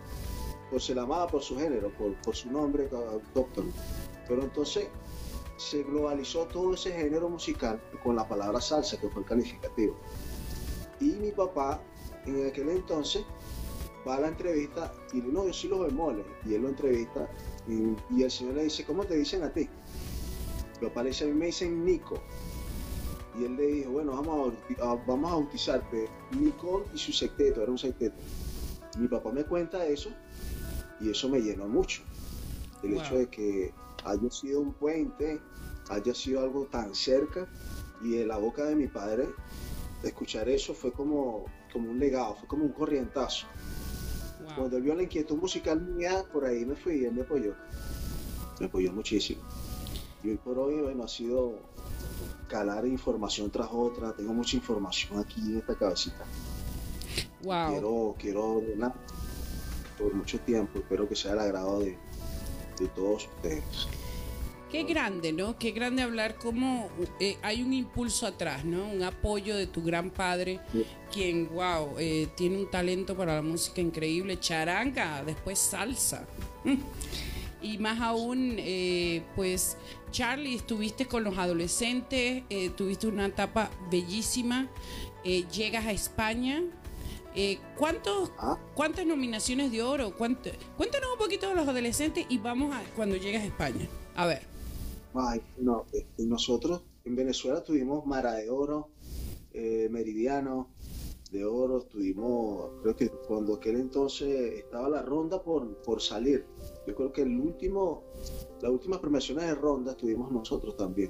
Pues 0.69 0.85
se 0.85 0.93
llamaba 0.93 1.27
por 1.27 1.41
su 1.41 1.57
género, 1.57 1.91
por, 2.23 2.33
su 2.33 2.49
nombre 2.49 2.87
doctor 3.33 3.65
Pero 4.27 4.43
entonces 4.43 4.87
se 5.57 5.83
globalizó 5.83 6.45
todo 6.45 6.75
ese 6.75 6.93
género 6.93 7.27
musical 7.27 7.81
con 8.03 8.15
la 8.15 8.27
palabra 8.27 8.61
salsa, 8.61 8.97
que 8.97 9.09
fue 9.09 9.23
el 9.23 9.27
calificativo. 9.27 9.95
Y 10.99 11.13
mi 11.13 11.31
papá, 11.31 11.81
en 12.25 12.47
aquel 12.47 12.69
entonces, 12.69 13.25
va 14.07 14.15
a 14.15 14.19
la 14.21 14.27
entrevista 14.29 14.93
y 15.13 15.21
le 15.21 15.31
no, 15.31 15.45
yo 15.45 15.53
sí 15.53 15.67
los 15.67 15.85
bemoles. 15.85 16.25
Y 16.45 16.53
él 16.53 16.63
lo 16.63 16.69
entrevista 16.69 17.29
y, 17.67 17.95
y 18.15 18.23
el 18.23 18.31
señor 18.31 18.55
le 18.55 18.63
dice, 18.63 18.85
¿cómo 18.85 19.03
te 19.05 19.15
dicen 19.15 19.43
a 19.43 19.51
ti? 19.51 19.67
Lo 20.81 20.87
aparece 20.87 21.25
a 21.25 21.27
mí 21.27 21.33
me 21.33 21.47
dicen 21.47 21.85
Nico. 21.85 22.19
Y 23.39 23.45
él 23.45 23.55
le 23.55 23.67
dijo, 23.67 23.91
bueno, 23.91 24.13
vamos 24.13 24.53
a, 24.81 24.95
vamos 25.05 25.31
a 25.31 25.35
bautizarte 25.35 26.09
Nico 26.37 26.85
y 26.93 26.97
su 26.97 27.13
secteto, 27.13 27.61
era 27.61 27.71
un 27.71 27.77
secteto. 27.77 28.15
Mi 28.97 29.07
papá 29.07 29.31
me 29.31 29.45
cuenta 29.45 29.85
eso 29.85 30.09
y 30.99 31.09
eso 31.09 31.29
me 31.29 31.39
llenó 31.39 31.67
mucho. 31.67 32.01
El 32.83 32.95
hecho 32.95 33.15
de 33.15 33.27
que 33.27 33.73
haya 34.03 34.31
sido 34.31 34.59
un 34.59 34.73
puente, 34.73 35.39
haya 35.89 36.13
sido 36.13 36.41
algo 36.41 36.65
tan 36.65 36.95
cerca 36.95 37.47
y 38.03 38.17
en 38.17 38.27
la 38.27 38.37
boca 38.37 38.65
de 38.65 38.75
mi 38.75 38.87
padre, 38.87 39.29
escuchar 40.03 40.49
eso 40.49 40.73
fue 40.73 40.91
como, 40.91 41.45
como 41.71 41.91
un 41.91 41.99
legado, 41.99 42.35
fue 42.35 42.47
como 42.47 42.65
un 42.65 42.71
corrientazo. 42.71 43.45
Cuando 44.55 44.77
él 44.77 44.83
vio 44.83 44.95
la 44.95 45.03
inquietud 45.03 45.37
musical 45.37 45.81
mía, 45.81 46.23
por 46.31 46.45
ahí 46.45 46.65
me 46.65 46.75
fui 46.75 47.01
y 47.01 47.05
él 47.05 47.13
me 47.13 47.21
apoyó. 47.21 47.53
Me 48.59 48.65
apoyó 48.67 48.91
muchísimo. 48.91 49.41
Y 50.23 50.29
hoy 50.29 50.37
por 50.37 50.59
hoy, 50.59 50.81
bueno, 50.81 51.03
ha 51.03 51.07
sido 51.07 51.59
calar 52.47 52.85
información 52.85 53.49
tras 53.49 53.69
otra. 53.71 54.13
Tengo 54.13 54.33
mucha 54.33 54.55
información 54.55 55.19
aquí 55.19 55.41
en 55.41 55.57
esta 55.57 55.75
cabecita. 55.75 56.25
Wow. 57.43 57.71
Quiero, 57.71 58.15
quiero 58.19 58.53
ordenar 58.57 58.93
por 59.97 60.13
mucho 60.13 60.39
tiempo. 60.39 60.79
Espero 60.79 61.07
que 61.07 61.15
sea 61.15 61.33
el 61.33 61.39
agrado 61.39 61.79
de, 61.79 61.97
de 62.79 62.87
todos 62.89 63.27
ustedes. 63.27 63.87
Qué 64.71 64.83
grande, 64.83 65.33
¿no? 65.33 65.57
Qué 65.57 65.71
grande 65.71 66.01
hablar 66.01 66.35
cómo 66.35 66.89
eh, 67.19 67.37
hay 67.41 67.61
un 67.61 67.73
impulso 67.73 68.25
atrás, 68.25 68.63
¿no? 68.63 68.87
Un 68.87 69.03
apoyo 69.03 69.57
de 69.57 69.67
tu 69.67 69.83
gran 69.83 70.09
padre, 70.09 70.61
quien, 71.11 71.49
wow, 71.49 71.95
eh, 71.99 72.29
tiene 72.37 72.57
un 72.57 72.71
talento 72.71 73.15
para 73.15 73.35
la 73.35 73.41
música 73.41 73.81
increíble, 73.81 74.39
charanga, 74.39 75.23
después 75.25 75.59
salsa. 75.59 76.25
y 77.61 77.77
más 77.77 77.99
aún, 78.01 78.55
eh, 78.57 79.23
pues 79.35 79.77
Charlie, 80.11 80.55
estuviste 80.55 81.05
con 81.05 81.23
los 81.23 81.37
adolescentes, 81.37 82.43
eh, 82.49 82.69
tuviste 82.71 83.07
una 83.07 83.27
etapa 83.27 83.69
bellísima, 83.89 84.67
eh, 85.23 85.45
llegas 85.53 85.85
a 85.85 85.91
España. 85.91 86.61
¿cuántos, 87.77 88.29
ah. 88.39 88.57
¿Cuántas 88.75 89.05
nominaciones 89.05 89.71
de 89.71 89.81
oro? 89.81 90.17
cuéntanos 90.17 90.57
un 91.13 91.17
poquito 91.17 91.47
de 91.47 91.55
los 91.55 91.65
adolescentes 91.65 92.25
y 92.27 92.37
vamos 92.39 92.75
a 92.75 92.81
cuando 92.93 93.15
llegas 93.15 93.43
a 93.43 93.45
España. 93.45 93.87
A 94.15 94.25
ver. 94.25 94.50
Ay, 95.13 95.41
no, 95.57 95.85
nosotros 96.19 96.83
en 97.03 97.15
Venezuela 97.15 97.63
tuvimos 97.63 98.05
Mara 98.05 98.33
de 98.33 98.49
Oro, 98.49 98.89
Meridiano, 99.53 100.69
de 101.31 101.45
oro, 101.45 101.79
estuvimos, 101.79 102.71
creo 102.81 102.95
que 102.95 103.09
cuando 103.09 103.55
aquel 103.55 103.77
entonces 103.77 104.53
estaba 104.59 104.89
la 104.89 105.01
ronda 105.01 105.41
por, 105.41 105.65
por 105.77 106.01
salir. 106.01 106.45
Yo 106.85 106.93
creo 106.93 107.13
que 107.13 107.21
el 107.21 107.39
último, 107.39 108.03
las 108.61 108.69
últimas 108.69 108.99
premiaciones 108.99 109.45
de 109.45 109.55
ronda 109.55 109.91
estuvimos 109.91 110.29
nosotros 110.31 110.75
también. 110.75 111.09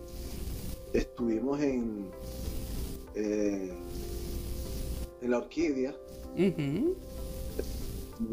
Estuvimos 0.94 1.60
en, 1.62 2.06
eh, 3.16 3.74
en 5.22 5.32
la 5.32 5.40
Orquídea, 5.40 5.96
en 6.36 6.96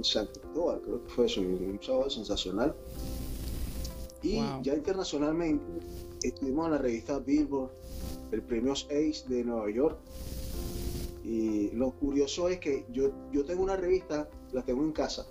San 0.03 0.27
Cristóbal, 0.27 0.83
creo 0.83 1.03
que 1.05 1.11
fue 1.11 1.27
eso, 1.27 1.41
un 1.41 1.79
sábado 1.83 2.11
sensacional. 2.11 2.75
Y 4.23 4.37
ya 4.63 4.75
internacionalmente 4.75 5.65
estuvimos 6.23 6.67
en 6.67 6.73
la 6.73 6.79
revista 6.79 7.19
Billboard, 7.19 7.71
el 8.33 8.43
premio 8.43 8.73
Ace 8.73 9.25
de 9.29 9.45
Nueva 9.45 9.71
York, 9.71 9.99
y 11.25 11.71
lo 11.73 11.91
curioso 11.91 12.49
es 12.49 12.59
que 12.59 12.87
yo, 12.91 13.11
yo 13.31 13.45
tengo 13.45 13.63
una 13.63 13.77
revista, 13.77 14.29
la 14.53 14.63
tengo 14.63 14.83
en 14.83 14.93
casa, 14.93 15.27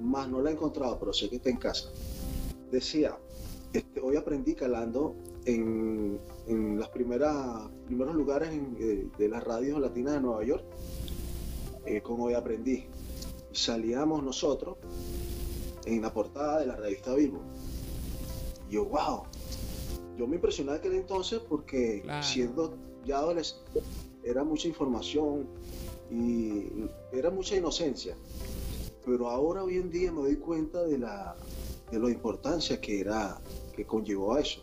más 0.00 0.28
no 0.28 0.40
la 0.40 0.50
he 0.50 0.54
encontrado, 0.54 0.98
pero 0.98 1.12
sé 1.12 1.28
que 1.28 1.36
está 1.36 1.50
en 1.50 1.58
casa. 1.58 1.90
Decía, 2.70 3.18
este, 3.72 4.00
hoy 4.00 4.16
aprendí 4.16 4.54
calando 4.54 5.14
en, 5.44 6.18
en 6.46 6.78
los 6.78 6.88
primeros 6.88 7.70
lugares 7.88 8.50
eh, 8.78 9.08
de 9.18 9.28
las 9.28 9.44
radios 9.44 9.78
latinas 9.78 10.14
de 10.14 10.20
Nueva 10.20 10.42
York, 10.42 10.64
eh, 11.84 12.00
como 12.00 12.24
hoy 12.24 12.34
aprendí. 12.34 12.86
Salíamos 13.52 14.22
nosotros 14.22 14.78
en 15.84 16.00
la 16.00 16.12
portada 16.14 16.60
de 16.60 16.66
la 16.66 16.76
revista 16.76 17.14
Vivo. 17.14 17.42
Y 18.68 18.74
yo, 18.74 18.84
wow, 18.86 19.22
yo 20.18 20.26
me 20.26 20.36
impresioné 20.36 20.72
aquel 20.72 20.94
entonces 20.94 21.40
porque 21.48 22.00
Claro. 22.02 22.22
siendo 22.22 22.76
ya 23.04 23.18
adolescente 23.18 23.80
era 24.24 24.42
mucha 24.44 24.66
información 24.68 25.46
y 26.10 26.64
era 27.12 27.30
mucha 27.30 27.56
inocencia. 27.56 28.16
Pero 29.04 29.28
ahora 29.28 29.62
hoy 29.62 29.76
en 29.76 29.90
día 29.90 30.10
me 30.10 30.22
doy 30.22 30.36
cuenta 30.36 30.82
de 30.84 30.98
la 30.98 31.36
de 31.90 32.00
la 32.00 32.10
importancia 32.10 32.80
que 32.80 32.98
era 33.00 33.40
que 33.76 33.84
conllevó 33.84 34.34
a 34.34 34.40
eso. 34.40 34.60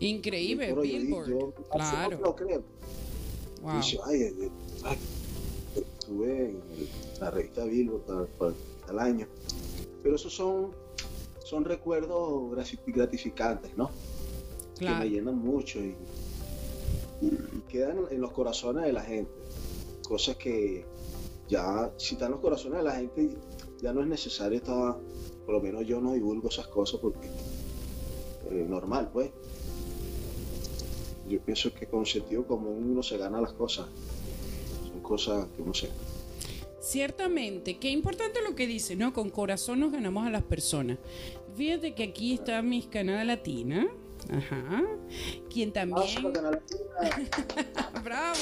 Increíble, 0.00 0.74
Billboard. 0.74 1.28
yo 1.28 1.52
Claro. 1.70 2.16
no 2.18 2.24
lo 2.24 2.34
creo. 2.36 2.62
Wow. 3.62 3.76
Dice, 3.76 3.98
ay, 4.04 4.50
ay, 4.84 4.98
estuve 5.76 6.50
en 6.50 6.60
la 7.20 7.30
revista 7.30 7.64
Billboard 7.64 8.26
tal 8.86 8.98
año. 8.98 9.26
Pero 10.02 10.16
esos 10.16 10.34
son, 10.34 10.72
son 11.48 11.64
recuerdos 11.64 12.52
grati- 12.52 12.78
gratificantes, 12.86 13.74
¿no? 13.76 13.90
Que 14.78 14.84
me 14.84 14.90
Claro. 14.90 15.04
llenan 15.06 15.38
mucho 15.38 15.78
y 15.80 15.94
quedan 17.68 18.00
en 18.10 18.20
los 18.20 18.32
corazones 18.32 18.84
de 18.84 18.92
la 18.92 19.02
gente. 19.02 19.30
Cosas 20.06 20.36
que 20.36 20.84
ya, 21.48 21.90
si 21.96 22.14
están 22.14 22.26
en 22.26 22.32
los 22.32 22.40
corazones 22.40 22.78
de 22.78 22.84
la 22.84 22.92
gente, 22.96 23.30
ya 23.80 23.92
no 23.92 24.02
es 24.02 24.06
necesario 24.08 24.58
estar, 24.58 24.96
por 25.46 25.54
lo 25.54 25.60
menos 25.60 25.86
yo 25.86 26.00
no 26.00 26.12
divulgo 26.12 26.48
esas 26.48 26.66
cosas 26.68 27.00
porque 27.00 27.28
eh, 28.50 28.66
normal, 28.68 29.10
pues. 29.12 29.30
Yo 31.28 31.40
pienso 31.40 31.72
que 31.74 31.86
con 31.86 32.06
sentido 32.06 32.46
común 32.46 32.90
uno 32.90 33.02
se 33.02 33.18
gana 33.18 33.40
las 33.40 33.52
cosas. 33.52 33.86
Son 34.90 35.00
cosas 35.02 35.46
que 35.56 35.62
no 35.62 35.74
sé. 35.74 35.90
Ciertamente, 36.80 37.76
qué 37.78 37.90
importante 37.90 38.40
lo 38.48 38.54
que 38.54 38.66
dice, 38.66 38.96
¿no? 38.96 39.12
Con 39.12 39.28
corazón 39.28 39.80
nos 39.80 39.92
ganamos 39.92 40.26
a 40.26 40.30
las 40.30 40.42
personas. 40.44 40.96
Fíjate 41.58 41.92
que 41.92 42.04
aquí 42.04 42.34
está 42.34 42.62
Miss 42.62 42.86
Canadá 42.86 43.24
Latina. 43.24 43.88
Ajá. 44.30 44.84
Quien 45.52 45.72
también. 45.72 46.06
¡Bravo! 48.04 48.38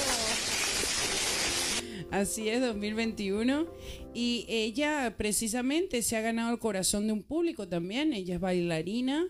Así 2.10 2.50
es, 2.50 2.60
2021. 2.60 3.68
Y 4.12 4.44
ella 4.50 5.14
precisamente 5.16 6.02
se 6.02 6.18
ha 6.18 6.20
ganado 6.20 6.52
el 6.52 6.58
corazón 6.58 7.06
de 7.06 7.14
un 7.14 7.22
público 7.22 7.66
también. 7.66 8.12
Ella 8.12 8.34
es 8.34 8.40
bailarina. 8.40 9.26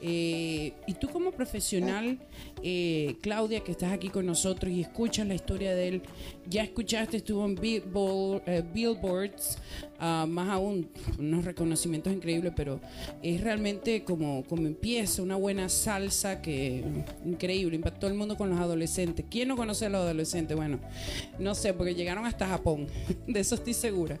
Eh, 0.00 0.74
y 0.86 0.94
tú 0.94 1.08
como 1.08 1.32
profesional, 1.32 2.20
eh, 2.62 3.16
Claudia, 3.20 3.60
que 3.60 3.72
estás 3.72 3.92
aquí 3.92 4.08
con 4.08 4.26
nosotros 4.26 4.72
y 4.72 4.80
escuchas 4.80 5.26
la 5.26 5.34
historia 5.34 5.74
de 5.74 5.88
él, 5.88 6.02
ya 6.46 6.62
escuchaste, 6.62 7.18
estuvo 7.18 7.44
en 7.44 7.54
Billboard, 7.54 8.42
eh, 8.46 8.62
Billboards, 8.72 9.58
ah, 9.98 10.26
más 10.28 10.48
aún, 10.50 10.88
unos 11.18 11.44
reconocimientos 11.44 12.12
increíbles, 12.12 12.52
pero 12.56 12.80
es 13.22 13.40
realmente 13.40 14.04
como, 14.04 14.44
como 14.44 14.66
empieza, 14.66 15.22
una 15.22 15.36
buena 15.36 15.68
salsa 15.68 16.40
que 16.40 16.84
increíble, 17.24 17.76
impactó 17.76 18.06
el 18.06 18.14
mundo 18.14 18.36
con 18.36 18.50
los 18.50 18.58
adolescentes. 18.58 19.26
¿Quién 19.30 19.48
no 19.48 19.56
conoce 19.56 19.86
a 19.86 19.88
los 19.88 20.00
adolescentes? 20.00 20.56
Bueno, 20.56 20.78
no 21.38 21.54
sé, 21.54 21.74
porque 21.74 21.94
llegaron 21.94 22.26
hasta 22.26 22.46
Japón, 22.46 22.86
de 23.26 23.40
eso 23.40 23.54
estoy 23.54 23.74
segura. 23.74 24.18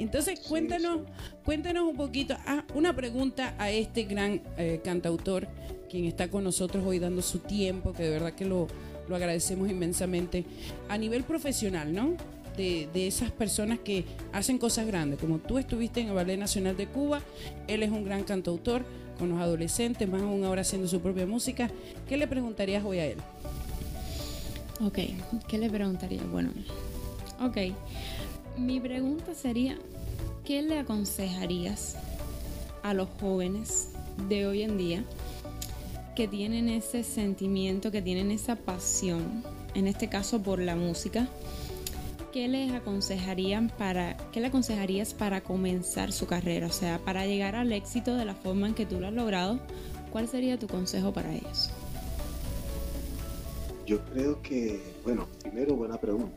Entonces, 0.00 0.40
cuéntanos, 0.40 1.00
cuéntanos 1.44 1.84
un 1.84 1.94
poquito, 1.94 2.34
ah, 2.46 2.64
una 2.74 2.96
pregunta 2.96 3.54
a 3.58 3.70
este 3.70 4.04
gran 4.04 4.40
eh, 4.56 4.80
cantautor, 4.82 5.46
quien 5.90 6.04
está 6.04 6.28
con 6.28 6.44
nosotros 6.44 6.84
hoy 6.86 6.98
dando 6.98 7.20
su 7.20 7.40
tiempo, 7.40 7.92
que 7.92 8.04
de 8.04 8.10
verdad 8.10 8.32
que 8.32 8.44
lo, 8.44 8.68
lo 9.08 9.16
agradecemos 9.16 9.68
inmensamente, 9.68 10.44
a 10.88 10.96
nivel 10.96 11.24
profesional, 11.24 11.92
¿no? 11.92 12.14
De, 12.56 12.88
de 12.92 13.06
esas 13.06 13.30
personas 13.30 13.78
que 13.78 14.04
hacen 14.32 14.58
cosas 14.58 14.86
grandes, 14.86 15.18
como 15.18 15.38
tú 15.38 15.58
estuviste 15.58 16.00
en 16.00 16.08
el 16.08 16.14
Ballet 16.14 16.38
Nacional 16.38 16.76
de 16.76 16.86
Cuba, 16.86 17.22
él 17.68 17.82
es 17.82 17.90
un 17.90 18.04
gran 18.04 18.22
cantautor 18.24 18.84
con 19.18 19.30
los 19.30 19.40
adolescentes, 19.40 20.08
más 20.08 20.22
aún 20.22 20.44
ahora 20.44 20.62
haciendo 20.62 20.88
su 20.88 21.00
propia 21.00 21.26
música. 21.26 21.70
¿Qué 22.08 22.16
le 22.16 22.26
preguntarías 22.26 22.84
hoy 22.84 22.98
a 22.98 23.06
él? 23.06 23.18
Ok, 24.82 24.98
¿qué 25.46 25.58
le 25.58 25.68
preguntaría? 25.68 26.22
Bueno, 26.30 26.50
ok. 27.40 27.76
Mi 28.56 28.80
pregunta 28.80 29.34
sería, 29.34 29.78
¿qué 30.44 30.62
le 30.62 30.78
aconsejarías 30.78 31.96
a 32.82 32.94
los 32.94 33.08
jóvenes 33.20 33.88
de 34.28 34.46
hoy 34.46 34.62
en 34.62 34.78
día 34.78 35.04
que 36.14 36.28
tienen 36.28 36.68
ese 36.68 37.02
sentimiento, 37.02 37.90
que 37.90 38.02
tienen 38.02 38.30
esa 38.30 38.56
pasión, 38.56 39.42
en 39.74 39.86
este 39.86 40.08
caso 40.08 40.42
por 40.42 40.58
la 40.58 40.76
música? 40.76 41.28
¿Qué 42.32 42.46
les 42.46 42.72
aconsejarían 42.72 43.72
para, 43.76 44.16
qué 44.32 44.40
le 44.40 44.48
aconsejarías 44.48 45.14
para 45.14 45.40
comenzar 45.40 46.12
su 46.12 46.26
carrera? 46.26 46.66
O 46.66 46.72
sea, 46.72 46.98
para 46.98 47.26
llegar 47.26 47.56
al 47.56 47.72
éxito 47.72 48.14
de 48.14 48.24
la 48.24 48.34
forma 48.34 48.68
en 48.68 48.74
que 48.74 48.86
tú 48.86 49.00
lo 49.00 49.08
has 49.08 49.12
logrado, 49.12 49.58
¿cuál 50.12 50.28
sería 50.28 50.58
tu 50.58 50.68
consejo 50.68 51.12
para 51.12 51.34
ellos? 51.34 51.70
Yo 53.86 54.04
creo 54.04 54.40
que, 54.42 54.80
bueno, 55.02 55.26
primero 55.42 55.74
buena 55.74 55.98
pregunta. 55.98 56.36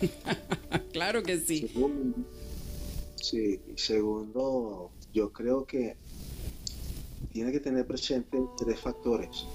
claro 0.92 1.22
que 1.22 1.38
sí. 1.38 1.68
Segundo, 1.68 2.16
sí, 3.16 3.60
y 3.74 3.78
segundo, 3.78 4.90
yo 5.12 5.32
creo 5.32 5.66
que 5.66 5.96
tiene 7.32 7.52
que 7.52 7.60
tener 7.60 7.86
presente 7.86 8.38
tres 8.56 8.80
factores, 8.80 9.46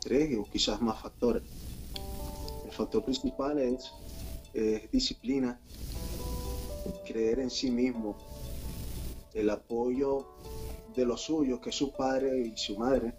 tres 0.00 0.36
o 0.38 0.44
quizás 0.44 0.80
más 0.80 1.00
factores. 1.00 1.42
El 2.64 2.72
factor 2.72 3.04
principal 3.04 3.58
es, 3.58 3.92
disciplina, 4.92 5.60
creer 7.06 7.40
en 7.40 7.50
sí 7.50 7.70
mismo, 7.70 8.16
el 9.34 9.50
apoyo 9.50 10.26
de 10.96 11.04
los 11.06 11.22
suyos, 11.22 11.60
que 11.60 11.70
es 11.70 11.76
su 11.76 11.92
padre 11.92 12.46
y 12.46 12.56
su 12.56 12.76
madre, 12.76 13.14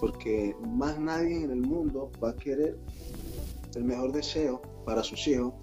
porque 0.00 0.54
más 0.60 0.98
nadie 0.98 1.44
en 1.44 1.50
el 1.50 1.62
mundo 1.62 2.10
va 2.22 2.30
a 2.30 2.36
querer 2.36 2.76
el 3.74 3.84
mejor 3.84 4.12
deseo 4.12 4.60
para 4.84 5.02
sus 5.02 5.26
hijos 5.26 5.54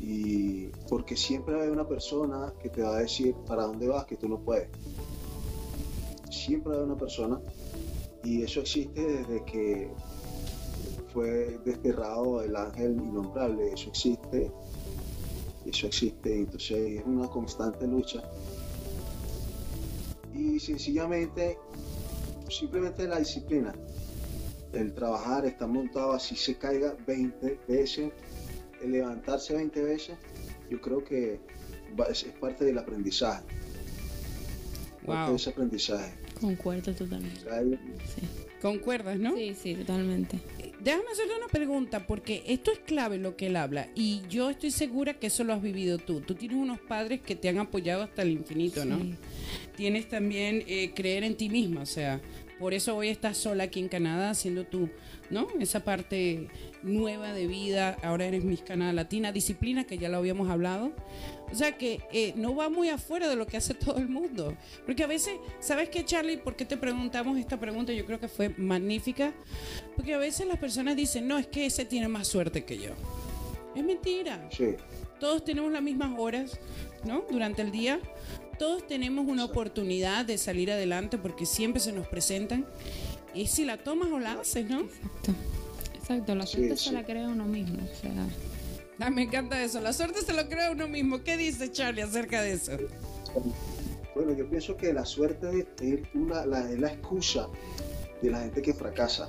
y 0.00 0.66
porque 0.88 1.16
siempre 1.16 1.60
hay 1.60 1.68
una 1.68 1.86
persona 1.86 2.52
que 2.60 2.68
te 2.68 2.82
va 2.82 2.96
a 2.96 3.00
decir 3.00 3.34
para 3.46 3.64
dónde 3.64 3.86
vas 3.86 4.04
que 4.06 4.16
tú 4.16 4.28
no 4.28 4.38
puedes. 4.40 4.68
Siempre 6.32 6.74
hay 6.74 6.82
una 6.82 6.96
persona 6.96 7.38
y 8.24 8.42
eso 8.42 8.60
existe 8.60 9.00
desde 9.00 9.44
que 9.44 9.92
fue 11.12 11.58
desterrado 11.64 12.42
el 12.42 12.56
ángel 12.56 12.92
innombrable, 12.92 13.72
eso 13.72 13.90
existe, 13.90 14.50
eso 15.66 15.86
existe, 15.86 16.34
entonces 16.34 17.00
es 17.00 17.04
una 17.04 17.28
constante 17.28 17.86
lucha. 17.86 18.22
Y 20.34 20.58
sencillamente, 20.58 21.58
simplemente 22.48 23.06
la 23.06 23.18
disciplina, 23.18 23.74
el 24.72 24.94
trabajar, 24.94 25.44
estar 25.44 25.68
montado 25.68 26.12
así 26.12 26.34
se 26.34 26.56
caiga 26.56 26.96
20 27.06 27.60
veces, 27.68 28.10
el 28.82 28.92
levantarse 28.92 29.54
20 29.54 29.82
veces, 29.82 30.16
yo 30.70 30.80
creo 30.80 31.04
que 31.04 31.40
es, 32.10 32.24
parte 32.40 32.64
del 32.64 32.78
aprendizaje. 32.78 33.42
Parte 35.04 35.20
Wow. 35.22 35.30
de 35.30 35.36
ese 35.36 35.50
aprendizaje. 35.50 36.21
Concuerdo 36.42 36.92
totalmente. 36.92 37.40
Sí, 37.40 38.22
¿Concuerdas, 38.60 39.18
no? 39.18 39.34
sí, 39.36 39.54
sí, 39.60 39.74
totalmente. 39.76 40.38
Déjame 40.80 41.04
hacerle 41.12 41.36
una 41.36 41.46
pregunta, 41.46 42.06
porque 42.06 42.42
esto 42.46 42.72
es 42.72 42.80
clave 42.80 43.16
lo 43.16 43.36
que 43.36 43.46
él 43.46 43.54
habla, 43.54 43.88
y 43.94 44.22
yo 44.28 44.50
estoy 44.50 44.72
segura 44.72 45.14
que 45.14 45.28
eso 45.28 45.44
lo 45.44 45.52
has 45.52 45.62
vivido 45.62 45.98
tú. 45.98 46.20
Tú 46.20 46.34
tienes 46.34 46.56
unos 46.58 46.80
padres 46.80 47.20
que 47.20 47.36
te 47.36 47.48
han 47.48 47.58
apoyado 47.58 48.02
hasta 48.02 48.22
el 48.22 48.32
infinito, 48.32 48.84
¿no? 48.84 48.98
Sí. 48.98 49.14
Tienes 49.76 50.08
también 50.08 50.64
eh, 50.66 50.90
creer 50.94 51.22
en 51.22 51.36
ti 51.36 51.48
misma, 51.48 51.82
o 51.82 51.86
sea, 51.86 52.20
por 52.62 52.74
eso 52.74 52.96
hoy 52.96 53.08
estás 53.08 53.38
sola 53.38 53.64
aquí 53.64 53.80
en 53.80 53.88
Canadá 53.88 54.30
haciendo 54.30 54.64
tú, 54.64 54.88
¿no? 55.30 55.48
Esa 55.58 55.80
parte 55.80 56.46
nueva 56.84 57.32
de 57.32 57.48
vida, 57.48 57.96
ahora 58.04 58.24
eres 58.26 58.44
Miss 58.44 58.62
Canadá 58.62 58.92
Latina, 58.92 59.32
disciplina 59.32 59.82
que 59.82 59.98
ya 59.98 60.08
lo 60.08 60.18
habíamos 60.18 60.48
hablado. 60.48 60.92
O 61.50 61.56
sea 61.56 61.76
que 61.76 62.02
eh, 62.12 62.34
no 62.36 62.54
va 62.54 62.68
muy 62.68 62.88
afuera 62.88 63.28
de 63.28 63.34
lo 63.34 63.48
que 63.48 63.56
hace 63.56 63.74
todo 63.74 63.98
el 63.98 64.08
mundo. 64.08 64.56
Porque 64.86 65.02
a 65.02 65.08
veces, 65.08 65.34
¿sabes 65.58 65.88
qué, 65.88 66.04
Charlie? 66.04 66.36
¿Por 66.36 66.54
qué 66.54 66.64
te 66.64 66.76
preguntamos 66.76 67.36
esta 67.36 67.58
pregunta? 67.58 67.92
Yo 67.92 68.06
creo 68.06 68.20
que 68.20 68.28
fue 68.28 68.50
magnífica. 68.50 69.34
Porque 69.96 70.14
a 70.14 70.18
veces 70.18 70.46
las 70.46 70.60
personas 70.60 70.94
dicen, 70.94 71.26
no, 71.26 71.38
es 71.38 71.48
que 71.48 71.66
ese 71.66 71.84
tiene 71.84 72.06
más 72.06 72.28
suerte 72.28 72.64
que 72.64 72.78
yo. 72.78 72.90
Es 73.74 73.82
mentira. 73.82 74.48
sí, 74.52 74.76
Todos 75.18 75.44
tenemos 75.44 75.72
las 75.72 75.82
mismas 75.82 76.16
horas, 76.16 76.60
¿no? 77.04 77.24
Durante 77.28 77.60
el 77.62 77.72
día. 77.72 77.98
Todos 78.62 78.86
tenemos 78.86 79.26
una 79.26 79.44
oportunidad 79.44 80.24
de 80.24 80.38
salir 80.38 80.70
adelante 80.70 81.18
porque 81.18 81.46
siempre 81.46 81.80
se 81.80 81.90
nos 81.90 82.06
presentan. 82.06 82.64
Y 83.34 83.48
si 83.48 83.64
la 83.64 83.76
tomas 83.78 84.12
o 84.12 84.20
la 84.20 84.34
haces, 84.34 84.70
¿no? 84.70 84.82
Exacto. 84.82 85.32
Exacto, 85.96 86.34
la 86.36 86.46
Sí, 86.46 86.52
suerte 86.58 86.76
sí. 86.76 86.84
se 86.90 86.92
la 86.92 87.04
crea 87.04 87.26
uno 87.28 87.44
mismo. 87.44 87.78
O 87.82 88.00
sea, 88.00 88.12
Ah, 89.00 89.10
me 89.10 89.22
encanta 89.22 89.60
eso. 89.64 89.80
La 89.80 89.92
suerte 89.92 90.20
se 90.20 90.32
lo 90.32 90.48
crea 90.48 90.70
uno 90.70 90.86
mismo. 90.86 91.24
¿Qué 91.24 91.36
dice 91.36 91.72
Charlie 91.72 92.02
acerca 92.02 92.40
de 92.40 92.52
eso? 92.52 92.70
Bueno, 94.14 94.32
yo 94.32 94.48
pienso 94.48 94.76
que 94.76 94.92
la 94.92 95.04
suerte 95.04 95.66
es 95.80 96.00
una, 96.14 96.46
la, 96.46 96.70
es 96.70 96.78
la 96.78 96.92
excusa 96.92 97.48
de 98.22 98.30
la 98.30 98.42
gente 98.42 98.62
que 98.62 98.72
fracasa. 98.74 99.26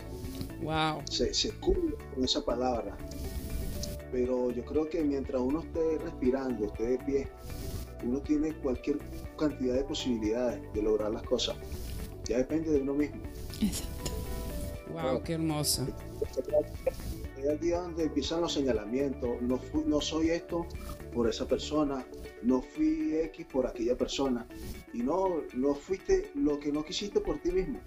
Wow. 0.61 1.01
se, 1.09 1.33
se 1.33 1.49
cubre 1.53 1.95
con 2.13 2.23
esa 2.23 2.45
palabra. 2.45 2.95
Pero 4.11 4.51
yo 4.51 4.63
creo 4.63 4.87
que 4.87 5.01
mientras 5.01 5.41
uno 5.41 5.61
esté 5.61 5.97
respirando, 6.03 6.67
esté 6.67 6.83
de 6.85 6.97
pie, 6.99 7.27
uno 8.05 8.19
tiene 8.21 8.53
cualquier 8.55 8.99
cantidad 9.37 9.75
de 9.75 9.83
posibilidades 9.83 10.61
de 10.73 10.81
lograr 10.81 11.11
las 11.11 11.23
cosas. 11.23 11.55
Ya 12.25 12.37
depende 12.37 12.71
de 12.71 12.81
uno 12.81 12.93
mismo. 12.93 13.21
Exacto. 13.61 14.11
Wow, 14.93 15.23
qué 15.23 15.33
hermoso. 15.33 15.87
Es 17.41 17.49
aquí 17.49 17.69
donde 17.69 18.03
empiezan 18.03 18.41
los 18.41 18.53
señalamientos. 18.53 19.41
No, 19.41 19.57
fui- 19.57 19.83
no 19.85 19.99
soy 19.99 20.29
esto 20.29 20.65
por 21.13 21.27
esa 21.29 21.47
persona, 21.47 22.05
no 22.43 22.61
fui 22.61 23.15
X 23.15 23.45
por 23.51 23.67
aquella 23.67 23.97
persona. 23.97 24.45
Y 24.93 24.99
no, 24.99 25.41
no 25.55 25.73
fuiste 25.75 26.31
lo 26.35 26.59
que 26.59 26.71
no 26.71 26.83
quisiste 26.85 27.19
por 27.19 27.39
ti 27.39 27.51
mismo. 27.51 27.79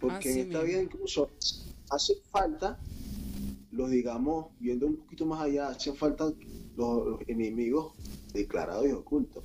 Porque 0.00 0.16
Así 0.16 0.28
en 0.30 0.38
esta 0.46 0.62
mismo. 0.62 0.62
vida 0.64 0.82
incluso 0.82 1.30
hace 1.90 2.14
falta, 2.30 2.78
los 3.72 3.90
digamos, 3.90 4.46
viendo 4.58 4.86
un 4.86 4.96
poquito 4.96 5.26
más 5.26 5.42
allá, 5.42 5.68
hacen 5.68 5.94
falta 5.96 6.32
los, 6.80 7.06
los 7.06 7.20
enemigos 7.28 7.92
declarados 8.32 8.86
y 8.88 8.92
ocultos. 8.92 9.44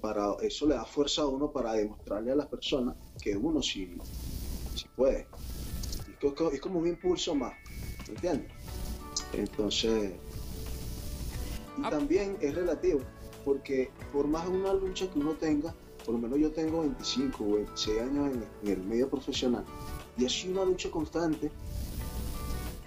Para 0.00 0.34
eso 0.42 0.66
le 0.66 0.74
da 0.74 0.84
fuerza 0.84 1.22
a 1.22 1.26
uno 1.28 1.52
para 1.52 1.74
demostrarle 1.74 2.32
a 2.32 2.34
las 2.34 2.48
personas 2.48 2.96
que 3.20 3.36
uno 3.36 3.62
sí, 3.62 3.96
sí 4.74 4.86
puede. 4.96 5.28
Es 6.20 6.32
co- 6.34 6.50
Es 6.50 6.60
como 6.60 6.80
un 6.80 6.88
impulso 6.88 7.34
más, 7.34 7.52
¿me 8.08 8.14
entiendes? 8.14 8.50
Entonces, 9.32 10.12
y 11.78 11.82
Ah. 11.84 11.90
también 11.90 12.36
es 12.40 12.54
relativo, 12.54 13.00
porque 13.44 13.90
por 14.12 14.26
más 14.26 14.46
una 14.48 14.74
lucha 14.74 15.08
que 15.10 15.18
uno 15.18 15.32
tenga, 15.34 15.74
por 16.04 16.14
lo 16.14 16.20
menos 16.20 16.38
yo 16.38 16.50
tengo 16.50 16.80
25 16.80 17.44
o 17.44 17.54
26 17.54 18.00
años 18.00 18.30
en, 18.34 18.44
en 18.62 18.68
el 18.72 18.82
medio 18.84 19.08
profesional, 19.08 19.64
y 20.18 20.26
ha 20.26 20.28
sido 20.28 20.54
una 20.54 20.64
lucha 20.70 20.90
constante, 20.90 21.50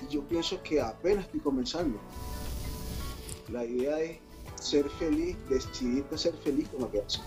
y 0.01 0.13
yo 0.13 0.21
pienso 0.27 0.61
que 0.61 0.81
apenas 0.81 1.25
estoy 1.25 1.39
comenzando. 1.39 1.97
La 3.49 3.63
idea 3.63 3.99
es 3.99 4.17
ser 4.55 4.89
feliz, 4.89 5.35
decidirte 5.49 6.17
ser 6.17 6.33
feliz 6.43 6.67
con 6.69 6.81
lo 6.81 6.91
que 6.91 7.01
haces, 7.01 7.21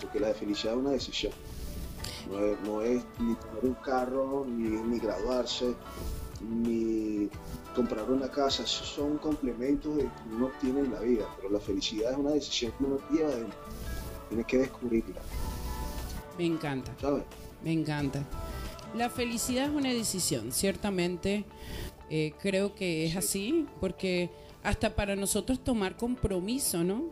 porque 0.00 0.20
la 0.20 0.34
felicidad 0.34 0.74
es 0.74 0.80
una 0.80 0.90
decisión. 0.90 1.32
No 2.30 2.38
es, 2.38 2.60
no 2.62 2.82
es 2.82 3.04
ni 3.18 3.34
tener 3.34 3.64
un 3.64 3.74
carro, 3.74 4.46
ni, 4.46 4.68
ni 4.68 4.98
graduarse, 4.98 5.74
ni 6.40 7.28
comprar 7.74 8.10
una 8.10 8.30
casa, 8.30 8.62
esos 8.62 8.86
son 8.86 9.18
complementos 9.18 9.96
que 9.98 10.08
uno 10.34 10.50
tiene 10.60 10.80
en 10.80 10.92
la 10.92 11.00
vida, 11.00 11.26
pero 11.36 11.50
la 11.50 11.60
felicidad 11.60 12.12
es 12.12 12.18
una 12.18 12.30
decisión 12.30 12.72
que 12.78 12.84
uno 12.84 12.98
lleva 13.10 13.30
dentro. 13.30 13.58
Tienes 14.28 14.46
que 14.46 14.58
descubrirla, 14.58 15.20
Me 16.38 16.46
encanta. 16.46 16.92
¿sabes? 17.00 17.24
Me 17.62 17.72
encanta. 17.72 18.22
La 18.94 19.10
felicidad 19.10 19.66
es 19.66 19.74
una 19.74 19.90
decisión, 19.90 20.52
ciertamente 20.52 21.44
eh, 22.10 22.32
creo 22.40 22.74
que 22.74 23.06
es 23.06 23.16
así, 23.16 23.66
porque 23.80 24.30
hasta 24.64 24.94
para 24.96 25.14
nosotros 25.14 25.62
tomar 25.62 25.96
compromiso, 25.96 26.82
¿no? 26.82 27.04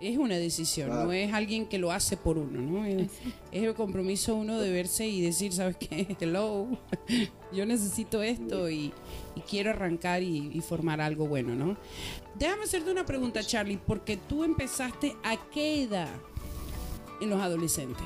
Es 0.00 0.16
una 0.18 0.34
decisión, 0.36 0.88
Claro. 0.88 1.04
no 1.04 1.12
es 1.12 1.32
alguien 1.32 1.66
que 1.66 1.78
lo 1.78 1.92
hace 1.92 2.16
por 2.16 2.36
uno, 2.36 2.60
¿no? 2.60 2.84
Es, 2.84 3.08
es 3.52 3.62
el 3.62 3.72
compromiso 3.74 4.34
uno 4.34 4.58
de 4.58 4.72
verse 4.72 5.06
y 5.06 5.20
decir, 5.20 5.52
¿sabes 5.52 5.76
qué? 5.76 6.16
Hello, 6.20 6.66
yo 7.52 7.64
necesito 7.66 8.20
esto 8.20 8.68
y, 8.68 8.92
y 9.36 9.40
quiero 9.42 9.70
arrancar 9.70 10.24
y, 10.24 10.50
y 10.52 10.60
formar 10.60 11.00
algo 11.00 11.28
bueno, 11.28 11.54
¿no? 11.54 11.76
Déjame 12.34 12.64
hacerte 12.64 12.90
una 12.90 13.06
pregunta, 13.06 13.44
Charlie, 13.44 13.78
porque 13.86 14.16
tú 14.16 14.42
empezaste 14.42 15.14
a 15.22 15.36
qué 15.50 15.84
edad 15.84 16.08
en 17.20 17.30
los 17.30 17.40
adolescentes? 17.40 18.04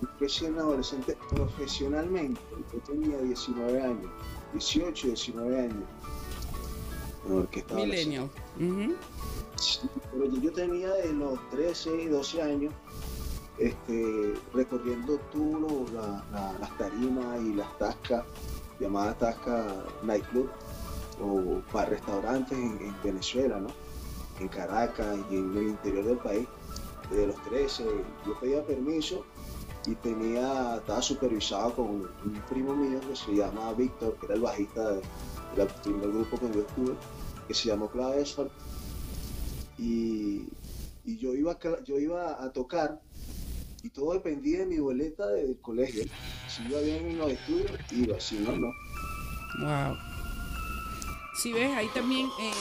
Empecé 0.00 0.46
en 0.46 0.58
adolescente 0.58 1.16
profesionalmente, 1.30 2.40
yo 2.72 2.80
tenía 2.80 3.18
19 3.18 3.82
años, 3.82 4.10
18, 4.52 5.06
19 5.08 5.60
años. 5.60 5.84
Sí, 9.56 9.80
pero 10.12 10.26
yo- 10.26 10.52
tenía 10.52 10.88
de 10.94 11.12
los 11.12 11.38
13, 11.50 12.08
12 12.08 12.40
años 12.42 12.72
este, 13.58 14.34
recorriendo 14.54 15.18
la- 15.92 16.24
la- 16.32 16.52
las 16.60 16.78
tarimas 16.78 17.40
y 17.42 17.54
las 17.54 17.76
tascas, 17.78 18.24
llamadas 18.78 19.18
tascas 19.18 19.64
nightclub 20.04 20.48
o 21.20 21.60
para 21.72 21.90
restaurantes 21.90 22.56
en, 22.56 22.78
en 22.80 22.94
Venezuela, 23.02 23.58
¿no? 23.58 23.68
en 24.38 24.46
Caracas 24.46 25.18
y 25.32 25.36
en 25.36 25.56
el 25.56 25.62
interior 25.70 26.04
del 26.04 26.18
país. 26.18 26.46
Desde 27.10 27.26
los 27.26 27.42
13 27.48 27.84
yo 28.24 28.38
pedía 28.38 28.62
permiso 28.64 29.24
y 29.86 29.94
tenía, 29.96 30.76
estaba 30.76 31.02
supervisado 31.02 31.74
con 31.74 31.86
un 31.86 32.42
primo 32.48 32.74
mío 32.76 33.00
que 33.08 33.16
se 33.16 33.34
llama 33.34 33.72
Víctor, 33.72 34.14
que 34.20 34.26
era 34.26 34.34
el 34.36 34.42
bajista 34.42 34.90
de- 34.92 35.02
del 35.56 35.66
primer 35.82 36.08
grupo 36.10 36.38
que 36.38 36.52
yo 36.52 36.60
estuve, 36.60 36.94
que 37.48 37.54
se 37.54 37.68
llamó 37.68 37.90
Clave 37.90 38.24
Sol 38.26 38.50
y, 39.78 40.42
y 41.04 41.18
yo, 41.18 41.34
iba 41.34 41.52
a, 41.52 41.84
yo 41.84 41.98
iba 41.98 42.42
a 42.44 42.52
tocar 42.52 43.00
y 43.82 43.90
todo 43.90 44.12
dependía 44.12 44.58
de 44.60 44.66
mi 44.66 44.78
boleta 44.78 45.26
del 45.28 45.56
colegio. 45.60 46.04
Si 46.48 46.62
iba 46.68 46.80
bien 46.80 47.06
en 47.10 47.18
los 47.18 47.30
estudios, 47.32 47.70
iba, 47.92 48.20
si 48.20 48.36
no, 48.36 48.52
no. 48.52 48.72
Wow. 49.60 49.96
Si 51.40 51.52
ves, 51.52 51.70
ahí 51.76 51.88
también. 51.94 52.26
eh, 52.26 52.30
eh, 52.40 52.52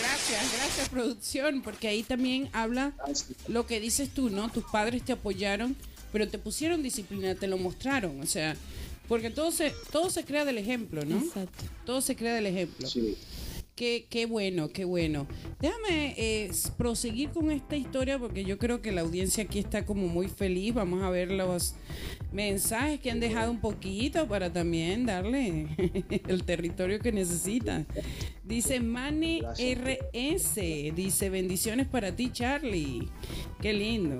gracias, 0.00 0.52
gracias, 0.56 0.88
producción, 0.88 1.62
porque 1.62 1.88
ahí 1.88 2.02
también 2.04 2.48
habla 2.52 2.94
Ah, 3.00 3.10
lo 3.48 3.66
que 3.66 3.80
dices 3.80 4.08
tú, 4.14 4.30
¿no? 4.30 4.48
Tus 4.50 4.64
padres 4.64 5.04
te 5.04 5.12
apoyaron, 5.12 5.76
pero 6.12 6.28
te 6.28 6.38
pusieron 6.38 6.82
disciplina, 6.82 7.34
te 7.34 7.46
lo 7.46 7.58
mostraron, 7.58 8.20
o 8.20 8.26
sea, 8.26 8.54
porque 9.08 9.30
todo 9.30 9.50
se, 9.50 9.72
todo 9.90 10.10
se 10.10 10.24
crea 10.24 10.44
del 10.44 10.58
ejemplo, 10.58 11.04
¿no? 11.04 11.18
Exacto. 11.18 11.64
Todo 11.84 12.00
se 12.00 12.14
crea 12.16 12.34
del 12.34 12.46
ejemplo. 12.46 12.86
sí. 12.86 13.16
Qué, 13.74 14.06
qué 14.10 14.26
bueno, 14.26 14.68
qué 14.68 14.84
bueno. 14.84 15.26
Déjame 15.58 16.14
eh, 16.18 16.50
proseguir 16.76 17.30
con 17.30 17.50
esta 17.50 17.74
historia 17.74 18.18
porque 18.18 18.44
yo 18.44 18.58
creo 18.58 18.82
que 18.82 18.92
la 18.92 19.00
audiencia 19.00 19.44
aquí 19.44 19.58
está 19.58 19.86
como 19.86 20.08
muy 20.08 20.28
feliz. 20.28 20.74
Vamos 20.74 21.02
a 21.02 21.08
ver 21.08 21.30
los 21.30 21.74
mensajes 22.32 23.00
que 23.00 23.10
han 23.10 23.20
dejado 23.20 23.50
un 23.50 23.60
poquito 23.60 24.28
para 24.28 24.52
también 24.52 25.06
darle 25.06 25.68
el 26.28 26.44
territorio 26.44 26.98
que 26.98 27.12
necesita. 27.12 27.86
Dice 28.44 28.80
Manny 28.80 29.40
Gracias. 29.40 29.78
RS, 29.78 30.94
dice 30.94 31.30
bendiciones 31.30 31.86
para 31.86 32.14
ti 32.14 32.30
Charlie. 32.30 33.08
Qué 33.62 33.72
lindo. 33.72 34.18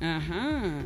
Ajá. 0.00 0.84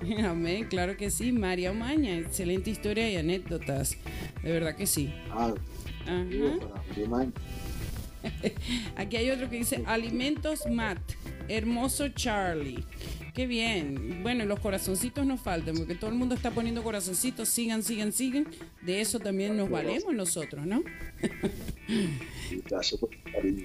Amén, 0.24 0.66
claro 0.70 0.96
que 0.96 1.10
sí. 1.10 1.32
María 1.32 1.72
Omaña, 1.72 2.16
excelente 2.16 2.70
historia 2.70 3.10
y 3.10 3.16
anécdotas. 3.16 3.96
De 4.42 4.52
verdad 4.52 4.76
que 4.76 4.86
sí. 4.86 5.12
Para. 6.08 7.28
Aquí 8.96 9.16
hay 9.16 9.30
otro 9.30 9.48
que 9.48 9.56
dice 9.56 9.82
Alimentos 9.86 10.66
Matt, 10.70 10.98
hermoso 11.48 12.08
Charlie. 12.08 12.84
Qué 13.34 13.46
bien. 13.46 14.22
Bueno, 14.22 14.44
los 14.46 14.58
corazoncitos 14.58 15.24
no 15.24 15.36
faltan, 15.36 15.76
porque 15.76 15.94
todo 15.94 16.10
el 16.10 16.16
mundo 16.16 16.34
está 16.34 16.50
poniendo 16.50 16.82
corazoncitos. 16.82 17.48
Sigan, 17.48 17.84
sigan, 17.84 18.12
sigan. 18.12 18.48
De 18.82 19.00
eso 19.00 19.20
también 19.20 19.56
nos 19.56 19.70
valemos 19.70 20.12
nosotros, 20.12 20.66
¿no? 20.66 20.82
Gracias 22.68 23.00
por 23.00 23.10
tu 23.10 23.30
cariño. 23.30 23.64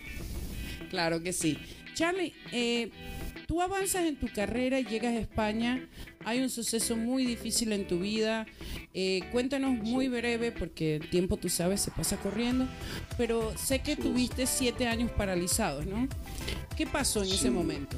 Claro 0.91 1.23
que 1.23 1.33
sí. 1.33 1.57
Charlie, 1.95 2.33
eh, 2.51 2.91
tú 3.54 3.62
avanzas 3.62 4.06
en 4.06 4.16
tu 4.16 4.28
carrera 4.34 4.80
y 4.80 4.86
llegas 4.86 5.14
a 5.14 5.20
España. 5.20 5.88
Hay 6.26 6.41
un 6.41 6.49
suceso 6.49 6.95
muy 6.95 7.24
difícil 7.24 7.72
en 7.72 7.86
tu 7.88 7.99
vida. 7.99 8.47
Eh, 8.95 9.22
cuéntanos 9.32 9.76
muy 9.78 10.08
breve, 10.08 10.51
porque 10.51 10.95
el 10.95 11.08
tiempo, 11.08 11.38
tú 11.38 11.49
sabes, 11.49 11.80
se 11.82 11.91
pasa 11.91 12.18
corriendo. 12.18 12.66
Pero 13.16 13.56
sé 13.56 13.84
que 13.84 13.95
Sí. 13.95 14.01
tuviste 14.01 14.47
siete 14.47 14.88
años 14.88 15.12
paralizados, 15.12 15.86
¿no? 15.86 16.08
¿Qué 16.76 16.88
pasó 16.88 17.22
en 17.22 17.30
ese 17.30 17.51
momento? 17.51 17.95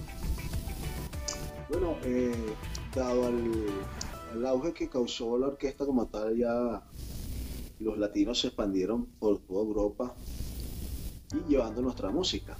Bueno, 1.70 1.96
eh, 2.04 2.36
dado 2.94 3.28
al 3.28 4.46
auge 4.46 4.74
que 4.74 4.90
causó 4.90 5.38
la 5.38 5.48
orquesta 5.48 5.86
como 5.86 6.06
tal, 6.08 6.36
ya 6.36 6.84
los 7.80 7.98
latinos 7.98 8.42
se 8.42 8.48
expandieron 8.48 9.06
por 9.06 9.40
toda 9.40 9.64
Europa 9.64 10.16
y 11.34 11.50
llevando 11.50 11.82
nuestra 11.82 12.10
música. 12.12 12.58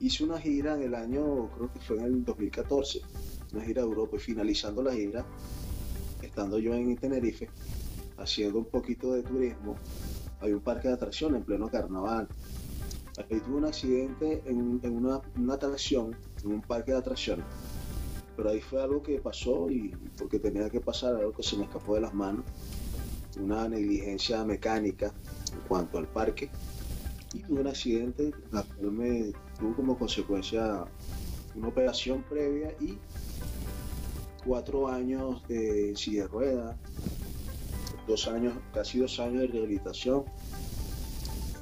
Hice 0.00 0.22
una 0.22 0.38
gira 0.38 0.74
en 0.74 0.82
el 0.82 0.94
año, 0.94 1.50
creo 1.56 1.72
que 1.72 1.80
fue 1.80 1.96
en 1.96 2.04
el 2.04 2.24
2014, 2.24 3.00
una 3.52 3.64
gira 3.64 3.82
de 3.82 3.88
Europa 3.88 4.16
y 4.16 4.20
finalizando 4.20 4.80
la 4.80 4.92
gira, 4.92 5.26
estando 6.22 6.58
yo 6.60 6.72
en 6.72 6.96
Tenerife, 6.96 7.50
haciendo 8.16 8.58
un 8.58 8.66
poquito 8.66 9.12
de 9.12 9.24
turismo, 9.24 9.74
hay 10.40 10.52
un 10.52 10.60
parque 10.60 10.86
de 10.86 10.94
atracciones 10.94 11.40
en 11.40 11.44
pleno 11.44 11.68
carnaval. 11.68 12.28
Ahí 13.18 13.40
tuve 13.40 13.56
un 13.56 13.64
accidente 13.64 14.42
en, 14.46 14.78
en 14.84 14.96
una, 14.96 15.20
atracción, 15.52 16.16
en 16.44 16.52
un 16.52 16.62
parque 16.62 16.92
de 16.92 16.98
atracciones. 16.98 17.44
Pero 18.36 18.50
ahí 18.50 18.60
fue 18.60 18.80
algo 18.80 19.02
que 19.02 19.18
pasó 19.18 19.68
y 19.68 19.96
porque 20.16 20.38
tenía 20.38 20.70
que 20.70 20.80
pasar, 20.80 21.16
algo 21.16 21.32
que 21.32 21.42
se 21.42 21.56
me 21.56 21.64
escapó 21.64 21.96
de 21.96 22.02
las 22.02 22.14
manos. 22.14 22.44
Una 23.40 23.68
negligencia 23.68 24.44
mecánica 24.44 25.12
en 25.52 25.60
cuanto 25.66 25.98
al 25.98 26.06
parque. 26.06 26.48
Y 27.34 27.40
tuve 27.40 27.62
un 27.62 27.66
accidente, 27.66 28.32
la 28.52 28.62
cual 28.62 28.92
me 28.92 29.32
tuvo 29.58 29.74
como 29.74 29.98
consecuencia 29.98 30.84
una 31.54 31.68
operación 31.68 32.22
previa 32.28 32.74
y 32.80 32.98
cuatro 34.44 34.88
años 34.88 35.46
de 35.48 35.94
silla 35.96 36.22
de 36.22 36.28
ruedas, 36.28 36.76
dos 38.06 38.28
años, 38.28 38.54
casi 38.72 38.98
dos 38.98 39.18
años 39.20 39.42
de 39.42 39.46
rehabilitación 39.48 40.24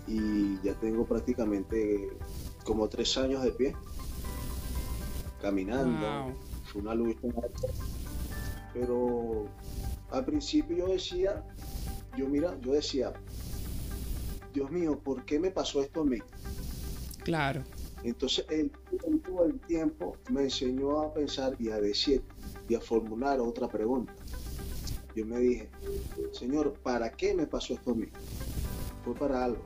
y 0.07 0.61
ya 0.63 0.75
tengo 0.75 1.05
prácticamente 1.05 2.11
como 2.65 2.89
tres 2.89 3.17
años 3.17 3.43
de 3.43 3.51
pie, 3.53 3.77
caminando, 5.41 6.25
Wow. 6.25 6.35
fue 6.65 6.83
una 6.83 6.95
lucha. 6.95 7.29
Pero 8.73 9.47
al 10.11 10.25
principio 10.25 10.77
yo 10.77 10.89
decía, 10.89 11.43
yo 12.17 12.29
mira, 12.29 12.57
yo 12.61 12.73
decía, 12.73 13.13
Dios 14.53 14.71
mío, 14.71 14.99
¿por 14.99 15.25
qué 15.25 15.39
me 15.41 15.51
pasó 15.51 15.83
esto 15.83 16.03
a 16.03 16.05
mí? 16.05 16.19
Claro. 17.25 17.63
Entonces 18.03 18.45
él, 18.51 18.71
todo 19.25 19.47
el 19.47 19.59
tiempo 19.61 20.17
me 20.31 20.43
enseñó 20.43 21.01
a 21.01 21.13
pensar 21.13 21.57
y 21.59 21.71
a 21.71 21.81
decir 21.81 22.23
y 22.69 22.75
a 22.75 22.81
formular 22.81 23.41
otra 23.41 23.69
pregunta. 23.69 24.15
Yo 25.15 25.25
me 25.25 25.41
dije, 25.41 25.71
Señor, 26.33 26.75
¿para 26.83 27.11
qué 27.11 27.35
me 27.35 27.47
pasó 27.47 27.75
esto 27.75 27.93
a 27.93 27.95
mí? 27.95 28.07
Fue 29.05 29.15
para 29.15 29.45
algo. 29.45 29.63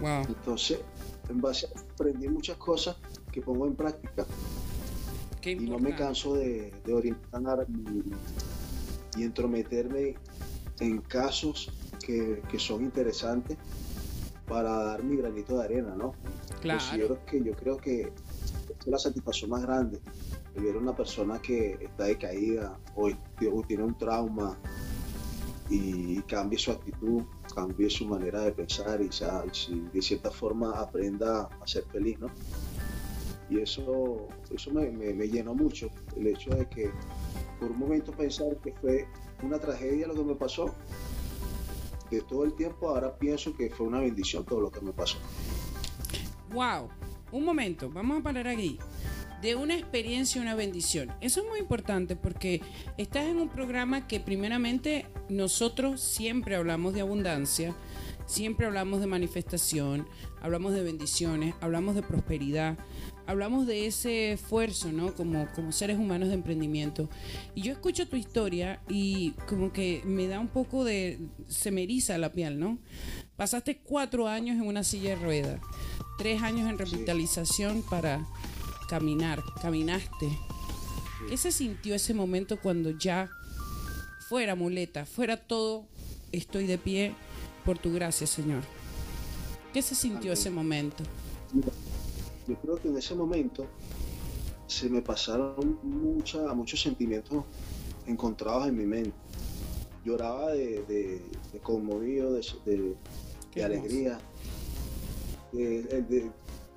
Wow. 0.00 0.26
Entonces, 0.28 0.80
en 1.28 1.40
base 1.40 1.66
a 1.66 1.88
aprendí 1.98 2.28
muchas 2.28 2.56
cosas 2.58 2.96
que 3.32 3.42
pongo 3.42 3.66
en 3.66 3.74
práctica 3.74 4.24
Qué 5.40 5.52
y 5.52 5.68
no 5.68 5.78
me 5.78 5.94
canso 5.96 6.34
de, 6.34 6.72
de 6.84 6.92
orientar 6.94 7.66
y, 7.68 9.20
y 9.20 9.24
entrometerme 9.24 10.14
en 10.78 10.98
casos 11.00 11.72
que, 12.04 12.40
que 12.48 12.58
son 12.58 12.82
interesantes 12.84 13.58
para 14.48 14.70
dar 14.84 15.02
mi 15.04 15.16
granito 15.16 15.58
de 15.58 15.64
arena, 15.64 15.94
¿no? 15.96 16.14
Claro. 16.60 16.80
Considero 16.80 17.24
que 17.26 17.42
yo 17.44 17.52
creo 17.54 17.76
que 17.76 18.12
es 18.80 18.86
la 18.86 18.98
satisfacción 18.98 19.50
más 19.50 19.62
grande 19.62 20.00
de 20.54 20.60
ver 20.62 20.76
a 20.76 20.78
una 20.78 20.96
persona 20.96 21.40
que 21.40 21.78
está 21.80 22.04
decaída 22.04 22.78
o, 22.96 23.08
o 23.08 23.62
tiene 23.66 23.82
un 23.84 23.96
trauma 23.98 24.56
y 25.70 26.20
cambie 26.22 26.58
su 26.58 26.70
actitud, 26.70 27.22
cambie 27.54 27.90
su 27.90 28.06
manera 28.06 28.40
de 28.40 28.52
pensar 28.52 29.02
y, 29.02 29.12
sea- 29.12 29.44
y 29.50 29.54
si 29.54 29.80
de 29.92 30.00
cierta 30.00 30.30
forma 30.30 30.70
aprenda 30.80 31.42
a 31.60 31.66
ser 31.66 31.84
feliz, 31.92 32.18
¿no? 32.18 32.28
Y 33.50 33.60
eso, 33.60 34.28
eso 34.50 34.70
me, 34.70 34.90
me- 34.90 35.12
me 35.14 35.28
llenó 35.28 35.54
mucho, 35.54 35.88
el 36.16 36.26
hecho 36.28 36.50
de 36.50 36.66
que 36.68 36.90
por 37.60 37.70
un 37.70 37.78
momento 37.78 38.12
pensar 38.12 38.56
que 38.62 38.72
fue 38.74 39.06
una 39.42 39.58
tragedia 39.58 40.06
lo 40.06 40.14
que 40.14 40.24
me 40.24 40.34
pasó, 40.34 40.74
de 42.10 42.22
todo 42.22 42.44
el 42.44 42.54
tiempo 42.54 42.88
ahora 42.88 43.16
pienso 43.16 43.54
que 43.54 43.70
fue 43.70 43.86
una 43.86 44.00
bendición 44.00 44.44
todo 44.44 44.60
lo 44.60 44.70
que 44.70 44.80
me 44.80 44.92
pasó. 44.92 45.18
Wow. 46.52 46.88
Un 47.30 47.44
momento, 47.44 47.90
vamos 47.90 48.20
a 48.20 48.22
parar 48.22 48.48
aquí. 48.48 48.78
De 49.42 49.54
una 49.54 49.74
experiencia, 49.74 50.40
una 50.40 50.54
bendición. 50.54 51.12
Eso 51.20 51.42
es 51.42 51.48
muy 51.48 51.60
importante 51.60 52.16
porque 52.16 52.60
estás 52.96 53.26
en 53.26 53.38
un 53.38 53.48
programa 53.48 54.08
que 54.08 54.18
primeramente 54.18 55.06
nosotros 55.28 56.00
siempre 56.00 56.56
hablamos 56.56 56.94
de 56.94 57.02
abundancia, 57.02 57.74
siempre 58.26 58.66
hablamos 58.66 59.00
de 59.00 59.06
manifestación, 59.06 60.08
hablamos 60.40 60.72
de 60.72 60.82
bendiciones, 60.82 61.54
hablamos 61.60 61.94
de 61.94 62.02
prosperidad, 62.02 62.78
hablamos 63.28 63.66
de 63.66 63.86
ese 63.86 64.32
esfuerzo, 64.32 64.90
¿no? 64.90 65.14
Como, 65.14 65.46
como 65.54 65.70
seres 65.70 65.98
humanos 65.98 66.28
de 66.28 66.34
emprendimiento. 66.34 67.10
Y 67.54 67.60
yo 67.60 67.72
escucho 67.72 68.08
tu 68.08 68.16
historia 68.16 68.80
y 68.88 69.32
como 69.46 69.70
que 69.70 70.00
me 70.06 70.26
da 70.26 70.40
un 70.40 70.48
poco 70.48 70.82
de... 70.82 71.18
se 71.46 71.70
me 71.70 71.82
eriza 71.82 72.16
la 72.16 72.32
piel, 72.32 72.58
¿no? 72.58 72.78
Pasaste 73.36 73.76
cuatro 73.84 74.28
años 74.28 74.56
en 74.56 74.66
una 74.66 74.82
silla 74.82 75.10
de 75.10 75.16
ruedas, 75.16 75.60
tres 76.16 76.42
años 76.42 76.70
en 76.70 76.78
revitalización 76.78 77.82
para 77.82 78.26
caminar, 78.88 79.42
caminaste. 79.60 80.30
¿Qué 81.28 81.36
se 81.36 81.52
sintió 81.52 81.94
ese 81.94 82.14
momento 82.14 82.58
cuando 82.58 82.96
ya 82.96 83.28
fuera 84.30 84.54
muleta, 84.54 85.04
fuera 85.04 85.36
todo, 85.36 85.86
estoy 86.32 86.66
de 86.66 86.78
pie 86.78 87.14
por 87.66 87.78
tu 87.78 87.92
gracia, 87.92 88.26
Señor? 88.26 88.62
¿Qué 89.74 89.82
se 89.82 89.94
sintió 89.94 90.32
ese 90.32 90.48
momento? 90.48 91.04
Yo 92.48 92.56
creo 92.56 92.76
que 92.80 92.88
en 92.88 92.96
ese 92.96 93.14
momento 93.14 93.66
se 94.66 94.88
me 94.88 95.02
pasaron 95.02 95.78
mucha- 95.82 96.52
muchos 96.54 96.80
sentimientos 96.80 97.44
encontrados 98.06 98.66
en 98.68 98.76
mi 98.76 98.86
mente. 98.86 99.12
Lloraba 100.04 100.52
de, 100.52 100.82
de- 100.84 101.22
de 101.52 101.58
conmovido, 101.60 102.32
de, 102.32 102.40
de- 102.64 102.94
de 103.54 103.64
alegría. 103.64 104.18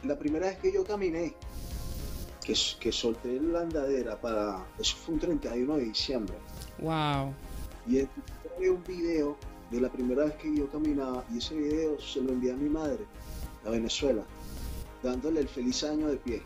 La 0.03 0.17
primera 0.17 0.47
vez 0.47 0.57
que 0.59 0.71
yo 0.73 0.83
caminé, 0.83 1.33
que, 2.43 2.53
que 2.79 2.91
solté 2.91 3.39
la 3.39 3.61
andadera 3.61 4.19
para... 4.19 4.65
Eso 4.79 4.95
fue 4.97 5.13
un 5.15 5.19
31 5.19 5.77
de 5.77 5.83
diciembre. 5.85 6.35
Wow. 6.79 7.33
Y 7.87 7.99
encontré 7.99 8.69
un 8.71 8.83
video 8.83 9.37
de 9.69 9.79
la 9.81 9.89
primera 9.91 10.25
vez 10.25 10.33
que 10.35 10.55
yo 10.55 10.69
caminaba 10.71 11.23
y 11.33 11.37
ese 11.37 11.55
video 11.55 11.99
se 12.01 12.21
lo 12.21 12.31
envié 12.31 12.51
a 12.51 12.55
mi 12.55 12.69
madre, 12.69 13.05
a 13.65 13.69
Venezuela, 13.69 14.23
dándole 15.03 15.39
el 15.41 15.47
feliz 15.49 15.83
año 15.83 16.07
de 16.07 16.17
pie. 16.17 16.41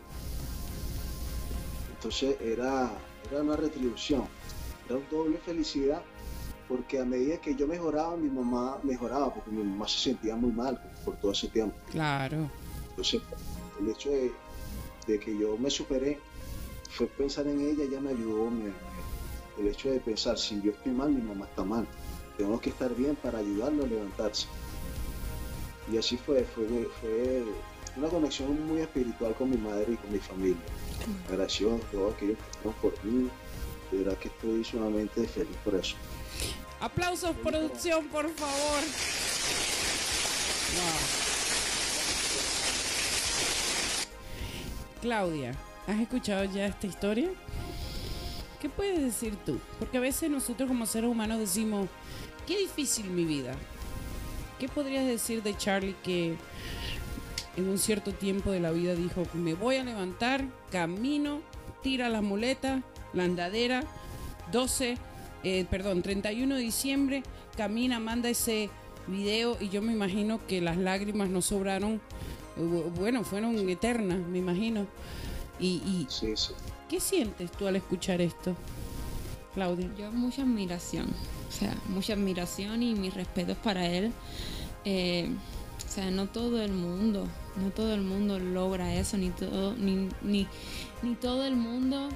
Entonces 1.95 2.35
era, 2.41 2.91
era 3.31 3.41
una 3.41 3.55
retribución, 3.55 4.25
era 4.87 4.97
una 4.97 5.09
doble 5.09 5.37
felicidad, 5.39 6.01
porque 6.67 6.99
a 6.99 7.05
medida 7.05 7.37
que 7.37 7.55
yo 7.55 7.67
mejoraba, 7.67 8.15
mi 8.17 8.29
mamá 8.29 8.77
mejoraba, 8.83 9.33
porque 9.33 9.51
mi 9.51 9.63
mamá 9.63 9.87
se 9.87 9.99
sentía 9.99 10.35
muy 10.35 10.51
mal 10.51 10.79
por 11.03 11.15
todo 11.17 11.31
ese 11.31 11.47
tiempo. 11.47 11.75
Claro. 11.91 12.49
Entonces, 12.89 13.21
el 13.79 13.89
hecho 13.89 14.09
de, 14.09 14.31
de 15.07 15.19
que 15.19 15.37
yo 15.37 15.57
me 15.57 15.69
superé 15.69 16.19
fue 16.89 17.07
pensar 17.07 17.47
en 17.47 17.59
ella, 17.61 17.83
ella 17.83 17.99
me 17.99 18.11
ayudó. 18.11 18.49
me- 18.49 18.71
el 19.57 19.67
hecho 19.67 19.89
de 19.89 20.01
pensar, 20.01 20.37
si 20.37 20.61
yo 20.61 20.71
estoy 20.71 20.91
mal, 20.91 21.11
mi 21.13 21.21
mamá 21.21 21.45
está 21.45 21.63
mal. 21.63 21.87
Tengo 22.37 22.59
que 22.59 22.69
estar 22.71 22.93
bien 22.93 23.15
para 23.15 23.39
ayudarlo 23.39 23.85
a 23.85 23.87
levantarse. 23.87 24.47
Y 25.91 25.97
así 25.97 26.17
fue, 26.17 26.43
fue, 26.43 26.67
fue 26.99 27.43
una 27.97 28.09
conexión 28.09 28.65
muy 28.67 28.81
espiritual 28.81 29.33
con 29.35 29.49
mi 29.49 29.57
madre 29.57 29.93
y 29.93 29.95
con 29.95 30.11
mi 30.11 30.19
familia. 30.19 30.57
Agradecido 31.29 31.75
a 31.75 31.79
todos 31.91 32.13
aquellos 32.13 32.37
que 32.37 32.57
están 32.57 32.73
por 32.81 33.05
mí. 33.05 33.29
De 33.91 33.97
verdad 33.99 34.17
que 34.17 34.27
estoy 34.27 34.63
sumamente 34.63 35.27
feliz 35.27 35.55
por 35.63 35.75
eso. 35.75 35.95
Aplausos, 36.81 37.35
producción, 37.37 38.07
por 38.07 38.29
favor. 38.29 38.81
Wow. 40.75 41.25
Claudia, 45.01 45.55
¿has 45.87 45.99
escuchado 45.99 46.43
ya 46.45 46.65
esta 46.65 46.87
historia? 46.87 47.29
¿Qué 48.59 48.69
puedes 48.69 48.99
decir 48.99 49.35
tú? 49.45 49.59
Porque 49.79 49.97
a 49.97 50.01
veces 50.01 50.29
nosotros 50.29 50.67
como 50.67 50.85
seres 50.85 51.09
humanos 51.09 51.39
decimos, 51.39 51.87
qué 52.47 52.57
difícil 52.57 53.05
mi 53.11 53.23
vida. 53.23 53.53
¿Qué 54.59 54.67
podrías 54.67 55.05
decir 55.05 55.43
de 55.43 55.55
Charlie 55.55 55.95
que 56.01 56.35
en 57.57 57.69
un 57.69 57.77
cierto 57.77 58.11
tiempo 58.13 58.51
de 58.51 58.59
la 58.59 58.71
vida 58.71 58.95
dijo, 58.95 59.23
me 59.33 59.53
voy 59.53 59.77
a 59.77 59.83
levantar, 59.83 60.45
camino, 60.71 61.41
tira 61.81 62.09
la 62.09 62.21
muleta, 62.21 62.83
la 63.13 63.23
andadera, 63.23 63.83
12, 64.51 64.97
eh, 65.43 65.65
perdón, 65.69 66.01
31 66.01 66.55
de 66.55 66.61
diciembre, 66.61 67.23
camina, 67.55 67.99
manda 67.99 68.29
ese 68.29 68.69
video 69.07 69.57
y 69.59 69.69
yo 69.69 69.81
me 69.81 69.93
imagino 69.93 70.45
que 70.47 70.61
las 70.61 70.77
lágrimas 70.77 71.29
no 71.29 71.41
sobraron, 71.41 72.01
eh, 72.57 72.61
bu- 72.61 72.91
bueno, 72.95 73.23
fueron 73.23 73.69
eternas, 73.69 74.19
me 74.19 74.39
imagino. 74.39 74.85
Y, 75.59 75.75
y 75.85 76.07
Sí, 76.09 76.33
sí. 76.35 76.51
¿qué 76.89 76.99
sientes 76.99 77.51
tú 77.51 77.67
al 77.67 77.75
escuchar 77.77 78.19
esto, 78.21 78.55
Claudia? 79.53 79.89
Yo 79.97 80.11
mucha 80.11 80.41
admiración, 80.41 81.07
o 81.47 81.51
sea, 81.51 81.73
mucha 81.89 82.13
admiración 82.13 82.83
y 82.83 82.93
mis 82.95 83.13
respetos 83.13 83.55
para 83.57 83.87
él. 83.87 84.11
Eh, 84.83 85.29
o 85.87 85.89
sea, 85.91 86.11
no 86.11 86.27
todo 86.27 86.61
el 86.61 86.73
mundo, 86.73 87.27
no 87.61 87.71
todo 87.71 87.93
el 87.93 88.01
mundo 88.01 88.39
logra 88.39 88.95
eso, 88.95 89.17
ni 89.17 89.29
todo, 89.29 89.75
ni, 89.75 90.09
ni, 90.21 90.47
ni 91.01 91.15
todo 91.15 91.45
el 91.45 91.55
mundo 91.55 92.09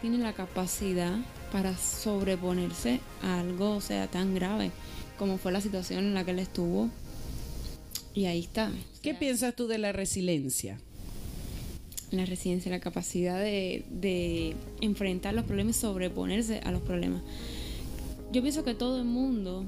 tiene 0.00 0.18
la 0.18 0.32
capacidad 0.32 1.16
para 1.52 1.76
sobreponerse 1.76 3.00
a 3.22 3.40
algo, 3.40 3.76
o 3.76 3.80
sea, 3.80 4.06
tan 4.06 4.34
grave 4.34 4.70
como 5.18 5.36
fue 5.36 5.52
la 5.52 5.60
situación 5.60 6.04
en 6.06 6.14
la 6.14 6.24
que 6.24 6.30
él 6.30 6.38
estuvo. 6.38 6.88
Y 8.14 8.24
ahí 8.24 8.40
está. 8.40 8.70
o 8.70 9.02
¿Qué 9.02 9.10
sea, 9.10 9.18
piensas 9.18 9.54
tú 9.54 9.66
de 9.66 9.78
la 9.78 9.92
resiliencia? 9.92 10.78
la 12.10 12.24
resiliencia, 12.24 12.72
la 12.72 12.80
capacidad 12.80 13.38
de, 13.38 13.84
de 13.88 14.56
enfrentar 14.80 15.34
los 15.34 15.44
problemas 15.44 15.76
y 15.76 15.80
sobreponerse 15.80 16.58
a 16.64 16.72
los 16.72 16.82
problemas. 16.82 17.22
Yo 18.32 18.42
pienso 18.42 18.64
que 18.64 18.74
todo 18.74 18.98
el 18.98 19.04
mundo 19.04 19.64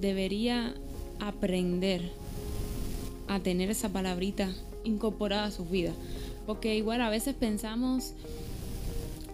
debería 0.00 0.74
aprender 1.18 2.12
a 3.34 3.40
tener 3.40 3.70
esa 3.70 3.88
palabrita 3.90 4.50
incorporada 4.84 5.44
a 5.44 5.50
sus 5.50 5.70
vidas. 5.70 5.94
Porque 6.46 6.76
igual 6.76 7.00
a 7.02 7.10
veces 7.10 7.34
pensamos 7.34 8.14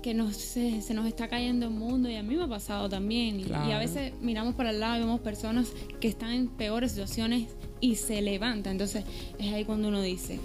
que 0.03 0.15
nos, 0.15 0.37
se, 0.37 0.81
se 0.83 0.95
nos 0.95 1.07
está 1.07 1.29
cayendo 1.29 1.67
el 1.67 1.73
mundo 1.73 2.09
y 2.09 2.17
a 2.17 2.23
mí 2.23 2.37
me 2.37 2.45
ha 2.45 2.49
pasado 2.49 2.89
también. 2.89 3.41
Y- 3.41 3.73
a 3.73 3.79
veces 3.79 4.13
miramos 4.21 4.55
para 4.55 4.71
el 4.71 4.81
lado 4.81 4.97
y 4.97 5.01
vemos 5.01 5.21
personas 5.21 5.69
que 6.01 6.09
están 6.09 6.33
en 6.33 6.49
peores 6.49 6.93
situaciones 6.93 7.49
y 7.81 7.97
se 7.97 8.23
levantan. 8.23 8.73
Entonces 8.73 9.05
es 9.39 9.53
ahí 9.53 9.65
cuando 9.65 9.89
uno 9.89 10.01
dice, 10.03 10.39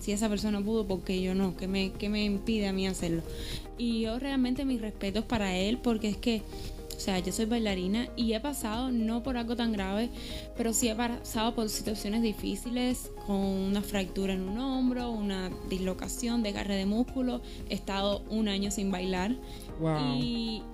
si 0.00 0.12
esa 0.12 0.28
persona 0.28 0.60
pudo, 0.62 0.86
¿por 0.86 1.00
qué 1.02 1.20
yo 1.22 1.34
no? 1.34 1.56
¿Qué 1.56 1.66
me, 1.68 1.92
qué 1.92 2.08
me 2.08 2.24
impide 2.24 2.68
a 2.68 2.72
mí 2.72 2.86
hacerlo? 2.86 3.22
Y 3.78 4.00
yo 4.02 4.18
realmente 4.18 4.64
mis 4.64 4.80
respetos 4.80 5.24
para 5.24 5.56
él 5.56 5.78
porque 5.78 6.08
es 6.08 6.16
que 6.16 6.42
O 6.98 7.00
sea, 7.00 7.20
yo 7.20 7.30
soy 7.30 7.44
bailarina 7.44 8.08
y 8.16 8.32
he 8.32 8.40
pasado, 8.40 8.90
no 8.90 9.22
por 9.22 9.36
algo 9.36 9.54
tan 9.54 9.70
grave, 9.70 10.10
pero 10.56 10.72
sí 10.72 10.88
he 10.88 10.96
pasado 10.96 11.54
por 11.54 11.68
situaciones 11.68 12.22
difíciles, 12.22 13.12
con 13.24 13.36
una 13.36 13.82
fractura 13.82 14.32
en 14.32 14.40
un 14.40 14.58
hombro, 14.58 15.12
una 15.12 15.48
dislocación, 15.70 16.42
desgarre 16.42 16.74
de 16.74 16.86
músculo. 16.86 17.40
He 17.70 17.74
estado 17.74 18.24
un 18.30 18.48
año 18.48 18.72
sin 18.72 18.90
bailar. 18.90 19.36
Y, 20.20 20.64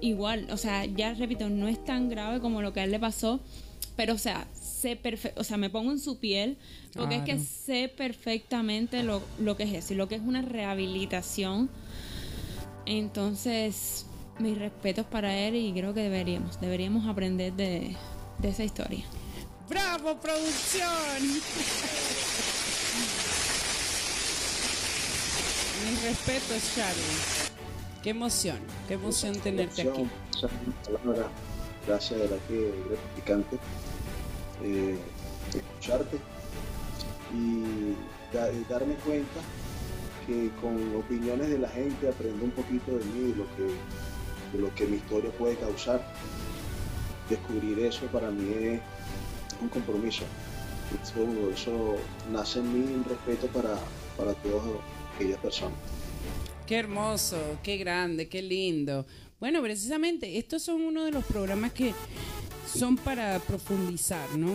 igual, 0.00 0.46
o 0.52 0.56
sea, 0.56 0.84
ya 0.84 1.14
repito, 1.14 1.50
no 1.50 1.66
es 1.66 1.84
tan 1.84 2.08
grave 2.08 2.38
como 2.38 2.62
lo 2.62 2.72
que 2.72 2.78
a 2.78 2.84
él 2.84 2.92
le 2.92 3.00
pasó, 3.00 3.40
pero 3.96 4.14
o 4.14 4.18
sea, 4.18 4.46
sé 4.54 4.94
perfecto, 4.94 5.40
o 5.40 5.44
sea, 5.44 5.56
me 5.56 5.68
pongo 5.68 5.90
en 5.90 5.98
su 5.98 6.20
piel, 6.20 6.58
porque 6.94 7.16
es 7.16 7.22
que 7.22 7.38
sé 7.40 7.88
perfectamente 7.88 9.02
lo, 9.02 9.20
lo 9.40 9.56
que 9.56 9.64
es 9.64 9.72
eso, 9.72 9.94
y 9.94 9.96
lo 9.96 10.06
que 10.06 10.14
es 10.14 10.22
una 10.22 10.42
rehabilitación. 10.42 11.68
Entonces, 12.86 14.06
mis 14.40 14.58
respetos 14.58 15.06
para 15.06 15.36
él 15.36 15.54
y 15.56 15.72
creo 15.72 15.94
que 15.94 16.00
deberíamos, 16.00 16.60
deberíamos 16.60 17.06
aprender 17.06 17.52
de, 17.52 17.96
de 18.38 18.48
esa 18.48 18.64
historia. 18.64 19.04
¡Bravo, 19.68 20.18
producción! 20.20 21.22
Mis 25.88 26.02
respetos, 26.02 26.74
Charlie. 26.74 27.50
Qué 28.02 28.10
emoción, 28.10 28.58
qué 28.88 28.94
emoción 28.94 29.38
tenerte 29.38 29.82
aquí. 29.82 30.08
Gracias, 31.86 32.20
de 32.20 32.28
la 32.28 32.36
que 32.48 32.72
gratificante 32.88 33.58
eh, 34.62 34.98
escucharte 35.54 36.16
y, 37.34 37.94
darme 38.68 38.94
cuenta 39.04 39.40
que 40.26 40.50
con 40.60 40.96
opiniones 40.96 41.48
de 41.48 41.58
la 41.58 41.68
gente 41.68 42.08
aprendo 42.08 42.44
un 42.44 42.50
poquito 42.52 42.92
de 42.92 43.04
mí, 43.06 43.32
de 43.32 43.36
lo 43.36 43.44
que, 43.56 43.74
de 44.52 44.58
lo 44.58 44.74
que 44.74 44.86
mi 44.86 44.96
historia 44.96 45.30
puede 45.32 45.56
causar. 45.56 46.04
Descubrir 47.28 47.78
eso 47.80 48.06
para 48.06 48.30
mí 48.30 48.52
es 48.52 48.80
un 49.60 49.68
compromiso. 49.68 50.24
Eso, 51.02 51.96
nace 52.32 52.58
en 52.58 52.72
mí 52.72 52.94
un 52.94 53.04
respeto 53.04 53.46
para, 53.48 53.78
para 54.16 54.34
todas 54.34 54.62
aquellas 55.14 55.38
personas. 55.38 55.78
Qué 56.66 56.76
hermoso, 56.76 57.36
qué 57.62 57.76
grande, 57.76 58.28
qué 58.28 58.42
lindo. 58.42 59.06
Bueno, 59.38 59.62
precisamente 59.62 60.38
estos 60.38 60.62
son 60.62 60.82
uno 60.82 61.04
de 61.04 61.12
los 61.12 61.24
programas 61.24 61.72
que 61.72 61.94
son 62.72 62.96
para 62.96 63.38
profundizar, 63.40 64.28
¿no? 64.36 64.52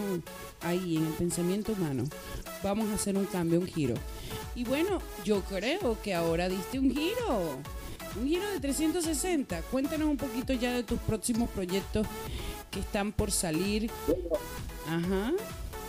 Ahí 0.61 0.97
en 0.97 1.05
el 1.05 1.13
pensamiento 1.13 1.73
humano. 1.73 2.03
Vamos 2.63 2.89
a 2.89 2.95
hacer 2.95 3.17
un 3.17 3.25
cambio, 3.25 3.59
un 3.59 3.67
giro. 3.67 3.95
Y 4.55 4.63
bueno, 4.63 5.01
yo 5.23 5.41
creo 5.41 6.01
que 6.01 6.13
ahora 6.13 6.47
diste 6.47 6.79
un 6.79 6.91
giro. 6.91 7.59
Un 8.19 8.27
giro 8.27 8.49
de 8.49 8.59
360. 8.59 9.61
Cuéntanos 9.63 10.07
un 10.07 10.17
poquito 10.17 10.53
ya 10.53 10.73
de 10.73 10.83
tus 10.83 10.99
próximos 10.99 11.49
proyectos 11.49 12.07
que 12.71 12.79
están 12.79 13.11
por 13.11 13.31
salir. 13.31 13.89
Ajá. 14.87 15.33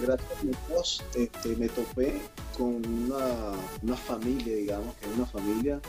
Gracias 0.00 0.30
a 0.30 0.68
Dios 0.68 1.04
este, 1.14 1.56
me 1.56 1.68
topé 1.68 2.20
con 2.56 2.84
una, 2.84 3.96
familia, 3.96 4.56
digamos, 4.56 4.94
que 4.96 5.06
es 5.06 5.16
una 5.16 5.26
familia 5.26 5.80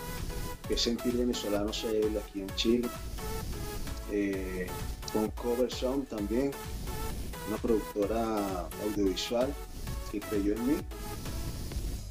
que 0.68 0.76
es 0.76 0.82
sentir 0.82 1.18
venezolano 1.18 1.72
aquí 1.72 2.42
en 2.42 2.56
Chile. 2.56 2.88
Eh, 4.12 4.68
con 5.12 5.30
Cover 5.32 5.72
Song 5.72 6.06
también, 6.06 6.52
una 7.48 7.58
productora 7.58 8.68
audiovisual 8.84 9.54
que 10.12 10.20
creyó 10.20 10.54
en 10.54 10.68
mí. 10.68 10.74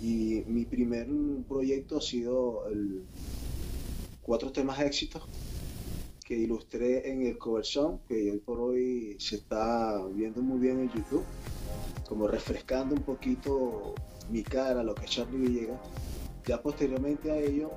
Y 0.01 0.43
mi 0.47 0.64
primer 0.64 1.07
proyecto 1.49 1.99
ha 1.99 2.01
sido 2.03 2.66
el 2.68 3.03
cuatro 4.27 4.51
temas 4.51 4.81
éxitos 4.81 5.22
que 6.24 6.35
ilustré 6.37 7.09
en 7.09 7.24
el 7.24 7.39
Cover 7.39 7.64
Song, 7.64 8.01
que 8.09 8.33
hoy 8.33 8.39
por 8.39 8.59
hoy 8.59 9.16
se 9.20 9.37
está 9.37 10.05
viendo 10.12 10.43
muy 10.43 10.59
bien 10.59 10.81
en 10.81 10.91
YouTube, 10.91 11.22
como 12.09 12.27
refrescando 12.27 12.97
un 12.97 13.03
poquito 13.03 13.95
mi 14.29 14.43
cara, 14.43 14.83
lo 14.83 14.97
que 14.97 15.05
es 15.05 15.12
Charlie 15.12 15.39
Villegas. 15.39 15.79
Ya 16.45 16.61
posteriormente 16.61 17.31
a 17.31 17.39
ello, 17.39 17.70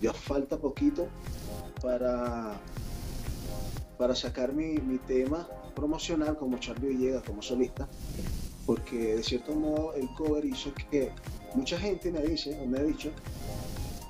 ya 0.00 0.12
falta 0.12 0.56
poquito 0.56 1.08
para 1.82 2.60
para 3.98 4.14
sacar 4.14 4.52
mi, 4.52 4.78
tema 5.08 5.48
promocional 5.74 6.36
como 6.36 6.58
Charlie 6.58 6.90
Villegas, 6.90 7.24
como 7.24 7.42
solista, 7.42 7.88
porque 8.64 9.16
de 9.16 9.22
cierto 9.24 9.52
modo 9.54 9.94
el 9.94 10.06
cover 10.14 10.44
hizo 10.44 10.72
que 10.90 11.10
mucha 11.54 11.78
gente 11.78 12.12
me 12.12 12.20
dice 12.20 12.56
o 12.62 12.66
me 12.66 12.78
ha 12.78 12.82
dicho 12.84 13.10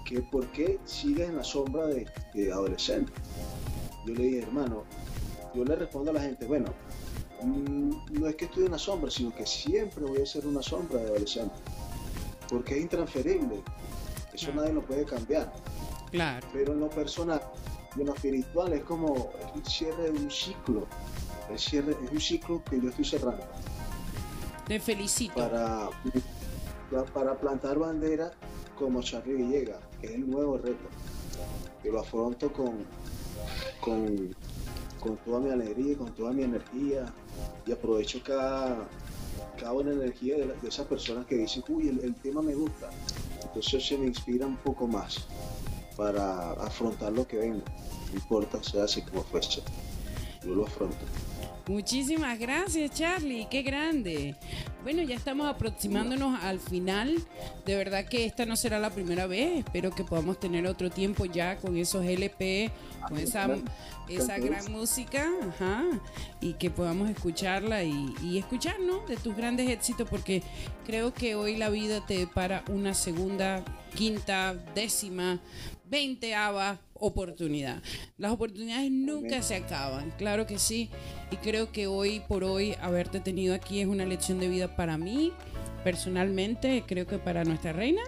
que 0.07 0.23
por 0.23 0.47
qué 0.53 0.79
sigues 0.85 1.29
en 1.29 1.37
la 1.37 1.45
sombra 1.45 1.87
de, 1.87 2.07
adolescente. 2.53 3.13
Yo 4.07 4.15
le 4.15 4.23
dije, 4.23 4.43
hermano, 4.43 4.85
yo 5.55 5.65
le 5.65 5.75
respondo 5.75 6.13
a 6.13 6.15
la 6.15 6.21
gente, 6.21 6.47
bueno, 6.47 6.73
mm, 7.43 8.21
no 8.21 8.29
es 8.29 8.37
que 8.37 8.45
estoy 8.45 8.67
en 8.67 8.73
la 8.73 8.79
sombra, 8.79 9.11
sino 9.11 9.35
que 9.35 9.45
siempre 9.45 10.05
voy 10.05 10.23
a 10.23 10.27
ser 10.27 10.47
una 10.47 10.63
sombra 10.63 11.01
de 11.01 11.07
adolescente, 11.07 11.57
porque 12.49 12.77
es 12.77 12.83
intransferible, 12.83 13.63
eso 14.33 14.53
nadie 14.55 14.73
lo 14.73 14.83
puede 14.83 15.05
cambiar. 15.05 15.53
Claro. 16.13 16.47
Pero 16.53 16.73
en 16.73 16.81
lo 16.81 16.89
personal, 16.89 17.43
y 17.97 18.01
en 18.01 18.07
lo 18.07 18.15
espiritual 18.15 18.73
es 18.73 18.85
como 18.85 19.33
el 19.55 19.67
cierre 19.67 20.05
de 20.05 20.11
un 20.11 20.31
ciclo. 20.31 20.87
El 21.51 21.59
cierre 21.59 21.97
es 22.05 22.13
un 22.13 22.21
ciclo 22.21 22.63
que 22.65 22.81
yo 22.81 22.91
estoy 22.91 23.05
cerrando. 23.05 23.45
Te 24.67 24.79
felicito. 24.79 25.35
Para, 25.35 25.91
para 27.13 27.35
plantar 27.39 27.79
bandera 27.79 28.33
como 28.77 29.03
Charlie 29.03 29.35
Villegas, 29.35 29.81
que 30.01 30.07
es 30.07 30.15
el 30.15 30.29
nuevo 30.31 30.59
reto. 30.59 30.89
Que 31.83 31.91
lo 31.91 32.01
afronto 32.01 32.53
con, 32.53 32.85
con, 33.81 34.35
con 35.01 35.17
toda 35.19 35.41
mi 35.41 35.51
alegría, 35.51 35.97
con 35.97 36.15
toda 36.15 36.33
mi 36.33 36.43
energía 36.43 37.13
y 37.67 37.73
aprovecho 37.73 38.23
cada, 38.25 38.89
cada 39.59 39.73
una 39.73 39.93
energía 39.93 40.37
de, 40.37 40.55
esas 40.67 40.87
personas 40.87 41.27
que 41.27 41.37
dicen, 41.37 41.65
uy, 41.69 41.89
el, 41.89 42.15
tema 42.17 42.43
me 42.43 42.55
gusta. 42.55 42.91
Entonces 43.43 43.87
se 43.87 43.99
me 43.99 44.07
inspira 44.07 44.47
un 44.47 44.57
poco 44.57 44.87
más 44.87 45.27
para 45.97 46.53
afrontar 46.53 47.13
lo 47.13 47.27
que 47.27 47.39
venga. 47.39 47.65
No 48.09 48.15
importa, 48.15 48.63
sea 48.63 48.85
así 48.85 49.03
como 49.03 49.23
fuese. 49.25 49.63
Yo 50.45 50.55
lo 50.55 50.67
afronto. 50.67 50.97
Muchísimas 51.69 52.39
gracias, 52.39 52.93
Charlie. 52.93 53.49
Qué 53.51 53.63
grande. 53.63 54.37
Bueno, 54.85 55.03
ya 55.03 55.17
estamos 55.17 55.49
aproximándonos 55.49 56.41
al 56.45 56.61
final. 56.61 57.17
De 57.65 57.75
verdad 57.75 58.07
que 58.07 58.25
esta 58.25 58.47
no 58.47 58.55
será 58.55 58.79
la 58.79 58.91
primera 58.91 59.27
vez. 59.27 59.65
Espero 59.65 59.91
que 59.91 60.05
podamos 60.05 60.39
tener 60.39 60.65
otro 60.69 60.91
tiempo 60.91 61.25
ya 61.25 61.57
con 61.57 61.77
esos 61.77 62.05
LP, 62.05 62.71
con 63.09 63.19
esa, 63.19 63.49
esa 64.09 64.39
gran 64.39 64.71
música. 64.71 65.29
Ajá, 65.49 65.83
y 66.41 66.55
que 66.55 66.71
podamos 66.71 67.11
escucharla 67.11 67.83
y, 67.83 68.15
y 68.23 68.39
escucharnos 68.39 69.09
de 69.09 69.17
tus 69.17 69.37
grandes 69.37 69.69
éxitos, 69.69 70.09
porque 70.09 70.45
creo 70.87 71.13
que 71.13 71.35
hoy 71.35 71.57
la 71.57 71.69
vida 71.69 72.07
te 72.07 72.29
para 72.29 72.63
una 72.69 72.95
segunda, 72.95 73.65
quinta, 73.93 74.55
décima, 74.73 75.41
veinteava 75.85 76.79
oportunidad. 77.01 77.83
Las 78.19 78.33
oportunidades 78.33 78.91
nunca 78.91 79.43
se 79.43 79.57
acaban, 79.57 80.13
claro 80.19 80.47
que 80.47 80.59
sí. 80.59 80.91
Y 81.31 81.37
creo 81.37 81.73
que 81.73 81.87
hoy 81.87 82.21
por 82.21 82.45
hoy 82.45 82.75
haberte 82.81 83.21
tenido 83.21 83.55
aquí 83.55 83.81
es 83.81 83.87
una 83.87 84.05
lección 84.05 84.39
de 84.39 84.49
vida 84.49 84.77
para 84.77 84.99
mí, 84.99 85.33
personalmente, 85.85 86.85
creo 86.87 87.07
que 87.07 87.19
para 87.19 87.45
nuestra 87.45 87.73
reina. 87.73 88.03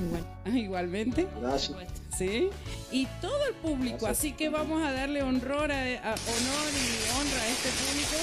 Igual. 0.00 0.26
Igualmente. 0.56 1.26
Gracias. 1.40 1.76
Sí. 2.16 2.50
Y 2.90 3.06
todo 3.20 3.46
el 3.46 3.54
público, 3.54 4.06
así 4.06 4.32
que 4.32 4.48
vamos 4.48 4.82
a 4.82 4.92
darle 4.92 5.22
honor 5.22 5.72
a, 5.72 5.84
honor 5.84 6.68
y 6.74 6.96
honra 7.18 7.42
a 7.42 7.48
este 7.48 7.68
público. 7.70 8.16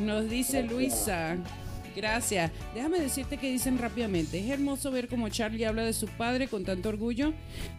Nos 0.00 0.28
dice 0.30 0.62
Luisa. 0.62 1.36
Gracias. 1.94 2.50
Déjame 2.74 3.00
decirte 3.00 3.36
que 3.36 3.50
dicen 3.50 3.78
rápidamente. 3.78 4.38
Es 4.38 4.50
hermoso 4.50 4.90
ver 4.90 5.08
cómo 5.08 5.28
Charlie 5.28 5.64
habla 5.64 5.84
de 5.84 5.92
su 5.92 6.06
padre 6.06 6.48
con 6.48 6.64
tanto 6.64 6.88
orgullo 6.88 7.32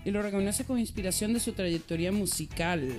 y 0.05 0.11
lo 0.11 0.21
reconoce 0.21 0.65
con 0.65 0.79
inspiración 0.79 1.33
de 1.33 1.39
su 1.39 1.53
trayectoria 1.53 2.11
musical. 2.11 2.89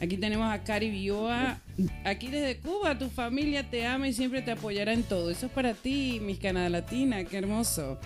Aquí 0.00 0.16
tenemos 0.16 0.50
a 0.50 0.62
Cari 0.64 0.90
Bioa. 0.90 1.60
Aquí 2.04 2.28
desde 2.28 2.56
Cuba, 2.58 2.98
tu 2.98 3.10
familia 3.10 3.68
te 3.68 3.86
ama 3.86 4.08
y 4.08 4.14
siempre 4.14 4.40
te 4.40 4.52
apoyará 4.52 4.94
en 4.94 5.02
todo. 5.02 5.30
Eso 5.30 5.46
es 5.46 5.52
para 5.52 5.74
ti, 5.74 6.20
mis 6.22 6.38
Canadá 6.38 6.70
Latina. 6.70 7.22
Qué 7.24 7.36
hermoso. 7.36 7.98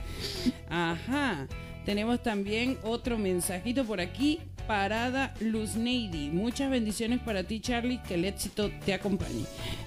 Ajá. 0.68 1.46
Tenemos 1.84 2.20
también 2.22 2.78
otro 2.82 3.16
mensajito 3.16 3.84
por 3.84 4.00
aquí. 4.00 4.40
Parada 4.66 5.34
Luz 5.40 5.76
Neidy. 5.76 6.30
Muchas 6.30 6.68
bendiciones 6.68 7.20
para 7.20 7.44
ti, 7.44 7.60
Charlie. 7.60 8.00
Que 8.08 8.14
el 8.14 8.24
éxito 8.24 8.72
te 8.84 8.92
acompañe. 8.92 9.44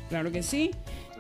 Claro 0.08 0.32
que 0.32 0.44
sí. 0.44 0.72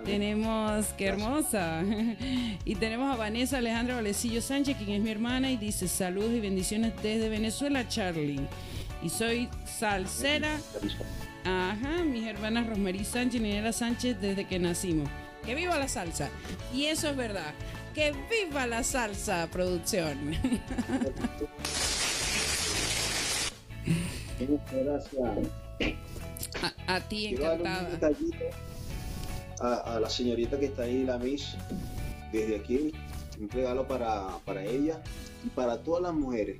Tenemos, 0.05 0.87
qué 0.97 1.07
hermosa. 1.07 1.83
Y 2.65 2.75
tenemos 2.75 3.13
a 3.13 3.15
Vanessa 3.15 3.59
Alejandra 3.59 3.95
Valecillo 3.95 4.41
Sánchez, 4.41 4.75
quien 4.77 4.89
es 4.91 5.01
mi 5.01 5.09
hermana, 5.09 5.49
y 5.49 5.57
dice 5.57 5.87
saludos 5.87 6.31
y 6.33 6.41
bendiciones 6.41 6.91
desde 7.01 7.29
Venezuela, 7.29 7.87
Charlie. 7.87 8.41
Y 9.01 9.09
soy 9.09 9.47
salsera. 9.65 10.57
Ajá, 11.45 12.03
mis 12.03 12.25
hermanas 12.25 12.67
Rosmarie 12.67 13.05
Sánchez 13.05 13.39
y 13.39 13.43
Ninera 13.43 13.71
Sánchez 13.71 14.19
desde 14.19 14.45
que 14.45 14.59
nacimos. 14.59 15.09
Que 15.45 15.55
viva 15.55 15.77
la 15.79 15.87
salsa. 15.87 16.29
Y 16.73 16.85
eso 16.85 17.09
es 17.09 17.15
verdad. 17.15 17.53
Que 17.95 18.13
viva 18.29 18.67
la 18.67 18.83
salsa, 18.83 19.47
producción. 19.49 20.35
gracias. 24.71 25.13
A, 26.87 26.95
a 26.95 26.99
ti, 27.01 27.27
encantada. 27.27 27.89
A, 29.59 29.95
a 29.95 29.99
la 29.99 30.09
señorita 30.09 30.59
que 30.59 30.65
está 30.67 30.83
ahí, 30.83 31.03
la 31.03 31.17
Miss, 31.17 31.55
desde 32.31 32.57
aquí, 32.57 32.91
un 33.39 33.49
regalo 33.49 33.87
para, 33.87 34.37
para 34.45 34.63
ella 34.63 35.01
y 35.45 35.49
para 35.49 35.81
todas 35.83 36.03
las 36.03 36.13
mujeres. 36.13 36.57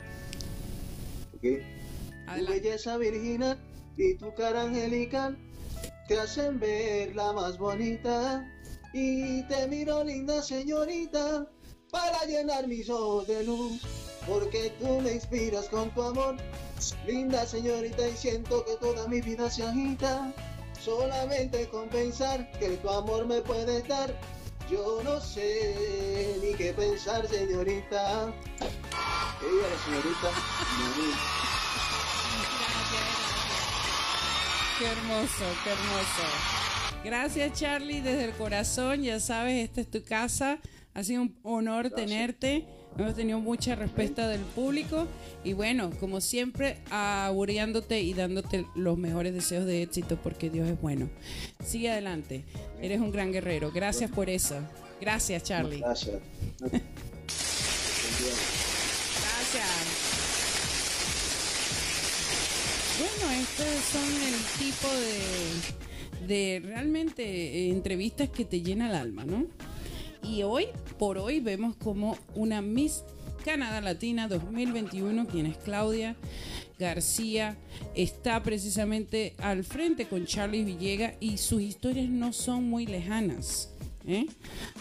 ¿Ok? 1.35 1.43
Tu 2.35 2.45
belleza 2.45 2.97
virginal 2.97 3.57
y 3.97 4.15
tu 4.15 4.33
cara 4.33 4.63
angelical 4.63 5.37
te 6.07 6.19
hacen 6.19 6.59
ver 6.59 7.15
la 7.15 7.33
más 7.33 7.57
bonita. 7.57 8.45
Y 8.93 9.43
te 9.43 9.67
miro, 9.67 10.03
linda 10.03 10.41
señorita, 10.41 11.45
para 11.91 12.25
llenar 12.25 12.67
mis 12.67 12.89
ojos 12.89 13.27
de 13.27 13.43
luz. 13.43 13.81
Porque 14.25 14.73
tú 14.79 15.01
me 15.01 15.13
inspiras 15.13 15.69
con 15.69 15.89
tu 15.91 16.01
amor, 16.01 16.35
linda 17.05 17.45
señorita, 17.45 18.07
y 18.07 18.13
siento 18.13 18.65
que 18.65 18.75
toda 18.77 19.07
mi 19.07 19.21
vida 19.21 19.49
se 19.49 19.63
agita. 19.63 20.33
Solamente 20.79 21.67
con 21.69 21.89
pensar 21.89 22.49
que 22.59 22.77
tu 22.77 22.89
amor 22.89 23.25
me 23.25 23.41
puedes 23.41 23.87
dar, 23.87 24.13
yo 24.69 25.01
no 25.03 25.19
sé 25.19 26.35
ni 26.41 26.53
qué 26.55 26.73
pensar, 26.73 27.27
señorita. 27.27 28.33
Ella, 29.41 29.67
la 29.69 29.85
señorita. 29.85 30.31
Qué 34.79 34.85
hermoso, 34.85 35.45
qué 35.63 35.69
hermoso. 35.71 36.57
Gracias 37.03 37.59
Charlie, 37.59 38.01
desde 38.01 38.25
el 38.25 38.33
corazón, 38.33 39.01
ya 39.03 39.19
sabes, 39.19 39.63
esta 39.63 39.81
es 39.81 39.89
tu 39.89 40.03
casa. 40.03 40.59
Ha 40.93 41.03
sido 41.03 41.21
un 41.23 41.37
honor 41.43 41.89
tenerte. 41.89 42.67
Hemos 42.97 43.13
tenido 43.13 43.39
mucha 43.39 43.75
respuesta 43.75 44.27
del 44.27 44.41
público 44.41 45.07
y 45.43 45.53
bueno, 45.53 45.91
como 45.99 46.19
siempre, 46.19 46.77
auguriándote 46.89 48.01
y 48.01 48.15
dándote 48.15 48.65
los 48.75 48.97
mejores 48.97 49.35
deseos 49.35 49.65
de 49.65 49.83
éxito 49.83 50.17
porque 50.23 50.49
Dios 50.49 50.67
es 50.67 50.81
bueno. 50.81 51.07
Sigue 51.63 51.91
adelante, 51.91 52.43
eres 52.81 52.99
un 52.99 53.11
gran 53.11 53.31
guerrero. 53.31 53.71
Gracias 53.71 54.09
por 54.09 54.31
eso. 54.31 54.55
Gracias 54.99 55.43
Charlie. 55.43 55.79
Gracias. 55.79 56.15
Gracias. 56.59 56.87
Bueno, 62.99 63.31
estos 63.39 63.67
son 63.91 64.09
el 64.23 64.33
tipo 64.57 64.87
de, 66.25 66.27
de 66.27 66.59
realmente 66.65 67.23
eh, 67.23 67.69
entrevistas 67.69 68.29
que 68.29 68.43
te 68.43 68.61
llena 68.61 68.89
el 68.89 68.95
alma, 68.95 69.23
¿no? 69.23 69.45
Y 70.27 70.43
hoy, 70.43 70.67
por 70.99 71.17
hoy, 71.17 71.39
vemos 71.39 71.75
como 71.75 72.17
una 72.35 72.61
Miss 72.61 73.03
Canadá 73.45 73.79
Latina 73.79 74.27
2021, 74.27 75.27
quien 75.27 75.45
es 75.45 75.57
Claudia 75.57 76.17
García, 76.77 77.57
está 77.95 78.43
precisamente 78.43 79.35
al 79.39 79.63
frente 79.63 80.05
con 80.05 80.25
Charlie 80.25 80.63
Villega 80.63 81.15
y 81.19 81.37
sus 81.37 81.61
historias 81.61 82.09
no 82.09 82.33
son 82.33 82.69
muy 82.69 82.85
lejanas. 82.85 83.69
¿eh? 84.05 84.27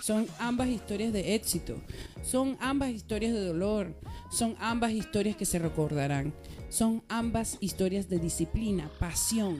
Son 0.03 0.27
ambas 0.39 0.69
historias 0.69 1.13
de 1.13 1.35
éxito, 1.35 1.81
son 2.23 2.57
ambas 2.61 2.91
historias 2.91 3.33
de 3.33 3.45
dolor, 3.45 3.95
son 4.31 4.57
ambas 4.59 4.93
historias 4.93 5.37
que 5.37 5.47
se 5.47 5.59
recordarán, 5.59 6.35
son 6.69 7.03
ambas 7.09 7.57
historias 7.61 8.09
de 8.09 8.19
disciplina, 8.19 8.91
pasión. 8.99 9.59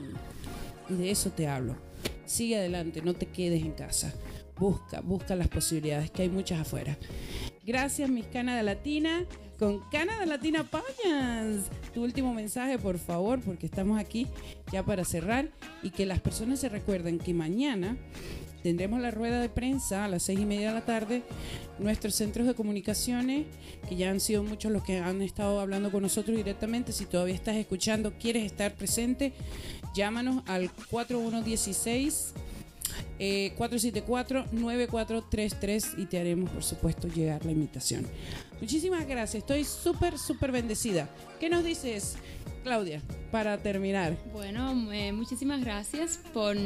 Y 0.89 0.93
de 0.93 1.11
eso 1.11 1.31
te 1.31 1.47
hablo. 1.47 1.75
Sigue 2.25 2.57
adelante, 2.57 3.01
no 3.01 3.13
te 3.13 3.25
quedes 3.25 3.63
en 3.63 3.71
casa. 3.71 4.13
Busca, 4.59 5.01
busca 5.01 5.35
las 5.35 5.47
posibilidades, 5.47 6.09
que 6.09 6.23
hay 6.23 6.29
muchas 6.29 6.61
afuera. 6.61 6.97
Gracias, 7.65 8.09
mis 8.09 8.25
Canadá 8.27 8.63
Latina. 8.63 9.25
Con 9.59 9.81
Canadá 9.89 10.25
Latina 10.25 10.63
Pañas. 10.63 11.65
Tu 11.93 12.03
último 12.03 12.33
mensaje, 12.33 12.77
por 12.77 12.99
favor, 12.99 13.41
porque 13.41 13.65
estamos 13.65 13.99
aquí 13.99 14.27
ya 14.71 14.83
para 14.83 15.03
cerrar. 15.03 15.49
Y 15.83 15.89
que 15.89 16.05
las 16.05 16.21
personas 16.21 16.59
se 16.59 16.69
recuerden 16.69 17.17
que 17.17 17.33
mañana 17.33 17.97
tendremos 18.63 19.01
la 19.01 19.11
rueda 19.11 19.41
de 19.41 19.49
prensa 19.49 20.05
a 20.05 20.07
las 20.07 20.23
seis 20.23 20.39
y 20.39 20.45
media 20.45 20.69
de 20.69 20.75
la 20.75 20.85
tarde. 20.85 21.23
Nuestros 21.79 22.15
centros 22.15 22.47
de 22.47 22.53
comunicaciones, 22.53 23.47
que 23.89 23.95
ya 23.95 24.11
han 24.11 24.19
sido 24.19 24.43
muchos 24.43 24.71
los 24.71 24.83
que 24.83 24.99
han 24.99 25.21
estado 25.21 25.59
hablando 25.59 25.91
con 25.91 26.03
nosotros 26.03 26.37
directamente. 26.37 26.91
Si 26.91 27.05
todavía 27.05 27.35
estás 27.35 27.55
escuchando, 27.55 28.13
quieres 28.19 28.45
estar 28.45 28.75
presente, 28.75 29.33
llámanos 29.95 30.43
al 30.47 30.71
4116. 30.89 32.33
Eh, 33.19 33.53
474-9433 33.57 35.97
y 35.97 36.05
te 36.05 36.19
haremos, 36.19 36.49
por 36.49 36.63
supuesto, 36.63 37.07
llegar 37.07 37.45
la 37.45 37.51
invitación. 37.51 38.05
Muchísimas 38.59 39.07
gracias, 39.07 39.43
estoy 39.43 39.63
súper, 39.63 40.17
súper 40.17 40.51
bendecida. 40.51 41.09
¿Qué 41.39 41.49
nos 41.49 41.63
dices, 41.63 42.15
Claudia, 42.63 43.01
para 43.31 43.57
terminar? 43.59 44.17
Bueno, 44.33 44.91
eh, 44.91 45.11
muchísimas 45.11 45.61
gracias 45.61 46.19
por 46.33 46.57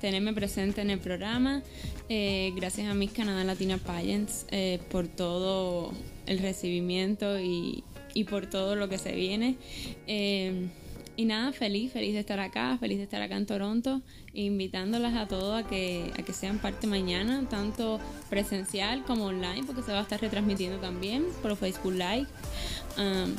tenerme 0.00 0.32
presente 0.32 0.80
en 0.80 0.90
el 0.90 0.98
programa. 0.98 1.62
Eh, 2.08 2.52
gracias 2.56 2.88
a 2.88 2.94
mis 2.94 3.12
Canadá 3.12 3.44
Latina 3.44 3.78
Pageants 3.78 4.46
eh, 4.50 4.80
por 4.90 5.08
todo 5.08 5.92
el 6.26 6.38
recibimiento 6.38 7.38
y, 7.38 7.84
y 8.14 8.24
por 8.24 8.46
todo 8.46 8.74
lo 8.74 8.88
que 8.88 8.98
se 8.98 9.12
viene. 9.12 9.56
Y 11.20 11.26
nada, 11.26 11.52
feliz, 11.52 11.92
feliz 11.92 12.14
de 12.14 12.20
estar 12.20 12.40
acá, 12.40 12.78
feliz 12.80 12.96
de 12.96 13.04
estar 13.04 13.20
acá 13.20 13.36
en 13.36 13.44
Toronto, 13.44 14.00
invitándolas 14.32 15.14
a 15.14 15.28
todos 15.28 15.62
a 15.62 15.68
que, 15.68 16.10
a 16.18 16.22
que 16.22 16.32
sean 16.32 16.58
parte 16.58 16.86
mañana, 16.86 17.46
tanto 17.50 18.00
presencial 18.30 19.04
como 19.04 19.26
online, 19.26 19.64
porque 19.66 19.82
se 19.82 19.92
va 19.92 19.98
a 19.98 20.02
estar 20.02 20.18
retransmitiendo 20.18 20.78
también 20.78 21.26
por 21.42 21.54
Facebook 21.58 21.92
Live 21.92 22.26
um, 22.96 23.34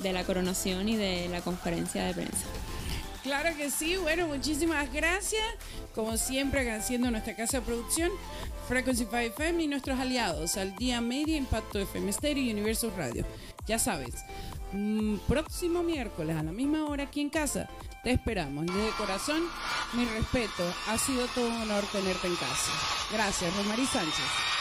de 0.00 0.12
la 0.12 0.22
coronación 0.22 0.88
y 0.88 0.94
de 0.94 1.28
la 1.28 1.40
conferencia 1.40 2.04
de 2.04 2.14
prensa. 2.14 2.46
Claro 3.24 3.56
que 3.56 3.68
sí, 3.68 3.96
bueno, 3.96 4.28
muchísimas 4.28 4.92
gracias. 4.92 5.42
Como 5.92 6.16
siempre, 6.16 6.60
agradeciendo 6.60 7.08
a 7.08 7.10
nuestra 7.10 7.34
casa 7.34 7.58
de 7.58 7.66
producción, 7.66 8.10
Frequency 8.68 9.06
5 9.10 9.16
FM 9.16 9.64
y 9.64 9.66
nuestros 9.66 9.98
aliados, 9.98 10.56
al 10.56 10.76
Día 10.76 11.00
Media, 11.00 11.36
Impacto 11.36 11.80
FM 11.80 12.12
Stereo 12.12 12.44
y 12.44 12.52
Universo 12.52 12.92
Radio. 12.96 13.26
Ya 13.66 13.80
sabes, 13.80 14.14
mm, 14.74 15.16
próximo 15.28 15.82
miércoles 15.82 16.36
a 16.36 16.42
la 16.42 16.52
misma 16.52 16.84
hora 16.86 17.04
aquí 17.04 17.20
en 17.20 17.30
casa, 17.30 17.68
te 18.02 18.10
esperamos. 18.10 18.64
Y 18.66 18.70
desde 18.70 18.90
corazón, 18.96 19.42
mi 19.94 20.04
respeto, 20.04 20.62
ha 20.88 20.98
sido 20.98 21.26
todo 21.28 21.46
un 21.46 21.62
honor 21.62 21.84
tenerte 21.92 22.26
en 22.26 22.36
casa. 22.36 22.72
Gracias, 23.12 23.56
Rosmarie 23.56 23.86
Sánchez. 23.86 24.54